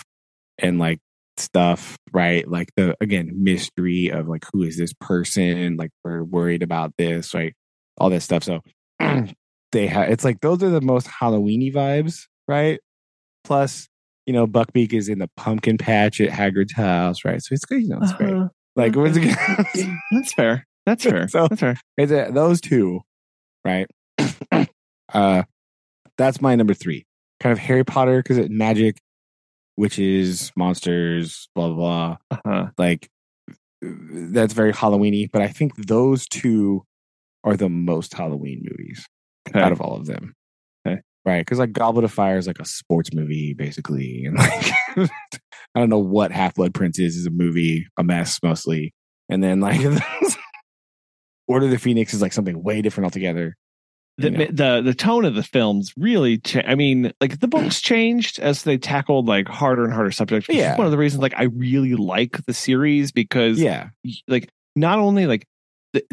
[0.59, 0.99] and like
[1.39, 2.47] stuff, right?
[2.49, 5.77] Like the again mystery of like who is this person?
[5.77, 7.55] Like we're worried about this, right?
[7.99, 8.45] All this stuff.
[8.45, 8.61] So
[9.73, 12.81] they have it's like those are the most Halloweeny vibes, right?
[13.45, 13.89] Plus,
[14.27, 17.43] you know, Buckbeak is in the pumpkin patch at Hagrid's house, right?
[17.43, 18.33] So it's good, you know, it's great.
[18.33, 18.49] Uh-huh.
[18.77, 20.67] Like what's it Yeah, That's fair.
[20.87, 21.29] That's fair.
[21.29, 21.77] So- That's fair.
[21.97, 23.01] It's uh, those two,
[23.65, 23.87] right?
[25.13, 25.43] uh,
[26.17, 27.07] that's my number three.
[27.41, 28.99] Kind of Harry Potter because it's magic,
[29.77, 32.39] witches, monsters, blah blah blah.
[32.45, 32.67] Uh-huh.
[32.77, 33.09] Like
[33.83, 35.31] that's very Halloweeny.
[35.33, 36.85] But I think those two
[37.45, 39.07] are the most Halloween movies
[39.49, 39.61] Okay.
[39.61, 40.35] out of all of them.
[40.87, 41.01] Okay.
[41.25, 44.73] Right, because like Goblet of Fire is like a sports movie, basically, and like
[45.75, 47.17] I don't know what Half Blood Prince is.
[47.17, 48.93] Is a movie, a mess mostly,
[49.29, 49.81] and then like
[51.49, 53.57] Order of the Phoenix is like something way different altogether.
[54.19, 54.47] the, you know.
[54.51, 58.63] the the tone of the films really cha- i mean like the books changed as
[58.65, 60.73] they tackled like harder and harder subjects Yeah.
[60.73, 63.89] is one of the reasons like i really like the series because Yeah,
[64.29, 65.47] like not only like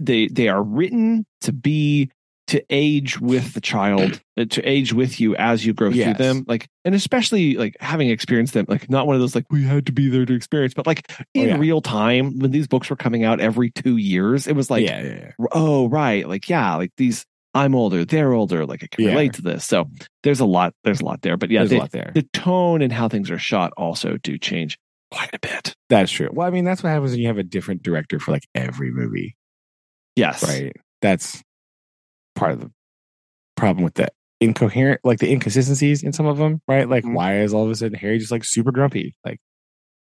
[0.02, 2.10] they they are written to be
[2.48, 6.18] to age with the child uh, to age with you as you grow Yes.
[6.18, 9.46] through them like and especially like having experienced them like not one of those like
[9.52, 11.58] we had to be there to experience but like in Oh, yeah.
[11.58, 15.02] real time when these books were coming out every two years it was like yeah,
[15.04, 19.34] yeah, oh right like yeah like these i'm older they're older like i can relate
[19.34, 19.90] to this so
[20.24, 22.12] there's a lot there's a lot there but yeah There's the, a lot there.
[22.14, 24.78] the tone and how things are shot also do change
[25.12, 26.30] quite a bit That's true.
[26.34, 28.92] Well, I mean, that's what happens when you have a different director for like every
[28.92, 29.36] movie,
[30.16, 30.76] yes right?
[31.02, 31.42] That's
[32.38, 32.72] part of the
[33.56, 34.08] problem with the
[34.40, 36.88] incoherent, like the inconsistencies in some of them, right?
[36.88, 37.14] Like, Mhm.
[37.14, 39.16] why is all of a sudden Harry just like super grumpy?
[39.26, 39.40] Like,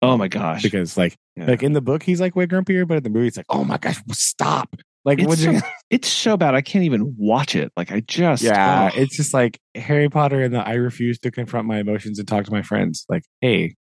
[0.01, 1.45] oh my gosh because like, Yeah.
[1.47, 3.63] like in the book he's like way grumpier, but in the movie it's like, oh
[3.63, 4.75] my gosh, stop!
[5.05, 8.41] Like, it's so, you- it's so bad i can't even watch it like i just
[8.41, 8.99] yeah, oh.
[8.99, 12.45] it's just like Harry Potter and the I refuse to confront my emotions and talk
[12.45, 13.05] to my friends.
[13.09, 13.75] Like, hey,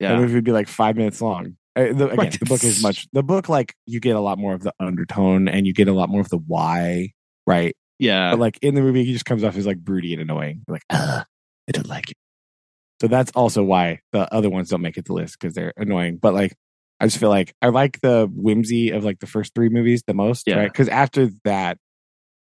[0.00, 1.56] that yeah movie would be like five minutes long.
[1.76, 2.38] Uh, the, again, Right.
[2.40, 3.06] the book is much.
[3.12, 5.92] The book, like, you get a lot more of the undertone and you get a
[5.92, 7.10] lot more of the why,
[7.46, 7.76] right?
[7.98, 10.62] yeah But like in the movie, he just comes off as like broody and annoying.
[10.68, 11.24] Like, Ugh,
[11.68, 12.16] I don't like it.
[13.00, 15.72] So that's also why the other ones don't make it to the list because they're
[15.76, 16.18] annoying.
[16.20, 16.54] But like,
[17.00, 20.14] I just feel like I like the whimsy of like the first three movies the
[20.14, 20.56] most, Yeah.
[20.58, 20.72] right?
[20.72, 21.76] Because after that,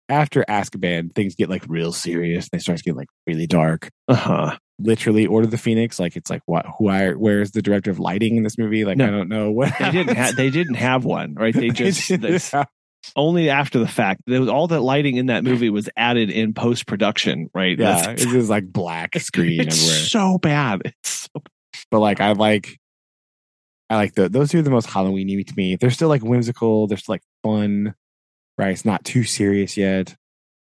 [0.09, 2.49] after Azkaban, things get like real serious.
[2.51, 3.89] They start to get like really dark.
[4.07, 4.57] Uh huh.
[4.79, 5.99] Literally, Order of the Phoenix.
[5.99, 6.65] Like it's like what?
[6.79, 6.87] Who?
[6.89, 8.85] I, where's the director of lighting in this movie?
[8.85, 9.05] Like No.
[9.07, 9.71] I don't know what.
[9.79, 10.35] They didn't have.
[10.35, 11.53] They didn't have one, right?
[11.53, 12.51] They just this,
[13.15, 14.21] only after the fact.
[14.27, 17.77] There was all that lighting in that movie was added in post production, right?
[17.77, 20.05] yeah, That's- it's just like black screen it's everywhere.
[20.05, 20.81] so bad.
[20.85, 21.41] It's so
[21.91, 22.77] but like I like
[23.89, 25.75] I like the those two are the most Halloweeny to me.
[25.75, 27.95] They're still like whimsical, they're still like fun,
[28.57, 28.71] right?
[28.71, 30.15] It's not too serious yet.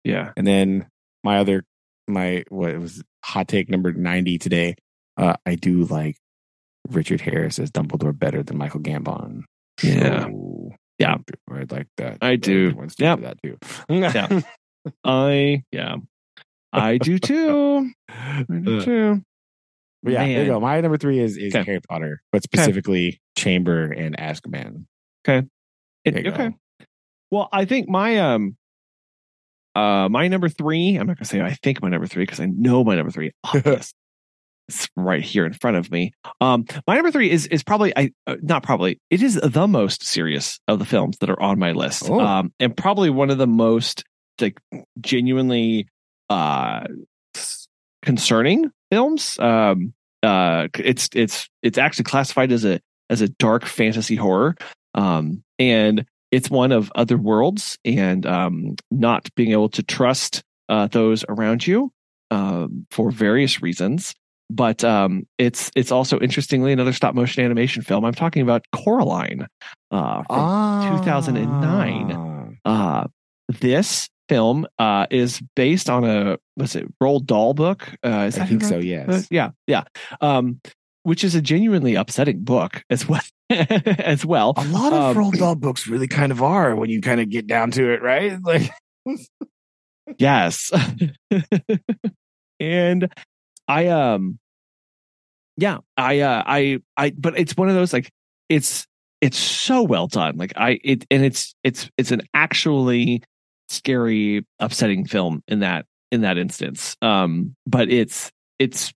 [0.05, 0.33] yeah.
[0.37, 0.87] And then
[1.25, 1.65] my other
[2.09, 4.77] my what was hot take number ninety today.
[5.17, 6.17] Uh I do like
[6.89, 9.43] Richard Harris as Dumbledore better than Michael Gambon.
[9.83, 10.25] Yeah.
[10.25, 10.52] So,
[11.03, 11.17] Yeah.
[11.51, 12.19] I like that.
[12.23, 12.73] I do.
[12.73, 13.21] Doing Yep.
[13.21, 13.59] that too.
[13.89, 14.41] Yeah.
[15.05, 15.97] I yeah.
[16.73, 17.91] I do too.
[18.09, 19.23] I do Uh, too.
[20.03, 20.59] But yeah, there you go.
[20.61, 21.65] My number three is is Okay.
[21.65, 24.87] Harry Potter, but specifically Chamber and Azkaban.
[25.29, 25.49] It-
[26.05, 26.49] There you okay.
[26.49, 26.55] go.
[27.31, 28.57] Well, I think my um
[29.75, 32.47] uh my number three, I'm not gonna say I think my number three because I
[32.47, 33.31] know my number three.
[33.45, 33.95] Obvious.
[34.69, 36.13] It's right here in front of me.
[36.41, 40.05] Um my number three is is probably I uh, not probably it is the most
[40.05, 42.09] serious of the films that are on my list.
[42.09, 42.21] Oh.
[42.21, 44.05] Um and probably one of the most
[44.41, 44.59] like
[45.01, 45.89] genuinely
[46.31, 46.85] uh
[48.03, 49.39] concerning films.
[49.39, 52.81] Um uh it's it's it's actually classified as a
[53.11, 54.57] as a dark fantasy horror.
[54.95, 60.87] Um and it's one of other worlds and um, not being able to trust uh,
[60.87, 61.93] those around you
[62.31, 64.15] um, for various reasons.
[64.55, 68.05] But um, it's it's also interestingly another stop motion animation film.
[68.05, 69.47] I'm talking about Coraline
[69.91, 72.59] uh, from 2009.
[72.65, 73.03] Ah.
[73.03, 73.07] uh,
[73.61, 77.89] this film uh, is based on a was it Roald Dahl book?
[78.03, 78.79] Uh, I think so.
[78.79, 79.09] Yes.
[79.09, 79.85] uh, yeah, yeah.
[80.21, 80.61] Um,
[81.05, 83.23] which is a genuinely upsetting book as well.
[83.51, 84.55] as well.
[84.57, 87.29] A lot of Um, Roald Dahl books really kind of are when you kind of
[87.29, 88.39] get down to it, right?
[88.45, 88.71] Like,
[90.19, 90.71] Yes.
[92.61, 93.13] and
[93.73, 94.39] I um
[95.57, 98.11] yeah, I uh I I but it's one of those like
[98.49, 98.87] it's
[99.21, 100.37] it's so well done.
[100.37, 103.23] Like I it and it's it's it's an actually
[103.69, 106.97] scary upsetting film in that in that instance.
[107.01, 108.93] Um but it's it's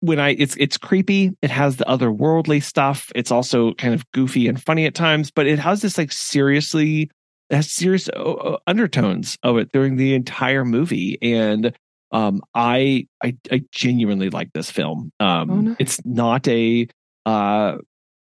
[0.00, 1.36] when I it's it's creepy.
[1.42, 3.10] It has the otherworldly stuff.
[3.16, 7.10] It's also kind of goofy and funny at times, but it has this like seriously
[7.50, 11.76] it has serious uh, uh, undertones of it during the entire movie and
[12.12, 15.76] um i i, I genuinely like this film um Oh, nice.
[15.78, 16.86] it's not a
[17.24, 17.76] uh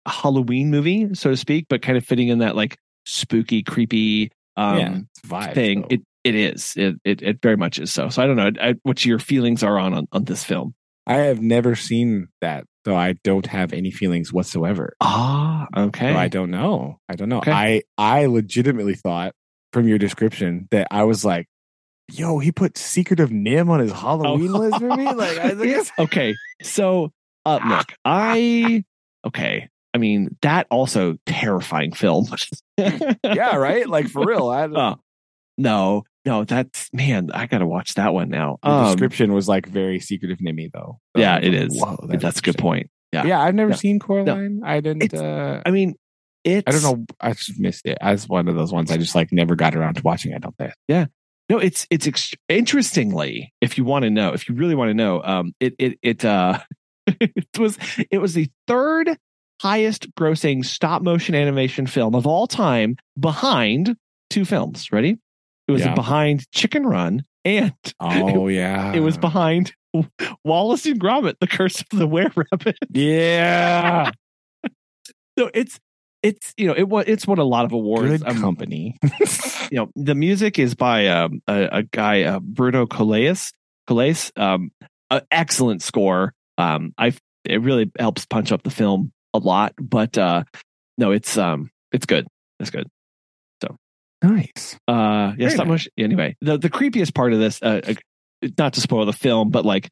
[0.06, 4.78] halloween movie so to speak but kind of fitting in that like spooky creepy um
[4.78, 5.88] yeah, it's vibes, thing though.
[5.90, 8.74] it it is it, it it very much is so so i don't know I,
[8.82, 10.74] what your feelings are on, on on this film
[11.06, 14.94] I have never seen that, so I don't have any feelings whatsoever.
[15.02, 16.98] ah okay So I don't know.
[17.10, 17.40] I don't know.
[17.44, 17.52] Okay.
[17.52, 19.34] I I legitimately thought
[19.74, 21.46] from your description that I was like,
[22.12, 24.58] "Yo, he put Secret of NIMH on his Halloween Oh.
[24.58, 27.12] list for me." Like, I think okay so
[27.46, 28.82] uh look i
[29.26, 32.26] okay i mean that also terrifying film
[32.78, 33.86] yeah, right.
[33.88, 34.48] Like for real.
[34.48, 34.94] I, the Uh,
[35.58, 40.00] no no that's man i gotta watch that one now um, description was like very
[40.00, 40.98] Secret of Nimmy, though.
[41.14, 43.76] So yeah it is Whoa, that's, a good point yeah Yeah, I've never Yeah.
[43.76, 44.62] seen Coraline.
[44.64, 45.12] I didn't.
[45.14, 45.94] Uh i mean
[46.44, 47.06] it's I don't know.
[47.20, 47.96] I just missed it.
[48.02, 50.34] As one of those ones, I just like never got around to watching.
[50.34, 50.72] I don't think.
[51.48, 54.94] No it's it's ex- interestingly if you want to know if you really want to
[54.94, 56.58] know um it it it uh
[57.06, 57.78] it was
[58.10, 59.16] it was the third
[59.60, 63.96] highest grossing stop motion animation film of all time behind
[64.30, 64.90] two films.
[64.90, 65.16] Ready?
[65.68, 65.94] It was Yeah.
[65.94, 69.72] behind chicken run and Oh yeah, it was behind
[70.44, 72.76] wallace and gromit the curse of the were rabbit.
[72.90, 74.10] Yeah,
[75.38, 75.78] so it's
[76.24, 78.08] it's you know it was it's won a lot of awards.
[78.22, 78.98] Good Um, company.
[79.70, 83.52] you know the music is by um, a, a guy uh, Bruno Coulais
[83.86, 84.72] Coulais um
[85.30, 86.32] excellent score.
[86.58, 87.12] Um I
[87.44, 90.44] it really helps punch up the film a lot but uh
[90.98, 92.26] no it's um it's good.
[92.58, 92.88] It's good.
[93.62, 93.76] So
[94.22, 94.78] nice.
[94.88, 97.94] uh yeah stop motion anyway the the creepiest part of this uh uh,
[98.58, 99.90] not to spoil the film but like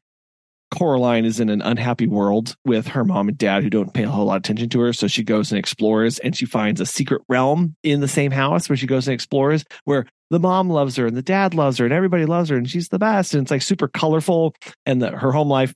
[0.73, 4.09] Coraline is in an unhappy world with her mom and dad who don't pay a
[4.09, 4.91] whole lot of attention to her.
[4.93, 8.67] So she goes and explores and she finds a secret realm in the same house
[8.69, 11.85] where she goes and explores where the mom loves her and the dad loves her
[11.85, 13.33] and everybody loves her and she's the best.
[13.35, 14.55] And it's like super colorful
[14.85, 15.73] and the, her home life,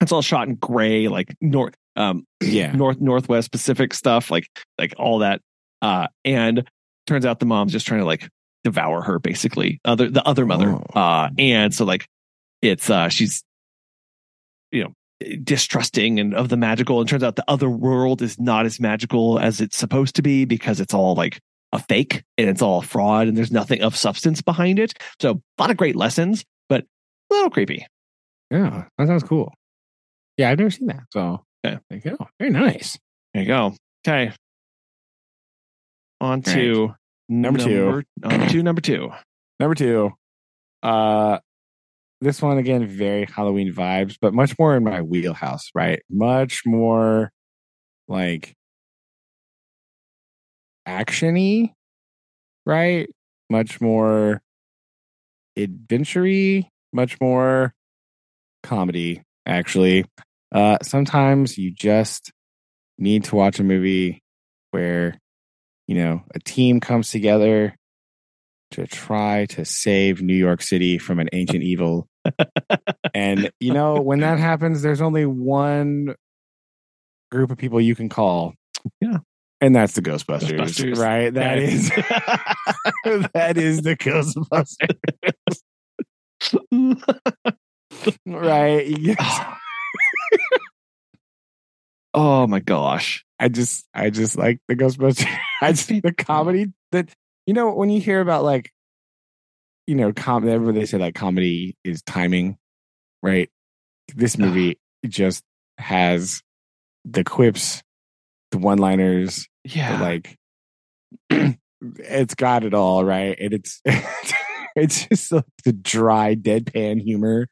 [0.00, 2.70] it's all shot in gray, like north, um, Yeah.
[2.72, 4.46] north, northwest Pacific stuff, like,
[4.78, 5.40] like all that.
[5.82, 6.68] Uh, and
[7.06, 8.28] turns out the mom's just trying to like
[8.62, 10.70] devour her basically, other, the other mother.
[10.94, 11.00] Oh.
[11.00, 12.06] Uh, and so like,
[12.62, 13.42] it's, uh, she's,
[14.72, 14.92] you know,
[15.42, 19.38] distrusting and of the magical and turns out the other world is not as magical
[19.38, 21.40] as it's supposed to be because it's all like
[21.72, 24.94] a fake and it's all fraud and there's nothing of substance behind it.
[25.20, 26.84] So a lot of great lessons, but
[27.30, 27.86] a little creepy.
[28.50, 29.52] Yeah, that sounds cool.
[30.36, 31.02] Yeah, I've never seen that.
[31.10, 31.78] So Okay.
[31.90, 32.26] there you go.
[32.38, 32.98] Very nice.
[33.34, 33.74] There you go.
[34.08, 34.32] Okay.
[36.20, 36.94] On to
[37.28, 38.02] Number two.
[38.24, 39.10] On to number two.
[39.60, 40.10] Number two,
[40.82, 41.38] uh,
[42.20, 46.02] this one again, very Halloween vibes, but much more in my wheelhouse, right?
[46.10, 47.32] Much more
[48.08, 48.54] like
[50.86, 51.72] actiony,
[52.66, 53.08] right?
[53.48, 54.42] Much more
[55.56, 57.72] adventure much more
[58.62, 60.04] comedy, actually.
[60.52, 62.32] Uh, sometimes you just
[62.98, 64.22] need to watch a movie
[64.72, 65.16] where,
[65.86, 67.74] you know, a team comes together
[68.72, 72.08] to try to save New York City from an ancient evil.
[73.14, 76.14] and, you know, when that happens, there's only one
[77.30, 78.54] group of people you can call.
[79.00, 79.18] Yeah.
[79.60, 80.96] And that's the Ghostbusters, Ghostbusters.
[80.96, 81.34] right?
[81.34, 81.90] That is
[83.34, 84.96] that is the Ghostbusters,
[88.26, 89.16] right?
[92.12, 93.24] Oh my gosh.
[93.38, 95.26] I just, I just like the Ghostbusters.
[95.62, 97.08] I just the comedy that
[97.50, 98.70] you know when you hear about like,
[99.88, 100.48] you know, com.
[100.48, 102.56] Everybody they say like comedy is timing,
[103.24, 103.50] right?
[104.14, 104.78] This movie
[105.08, 105.42] just
[105.76, 106.42] has
[107.04, 107.82] the quips,
[108.52, 110.00] the one-liners, the, Yeah.
[110.00, 110.36] like
[111.98, 113.82] it's got it all right and it's
[114.76, 117.48] it's just like the dry deadpan humor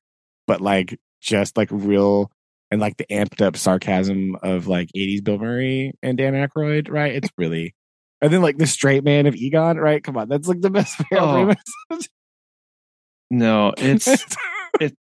[0.46, 2.30] but like just like real
[2.70, 7.14] and like the amped up sarcasm of like 80s bill murray and dan Aykroyd, right
[7.16, 7.74] it's really
[8.20, 11.00] and then like the straight man of egon right come on that's like the best
[11.12, 11.52] Oh,
[13.30, 14.06] no, it's
[14.80, 14.94] it-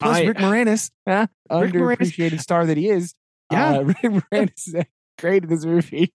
[0.00, 1.26] plus I- rick moranis huh?
[1.50, 3.14] Rick Moranis- underappreciated star that he is
[3.50, 3.78] Yeah.
[3.78, 4.74] uh, rick moranis is
[5.18, 6.12] great in this movie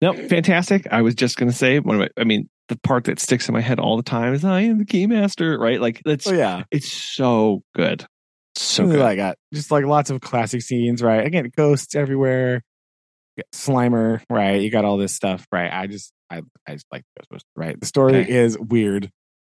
[0.00, 0.88] no fantastic.
[0.90, 3.52] I was just gonna say one of my I mean, the part that sticks in
[3.52, 5.80] my head all the time is I am the keymaster, right?
[5.80, 8.04] Like that's oh yeah it's so good.
[8.56, 8.98] So good.
[8.98, 9.38] like that.
[9.54, 11.24] Just like lots of classic scenes, right?
[11.24, 12.64] Again, ghosts everywhere.
[13.54, 14.60] Slimer, right?
[14.60, 15.72] You got all this stuff, right?
[15.72, 17.78] I just, I, I just like Ghostbusters, right?
[17.78, 18.32] The story Okay.
[18.32, 19.10] is weird,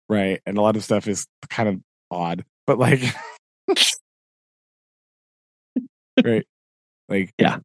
[0.09, 0.41] right?
[0.45, 1.79] And a lot of stuff is kind of
[2.11, 3.01] odd, but like,
[6.23, 6.45] right?
[7.09, 7.57] Like, Yeah.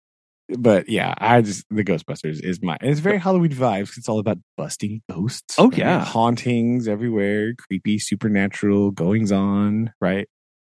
[0.59, 2.77] But yeah, I just the Ghostbusters is my.
[2.81, 3.97] And it's very Halloween vibes.
[3.97, 5.55] It's all about busting ghosts.
[5.59, 5.79] Oh, right?
[5.79, 6.05] yeah.
[6.05, 10.27] hauntings everywhere, creepy, supernatural goings on, right?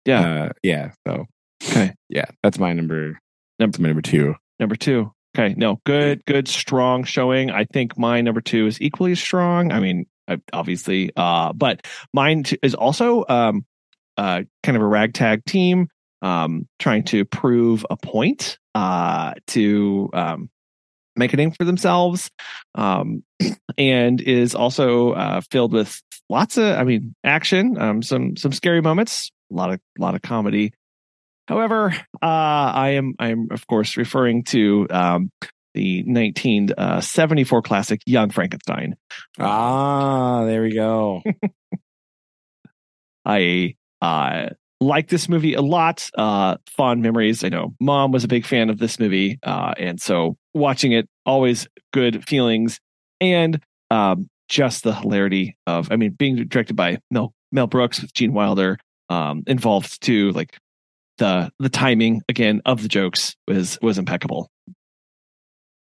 [0.05, 0.47] Yeah.
[0.47, 0.90] uh, yeah.
[1.06, 1.27] So
[1.62, 1.94] Okay.
[2.09, 3.20] yeah, that's my number.
[3.60, 4.35] Number- That's my number two.
[4.59, 5.12] Number two.
[5.39, 5.55] Okay.
[5.56, 7.51] No, good, good, strong showing.
[7.51, 9.70] I think my number two is equally strong.
[9.70, 10.06] I mean,
[10.52, 13.65] obviously, uh, but mine is also um,
[14.16, 15.89] uh, kind of a ragtag team
[16.23, 20.51] um, trying to prove a point uh, to um,
[21.15, 22.31] make a name for themselves
[22.74, 23.23] um,
[23.78, 28.81] and is also uh, filled with lots of, I mean, action, um, some some scary
[28.81, 30.73] moments, a lot of lot of comedy.
[31.49, 35.31] However, uh, I am I am of course referring to um,
[35.73, 38.97] the 1974 classic Young Frankenstein.
[39.41, 41.23] Ah, there we go.
[43.25, 44.51] I uh,
[44.83, 46.11] like this movie a lot.
[46.16, 47.43] Uh, fond memories.
[47.43, 51.09] I know mom was a big fan of this movie, uh, and so watching it
[51.25, 52.79] always good feelings
[53.23, 53.59] and
[53.91, 55.91] um, just the hilarity of.
[55.91, 58.77] I mean, being directed by Mel Mel Brooks with Gene Wilder
[59.09, 60.31] um, involved too.
[60.33, 60.59] Like
[61.19, 64.49] the the timing again of the jokes was was impeccable.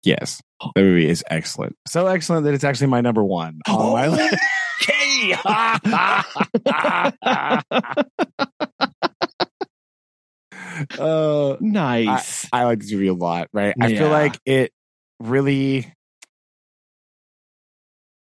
[0.04, 0.42] yes,
[0.76, 1.76] the movie is excellent.
[1.88, 4.38] So excellent that it's actually my number one on my list.
[4.82, 5.34] Okay.
[11.00, 12.48] uh, nice.
[12.54, 13.76] I like this movie a lot, right?
[13.82, 14.72] I feel like it
[15.20, 15.92] really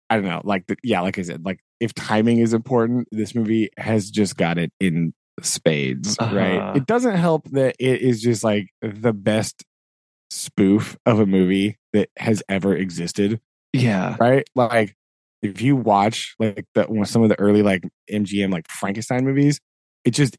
[0.10, 3.34] I don't know, like the, yeah, like I said, like if timing is important, this
[3.34, 6.36] movie has just got it in spades, Uh-huh.
[6.36, 6.76] right?
[6.78, 9.64] It doesn't help that it is just like the best
[10.30, 13.40] spoof of a movie that has ever existed,
[13.74, 14.16] yeah.
[14.20, 14.48] right?
[14.56, 14.96] Like
[15.42, 19.60] if you watch like the some of the early like MGM like Frankenstein movies,
[20.06, 20.38] it just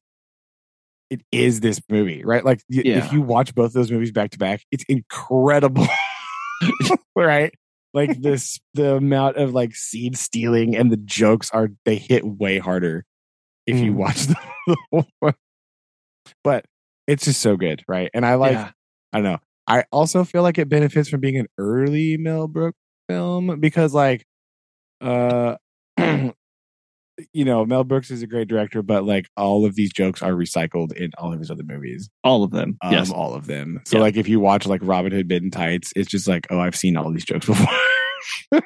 [1.11, 2.45] it is this movie, right?
[2.45, 2.99] Like y- Yeah.
[3.05, 5.87] if you watch both those movies back to back, it's incredible,
[7.17, 7.53] right?
[7.95, 12.59] Like this, the amount of like seed stealing and the jokes are they hit way
[12.59, 13.05] harder
[13.67, 13.97] if you Mm.
[13.97, 14.37] watch the.
[14.91, 15.07] whole
[16.45, 16.65] but
[17.07, 18.11] it's just so good, right?
[18.15, 18.71] And I like yeah.
[19.13, 19.39] I don't know.
[19.67, 22.79] I also feel like it benefits from being an early Mel Brooks
[23.09, 24.25] film because, like,
[25.01, 25.57] uh,
[25.99, 30.33] you know, Mel Brooks is a great director, but like all of these jokes are
[30.33, 32.09] recycled in all of his other movies.
[32.25, 32.77] All of them.
[32.83, 33.11] Um, yes.
[33.11, 33.81] all of them.
[33.87, 34.03] So Yeah.
[34.03, 36.97] like if you watch like Robin Hood in Tights, it's just like, oh, I've seen
[36.97, 37.47] all these jokes
[38.51, 38.63] before.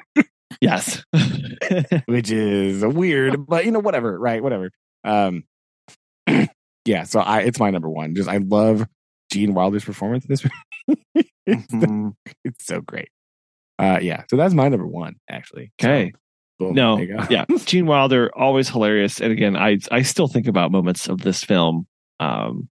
[0.61, 1.03] Yes.
[2.05, 4.41] which is weird, but you know, whatever, right?
[4.41, 4.71] Whatever.
[5.07, 5.43] Um,
[6.85, 7.03] yeah.
[7.03, 8.15] So I, it's my number one.
[8.15, 8.85] Just I love
[9.31, 11.31] Gene Wilder's performance in this movie.
[11.45, 12.13] it's, Mhm.
[12.43, 13.09] it's so great.
[13.79, 14.23] Uh, yeah.
[14.29, 15.71] So that's my number one, actually.
[15.79, 16.11] So, Okay.
[16.59, 16.95] boom, No.
[16.97, 17.23] there you go.
[17.29, 17.45] yeah.
[17.65, 19.21] Gene Wilder, always hilarious.
[19.21, 21.85] And again, I I still think about moments of this film,
[22.19, 22.69] um,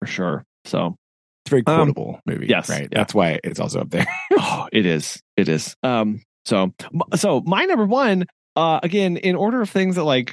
[0.00, 0.44] for sure.
[0.64, 0.96] So
[1.44, 2.46] It's a very Um, quotable movie.
[2.48, 2.88] yes, Right.
[2.90, 2.98] yeah.
[2.98, 4.06] That's why it's also up there.
[4.38, 5.20] oh, it is.
[5.36, 5.74] It is.
[5.82, 6.72] Um, so
[7.14, 8.26] so my number one,
[8.56, 10.32] uh again, in order of things that like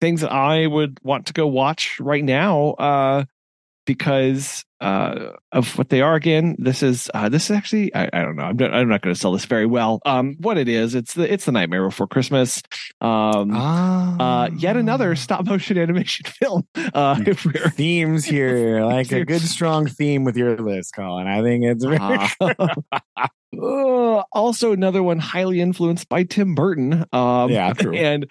[0.00, 3.24] things that I would want to go watch right now, uh
[3.86, 6.54] because uh of what they are again.
[6.58, 8.44] This is uh this is actually i, I don't know.
[8.44, 10.00] I'm not, I'm not going to sell this very well.
[10.04, 12.62] Um what it is it's the it's the nightmare before christmas.
[13.00, 16.68] Um uh yet another stop motion animation film.
[16.76, 21.26] Uh if we're themes here, like a good strong theme with your list, Collin.
[21.26, 22.28] I think it's very Uh,
[23.60, 27.06] uh, also another one highly influenced by Tim Burton.
[27.12, 27.96] Um, Yeah, true.
[27.96, 28.26] And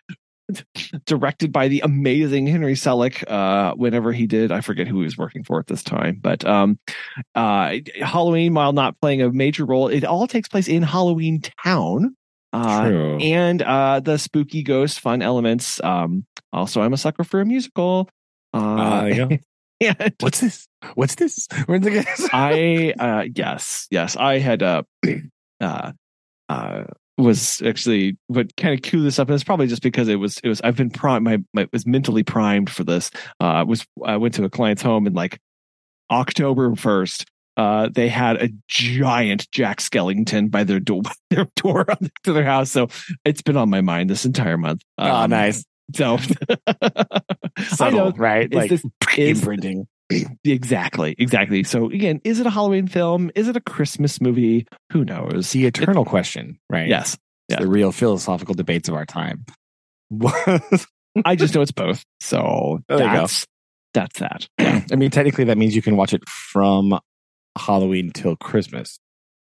[1.06, 3.24] directed by the amazing Henry Selick.
[3.30, 6.46] Uh, whenever he did, I forget who he was working for at this time, but
[6.46, 6.80] um,
[7.36, 12.16] uh, Halloween, while not playing a major role, it all takes place in Halloween Town.
[12.54, 13.18] Uh, true.
[13.18, 15.84] and uh, the spooky ghost fun elements.
[15.84, 18.10] Um, also, I'm a sucker for a musical.
[18.54, 19.40] Uh, Ah, there
[19.82, 20.68] and What's this?
[20.96, 21.48] What's this?
[21.66, 24.84] Where's the I uh yes, yes, I had uh
[25.62, 25.92] uh
[26.50, 26.84] uh
[27.18, 30.38] was actually would kind of cue this up and it's probably just because it was
[30.44, 33.10] it was I've been primed my, my was mentally primed for this.
[33.40, 35.40] Uh was I went to a client's home and like
[36.12, 37.26] October 1st
[37.58, 41.86] uh they had a giant Jack Skellington by their door their door
[42.24, 42.88] to their house so
[43.26, 44.84] it's been on my mind this entire month.
[44.98, 45.66] Oh, Um, nice.
[45.96, 46.18] So
[47.70, 48.54] Subtle, right?
[48.54, 49.88] Like this is imprinting.
[50.46, 51.64] Exactly, exactly.
[51.64, 53.30] So again, is it a Halloween film?
[53.36, 54.66] Is it a Christmas movie?
[54.94, 55.52] Who knows?
[55.52, 56.88] the eternal question, right?
[56.88, 57.18] Yes,
[57.50, 57.60] yeah.
[57.60, 59.46] the real philosophical debates of our time.
[61.26, 62.04] I just know it's both.
[62.22, 63.46] So There that's
[63.94, 64.48] that's that.
[64.60, 66.98] I mean, technically, that means you can watch it from
[67.58, 69.00] Halloween till Christmas,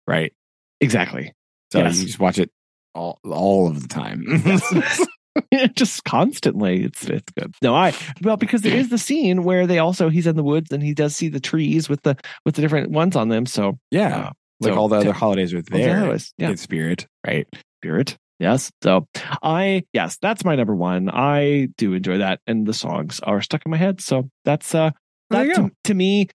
[0.07, 0.33] right?
[0.81, 1.33] Exactly.
[1.71, 1.99] So Yes.
[1.99, 2.49] you just watch it
[2.95, 4.25] all all of the time.
[5.75, 6.83] just constantly.
[6.83, 7.53] It's it's good.
[7.61, 10.71] No, I well because there is the scene where they also he's in the woods
[10.71, 13.45] and he does see the trees with the with the different ones on them.
[13.45, 16.57] So yeah, uh, like so- all the other holidays are the there others, yeah, in
[16.57, 17.47] spirit, right?
[17.81, 18.17] spirit.
[18.39, 18.71] Yes.
[18.83, 19.07] So
[19.41, 21.09] I yes, that's my number one.
[21.09, 24.01] I do enjoy that, and the songs are stuck in my head.
[24.01, 24.91] So that's uh
[25.29, 26.29] that to, to me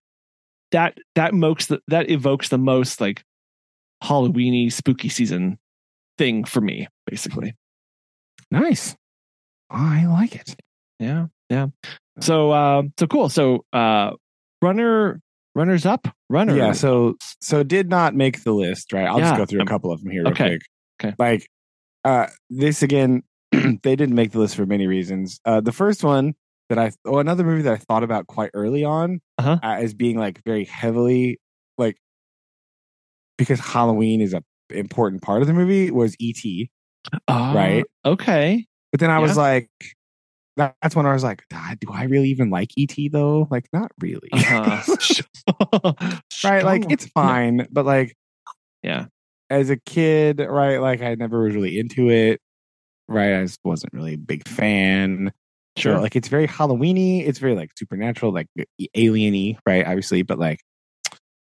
[0.71, 3.23] that that evokes the, that evokes the most like
[4.03, 5.57] Halloweeny spooky season
[6.17, 7.55] thing for me, basically.
[8.53, 8.95] Nice.
[9.69, 10.55] I like it.
[10.99, 11.67] Yeah, yeah.
[12.21, 13.29] So um, so cool.
[13.29, 14.11] So uh,
[14.61, 15.19] runner
[15.55, 16.55] runners up, runner.
[16.55, 16.71] Yeah.
[16.73, 19.05] So so did not make the list, right?
[19.07, 19.29] I'll Yeah.
[19.29, 20.49] just go through a couple of them here real okay.
[20.49, 20.61] quick.
[21.03, 21.15] Okay.
[21.17, 21.47] Like
[22.05, 25.39] uh this again, they didn't make the list for many reasons.
[25.45, 26.35] Uh the first one
[26.69, 29.59] that I oh another movie that I thought about quite early on Uh-huh.
[29.63, 31.39] uh, as being like very heavily
[31.77, 31.97] like
[33.37, 36.69] because Halloween is a important part of the movie was E.T.
[37.27, 37.85] Uh, right.
[38.05, 38.65] Okay.
[38.91, 39.69] But then I was like
[40.57, 43.09] that, that's when I was like, "Ah, do I really even like E.T.
[43.09, 43.47] though?
[43.49, 44.29] Like, not really.
[44.31, 44.81] Uh-huh.
[46.43, 46.63] right?
[46.63, 48.15] Like, it's fine, but like,
[48.83, 49.05] Yeah.
[49.49, 50.77] as a kid, right?
[50.77, 52.39] Like, I never was really into it,
[53.07, 53.39] right?
[53.39, 55.31] I just wasn't really a big fan.
[55.75, 55.95] Sure.
[55.95, 57.27] So, like, it's very Halloweeny.
[57.27, 58.47] It's very like supernatural, like
[58.95, 59.85] alieny, right?
[59.87, 60.59] Obviously, but like,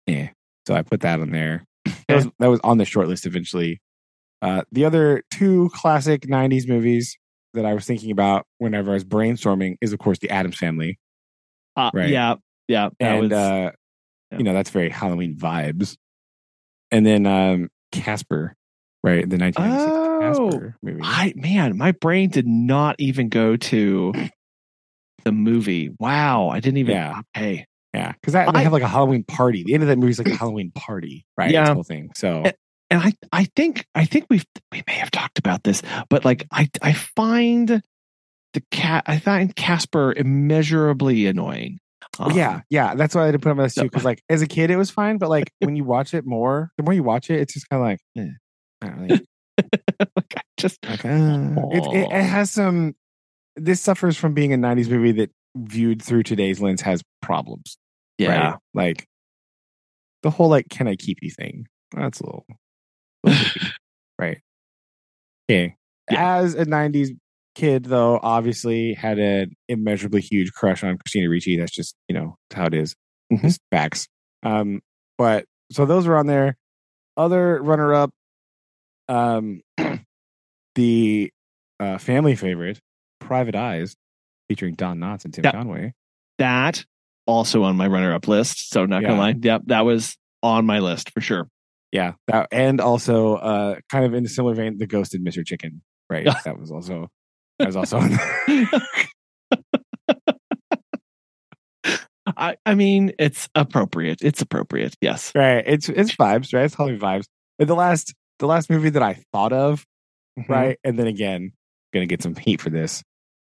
[0.08, 0.30] yeah.
[0.68, 1.66] So I put that on there.
[2.08, 3.82] That was that was on the short list eventually.
[4.42, 7.18] Uh, the other two classic '90s movies
[7.54, 10.98] that I was thinking about whenever I was brainstorming is, of course, The Addams Family,
[11.76, 12.10] Uh, right.
[12.10, 12.36] Yeah.
[12.68, 12.90] Yeah.
[13.00, 13.72] That and was, uh,
[14.32, 14.38] yeah.
[14.38, 15.98] you know that's very Halloween vibes.
[16.92, 18.56] And then um, Casper,
[19.04, 19.30] right?
[19.30, 21.02] The 1996 Oh, Casper movie.
[21.04, 24.14] I man, my brain did not even go to
[25.24, 25.90] the movie.
[26.00, 26.96] Wow, I didn't even.
[26.96, 27.22] Yeah.
[27.34, 29.64] Hey, Yeah, because they I- have like a Halloween party.
[29.64, 31.52] The end of that movie is like a Halloween party, right?
[31.52, 31.66] Yeah.
[31.66, 32.12] This whole thing.
[32.16, 32.44] So
[32.92, 36.46] and I I think I think we've we may have talked about this, but like
[36.52, 37.82] I I find
[38.54, 41.80] the cat I find Casper immeasurably annoying.
[42.20, 43.84] Um, yeah, yeah, that's why I didn't put it on my list too.
[43.84, 46.72] Because like as a kid, it was fine, but like when you watch it more,
[46.78, 48.32] the more you watch it, it's just kind of like, eh,
[48.82, 49.28] I don't really-
[50.00, 51.10] like I just like, uh,
[51.72, 52.96] it, it, it has some.
[53.56, 57.78] This suffers from being a '90s movie that viewed through today's lens has problems.
[58.18, 58.56] yeah right?
[58.74, 59.08] Like
[60.24, 61.68] the whole like can I keep you thing.
[61.96, 62.46] That's a little,
[63.26, 64.40] right?
[65.50, 65.76] Okay.
[66.10, 66.38] Yeah.
[66.38, 67.10] As a '90s
[67.56, 71.58] kid though, obviously had an immeasurably huge crush on Christina Ricci.
[71.58, 72.96] That's just you know how it is.
[73.32, 73.42] Mhm.
[73.42, 74.08] Just facts.
[74.44, 74.82] Um,
[75.18, 76.58] but so those were on there.
[77.18, 78.12] Other runner up,
[79.10, 79.62] um,
[80.76, 81.32] the
[81.80, 82.80] uh, family favorite,
[83.20, 83.96] Private Eyes,
[84.48, 85.52] featuring Don Knotts and Tim Yeah.
[85.52, 85.94] Conway.
[86.38, 86.86] That
[87.28, 88.70] also on my runner up list.
[88.72, 89.36] So not gonna lie.
[89.40, 91.48] Yep, that was on my list for sure.
[91.92, 95.46] Yeah, that and also uh, kind of in a similar vein, the Ghost and Mr.
[95.46, 95.82] Chicken.
[96.10, 97.10] Right, that was also
[97.60, 98.00] that was also.
[102.38, 104.20] I, I mean, it's appropriate.
[104.22, 104.96] It's appropriate.
[105.02, 105.32] Yes.
[105.36, 105.64] right.
[105.66, 106.66] It's it's vibes, right?
[106.66, 107.26] It's Hollywood vibes.
[107.58, 109.86] But the last the last movie that I thought of,
[110.40, 110.52] Mm-hmm.
[110.54, 111.52] right, and then again,
[111.94, 113.04] gonna get some heat for this,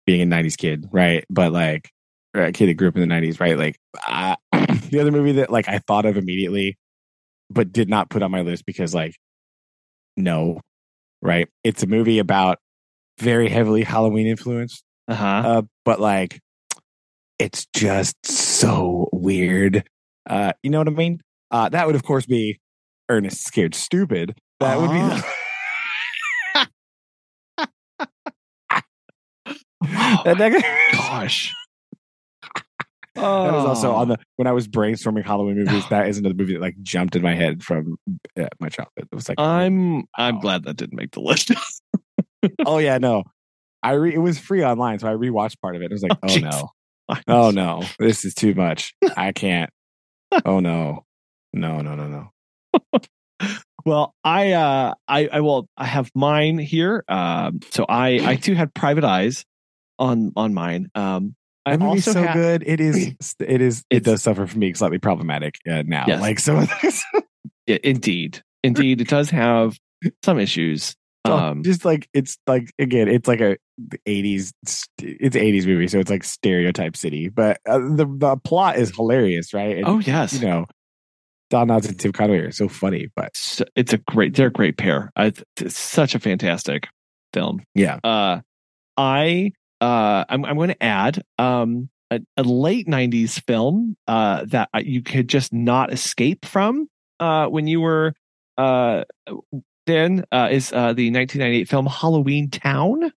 [0.05, 1.23] being a '90s kid, right?
[1.29, 1.89] But like
[2.33, 3.57] a kid that grew up in the '90s, right?
[3.57, 6.75] Like uh, the other movie that like I thought of immediately,
[7.53, 9.15] but did not put on my list because like
[10.17, 10.59] no,
[11.21, 11.47] right?
[11.63, 12.59] It's a movie about
[13.19, 15.25] very heavily Halloween influenced Uh huh.
[15.25, 16.39] uh, but like
[17.39, 19.83] it's just so weird.
[20.29, 21.19] Uh, you know what I mean?
[21.51, 22.59] Uh, that would of course be
[23.09, 24.37] Ernest Scared Stupid.
[24.59, 24.99] That would be.
[30.25, 31.53] that, that- Gosh.
[33.15, 33.95] That was also Oh.
[33.95, 35.83] on the when I was brainstorming Halloween movies.
[35.89, 37.95] That is another movie that like jumped in my head from
[38.39, 39.07] uh, my childhood.
[39.11, 41.51] It was like, I'm I'm glad that didn't make the list.
[42.65, 43.23] oh yeah, no.
[43.83, 45.85] I re- it was free online, so I rewatched part of it.
[45.85, 48.93] It was like, Oh, oh, no, oh no, this is too much.
[49.17, 49.69] I can't.
[50.45, 51.05] oh no,
[51.53, 52.99] no, no, no, no.
[53.85, 57.03] Well, I uh I I will I have mine here.
[57.09, 59.43] Um so I I too had private eyes
[59.99, 60.89] on on mine.
[60.95, 61.35] Um
[61.65, 62.63] I movie's also so ha- good.
[62.65, 63.15] It is.
[63.39, 63.83] It is.
[63.89, 66.05] It does suffer from being slightly problematic uh, now.
[66.07, 66.21] Yes.
[66.21, 66.65] Like so.
[67.65, 68.43] Yeah, indeed.
[68.61, 69.77] Indeed, it does have
[70.21, 70.95] some issues.
[71.25, 73.55] Um just like it's like again, it's like a
[74.05, 74.51] eighties.
[74.97, 77.29] It's eighties movie, so it's like stereotype city.
[77.29, 79.77] But uh, the the plot is hilarious, right?
[79.77, 80.33] And, oh yes.
[80.33, 80.65] you know,
[81.49, 83.07] Don Knotts and Tim Conway are so funny.
[83.15, 85.09] But it's, it's a great they're a great pair.
[85.15, 85.31] I,
[85.61, 86.89] it's such a fantastic
[87.31, 87.61] film.
[87.73, 88.41] yeah, uh
[88.97, 89.51] i
[89.83, 95.01] uh i'm, I'm going to add um a, a late 90s film uh that you
[95.01, 96.87] could just not escape from
[97.19, 98.13] uh when you were
[98.57, 99.03] uh
[99.85, 103.11] then uh is uh the 1998 film halloween town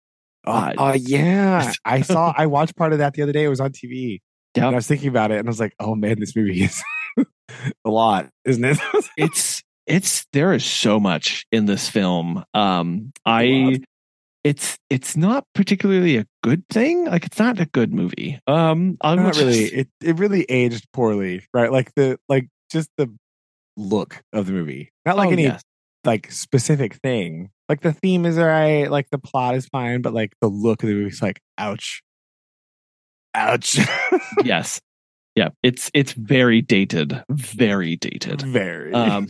[0.47, 1.73] Oh Uh, uh, yeah.
[1.85, 2.35] I saw.
[2.36, 3.45] I watched part of that the other day.
[3.45, 4.20] It was on TV.
[4.55, 4.65] Yep.
[4.66, 6.82] And I was thinking about it, and I was like, "Oh man, this movie is
[7.85, 8.78] a lot, isn't it?"
[9.16, 13.81] it's it's there is so much in this film um i.
[14.45, 17.07] it's it's not particularly a good thing.
[17.07, 18.39] Like it's not a good movie.
[18.47, 19.65] Um i'm not just- really.
[19.65, 21.73] it, it really aged poorly right?
[21.73, 23.11] Like the like just the
[23.77, 24.93] look of the movie.
[25.07, 25.62] Not like Oh, any yes.
[26.05, 27.51] like specific thing.
[27.69, 30.83] Like the theme is all right like the plot is fine but like the look
[30.83, 32.03] of the movie is like ouch.
[33.35, 33.79] Ouch.
[34.45, 34.81] Yes.
[35.35, 37.25] Yeah it's it's very dated.
[37.31, 38.43] Very dated.
[38.43, 38.93] Very.
[38.93, 39.29] Um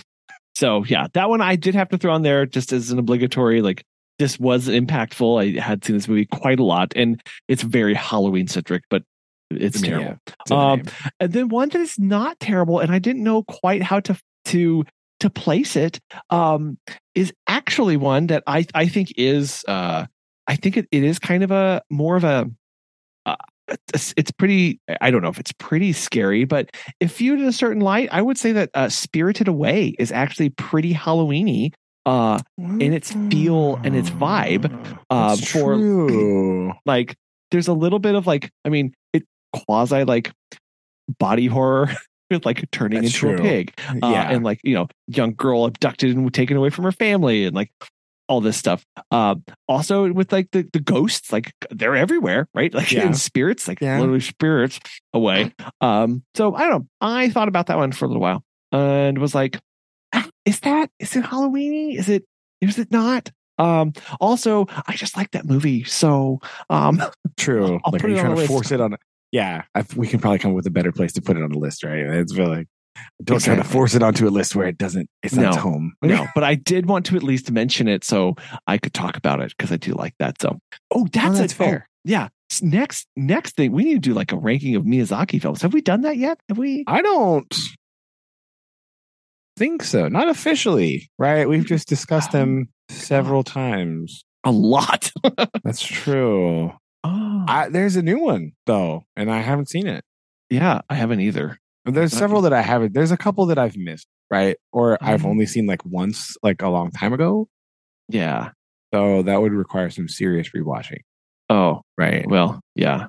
[0.57, 3.61] so yeah that one i did have to throw on there just as an obligatory
[3.61, 3.83] like
[4.19, 5.59] this was impactful.
[5.59, 9.03] I had seen this movie quite a lot and it's very halloween centric but
[9.51, 10.19] it's terrible.
[10.41, 10.83] it's Um,
[11.21, 14.85] and then one that is not terrible and i didn't know quite how to to
[15.21, 16.01] to place it
[16.31, 16.79] um
[17.15, 20.07] is actually one that i i think is uh
[20.47, 22.51] i think it, it is kind of a more of a
[23.27, 23.37] uh,
[23.95, 26.71] it's, it's pretty i don't know if it's pretty scary but
[27.01, 30.51] if viewed in a certain light i would say that uh spirited away is actually
[30.51, 31.73] pretty halloweeny
[32.07, 34.67] uh in its feel and its vibe,
[35.11, 36.73] uh, That's for- true.
[36.87, 37.17] like
[37.51, 40.33] there's a little bit of like i mean it quasi like
[41.19, 41.89] body horror
[42.31, 45.65] with like turning That's into a pig uh, yeah and like you know young girl
[45.67, 47.71] abducted and taken away from her family and like
[48.29, 49.35] all this stuff uh
[49.69, 53.07] also with like the, the ghosts like they're everywhere right like Yeah.
[53.07, 53.99] in spirits like Yeah.
[54.01, 54.81] literally spirits
[55.13, 55.53] away
[55.83, 59.19] um so i don't know i thought about that one for a little while and
[59.19, 59.61] was like
[60.45, 62.25] is that is it halloweeny is it
[62.61, 66.41] is it not um also i just like that movie so
[66.71, 67.01] um
[67.37, 67.81] True.
[67.85, 68.49] I'll like, are you trying to list.
[68.49, 68.97] force it on?
[69.33, 71.51] Yeah, I, we can probably come up with a better place to put it on
[71.51, 71.99] the list, right?
[71.99, 72.69] It's really
[73.25, 75.09] don't try to force it onto a list where it doesn't.
[75.25, 75.61] It's not No.
[75.61, 75.95] home.
[76.03, 78.37] no but i did want to at least mention it so
[78.69, 80.61] i could talk about it because i do like that so
[80.93, 81.89] oh that's, that's a, fair.
[81.89, 82.29] oh, yeah
[82.63, 85.81] next next thing we need to do like a ranking of miyazaki films have we
[85.81, 87.53] done that yet have we I don't
[89.57, 90.09] think so.
[90.09, 91.49] Not officially, right?
[91.49, 94.25] We've just discussed them several times.
[94.45, 95.11] a lot
[95.65, 96.73] That's true.
[97.05, 100.05] oh I, there's a new one though, and I haven't seen it.
[100.51, 102.93] yeah i haven't either But There's several that I haven't.
[102.95, 104.57] There's a couple that I've missed, right?
[104.73, 105.27] Or I've Mhm.
[105.31, 107.49] only seen like once, like a long time ago.
[108.09, 108.51] yeah
[108.93, 111.01] So that would require some serious rewatching.
[111.51, 112.25] Oh, right?
[112.29, 113.09] well, yeah.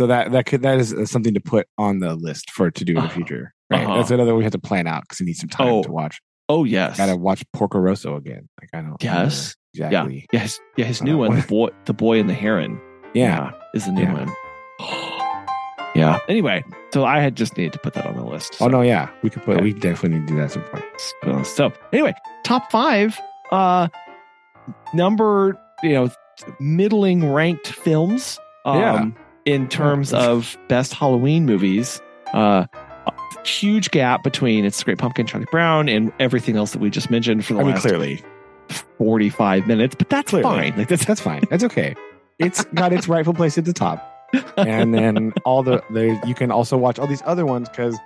[0.00, 2.84] So that that could that is uh, something to put on the list for to
[2.86, 3.14] do in the Uh-huh.
[3.14, 3.52] future.
[3.68, 3.84] Right.
[3.84, 3.96] Uh-huh.
[3.98, 6.22] That's another we have to plan out because we need some time Oh, to watch.
[6.48, 6.96] Oh, yes.
[6.96, 8.48] Gotta watch Porco Rosso again.
[8.58, 8.96] Like I don't.
[9.02, 9.54] Yes.
[9.74, 10.26] Exactly.
[10.32, 12.80] Yeah, his, yeah, his Uh, new one, the boy, the boy and the heron.
[13.12, 13.50] Yeah.
[13.74, 14.24] is the new Yeah.
[14.24, 14.30] one.
[15.94, 16.18] yeah.
[16.30, 16.64] Anyway,
[16.94, 18.56] so I had just needed to put that on the list.
[18.62, 18.80] Oh no.
[18.80, 19.10] Yeah.
[19.22, 19.56] We could put.
[19.56, 19.64] Okay.
[19.64, 20.84] We definitely need to do that at some point.
[21.24, 22.14] So, so anyway,
[22.44, 23.20] top five,
[23.52, 23.88] uh,
[24.94, 26.10] number you know,
[26.58, 28.38] middling ranked films.
[28.64, 29.04] Um, Yeah.
[29.46, 32.00] In terms of best Halloween movies,
[32.34, 32.66] uh,
[33.44, 37.10] huge gap between It's the Great Pumpkin, Charlie Brown, and everything else that we just
[37.10, 38.22] mentioned for the I mean, last clearly,
[38.98, 39.94] forty-five minutes.
[39.94, 40.70] But that's Clearly.
[40.70, 40.78] fine.
[40.78, 41.42] Like that's that's fine.
[41.50, 41.94] That's okay.
[42.38, 46.50] It's got its rightful place at the top, and then all the the you can
[46.50, 47.96] also watch all these other ones because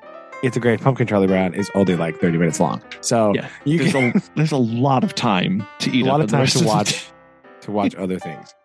[0.44, 1.06] it's a great pumpkin.
[1.06, 4.52] Charlie Brown is only like thirty minutes long, so Yeah, you there's can a there's
[4.52, 7.08] a lot of time to eat a lot up of time to watch
[7.62, 8.54] to watch other things.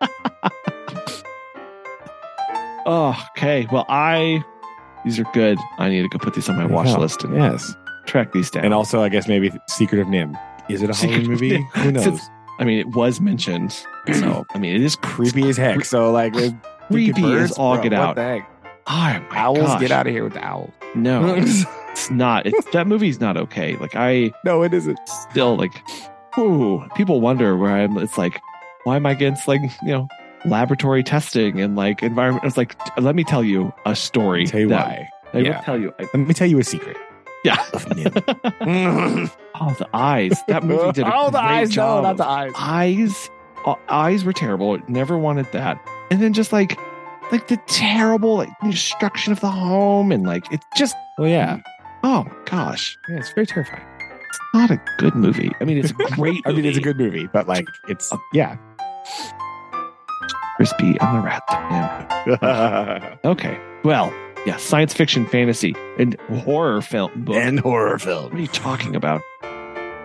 [2.86, 3.66] Oh, okay.
[3.70, 4.42] Well, I
[5.04, 5.58] these are good.
[5.78, 6.98] I need to go put these on my watch Yeah.
[6.98, 7.74] list and Yes,
[8.06, 8.64] track these down.
[8.64, 10.38] and also I guess maybe Secret of NIMH.
[10.68, 11.66] Is it a Secret Halloween movie?
[11.74, 12.20] Who knows?
[12.58, 13.72] I mean, it was mentioned,
[14.12, 15.84] so I mean, it is Creepy as heck.
[15.84, 16.50] So like uh,
[16.88, 18.18] creepy freaking as all bro, get out.
[18.86, 19.80] Oh Owls, gosh.
[19.80, 20.70] get out of here with the owls.
[20.94, 22.46] No, it's not.
[22.46, 23.76] It's that movie's not okay.
[23.76, 24.98] Like I no, it isn't.
[25.08, 25.82] still like,
[26.38, 27.96] ooh, people wonder where I'm.
[27.98, 28.40] It's like,
[28.84, 30.08] why am I against like you know
[30.44, 32.44] laboratory testing and like environment?
[32.44, 34.46] It's like, let me tell you a story.
[34.46, 35.08] Tell you that- why.
[35.32, 35.56] I Yeah.
[35.58, 35.94] will tell you.
[36.00, 36.96] I, Let me tell you a secret.
[37.44, 37.56] yeah.
[37.72, 37.86] Of
[39.60, 40.42] oh, the eyes.
[40.48, 41.70] That movie did a oh, the eyes.
[41.70, 42.02] job.
[42.02, 42.52] No, not the eyes.
[42.56, 43.30] eyes
[43.66, 45.78] uh, eyes were terrible never wanted that
[46.10, 46.78] and then just like
[47.30, 51.60] like the terrible like destruction of the home and like it's just Well, yeah.
[52.02, 53.82] oh gosh Yeah, it's very terrifying.
[54.28, 56.96] it's not a good movie i mean it's a great I mean, it's a good
[56.98, 58.56] movie, but like, it's yeah.
[60.60, 64.12] Crispy and the rat okay well
[64.44, 67.34] yeah science fiction fantasy and horror film book.
[67.34, 68.24] And horror film.
[68.24, 69.22] What are you talking about?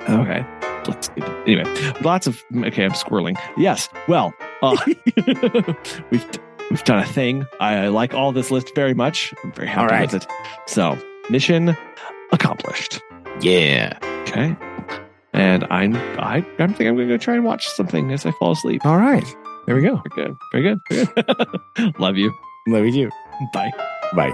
[0.07, 0.45] Okay
[0.87, 1.09] let's
[1.45, 1.65] anyway
[2.03, 3.37] lots of okay i'm squirreling.
[3.57, 4.77] Yes well uh,
[6.09, 6.25] we've
[6.69, 7.45] we've done a thing.
[7.59, 9.33] I like all this list very much.
[9.43, 10.09] I'm very happy right.
[10.09, 10.31] with it.
[10.67, 10.97] So
[11.29, 11.75] mission
[12.31, 13.01] accomplished.
[13.41, 13.97] Yeah.
[14.21, 14.55] okay
[15.33, 18.53] and i'm i i'm thinking i'm gonna go try and watch something as i fall
[18.53, 18.85] asleep.
[18.85, 19.35] All right.
[19.65, 20.01] There we go.
[20.13, 21.05] very good very good very
[21.75, 22.31] good love you
[22.67, 23.09] Love you.
[23.53, 23.71] bye
[24.15, 24.33] Bye.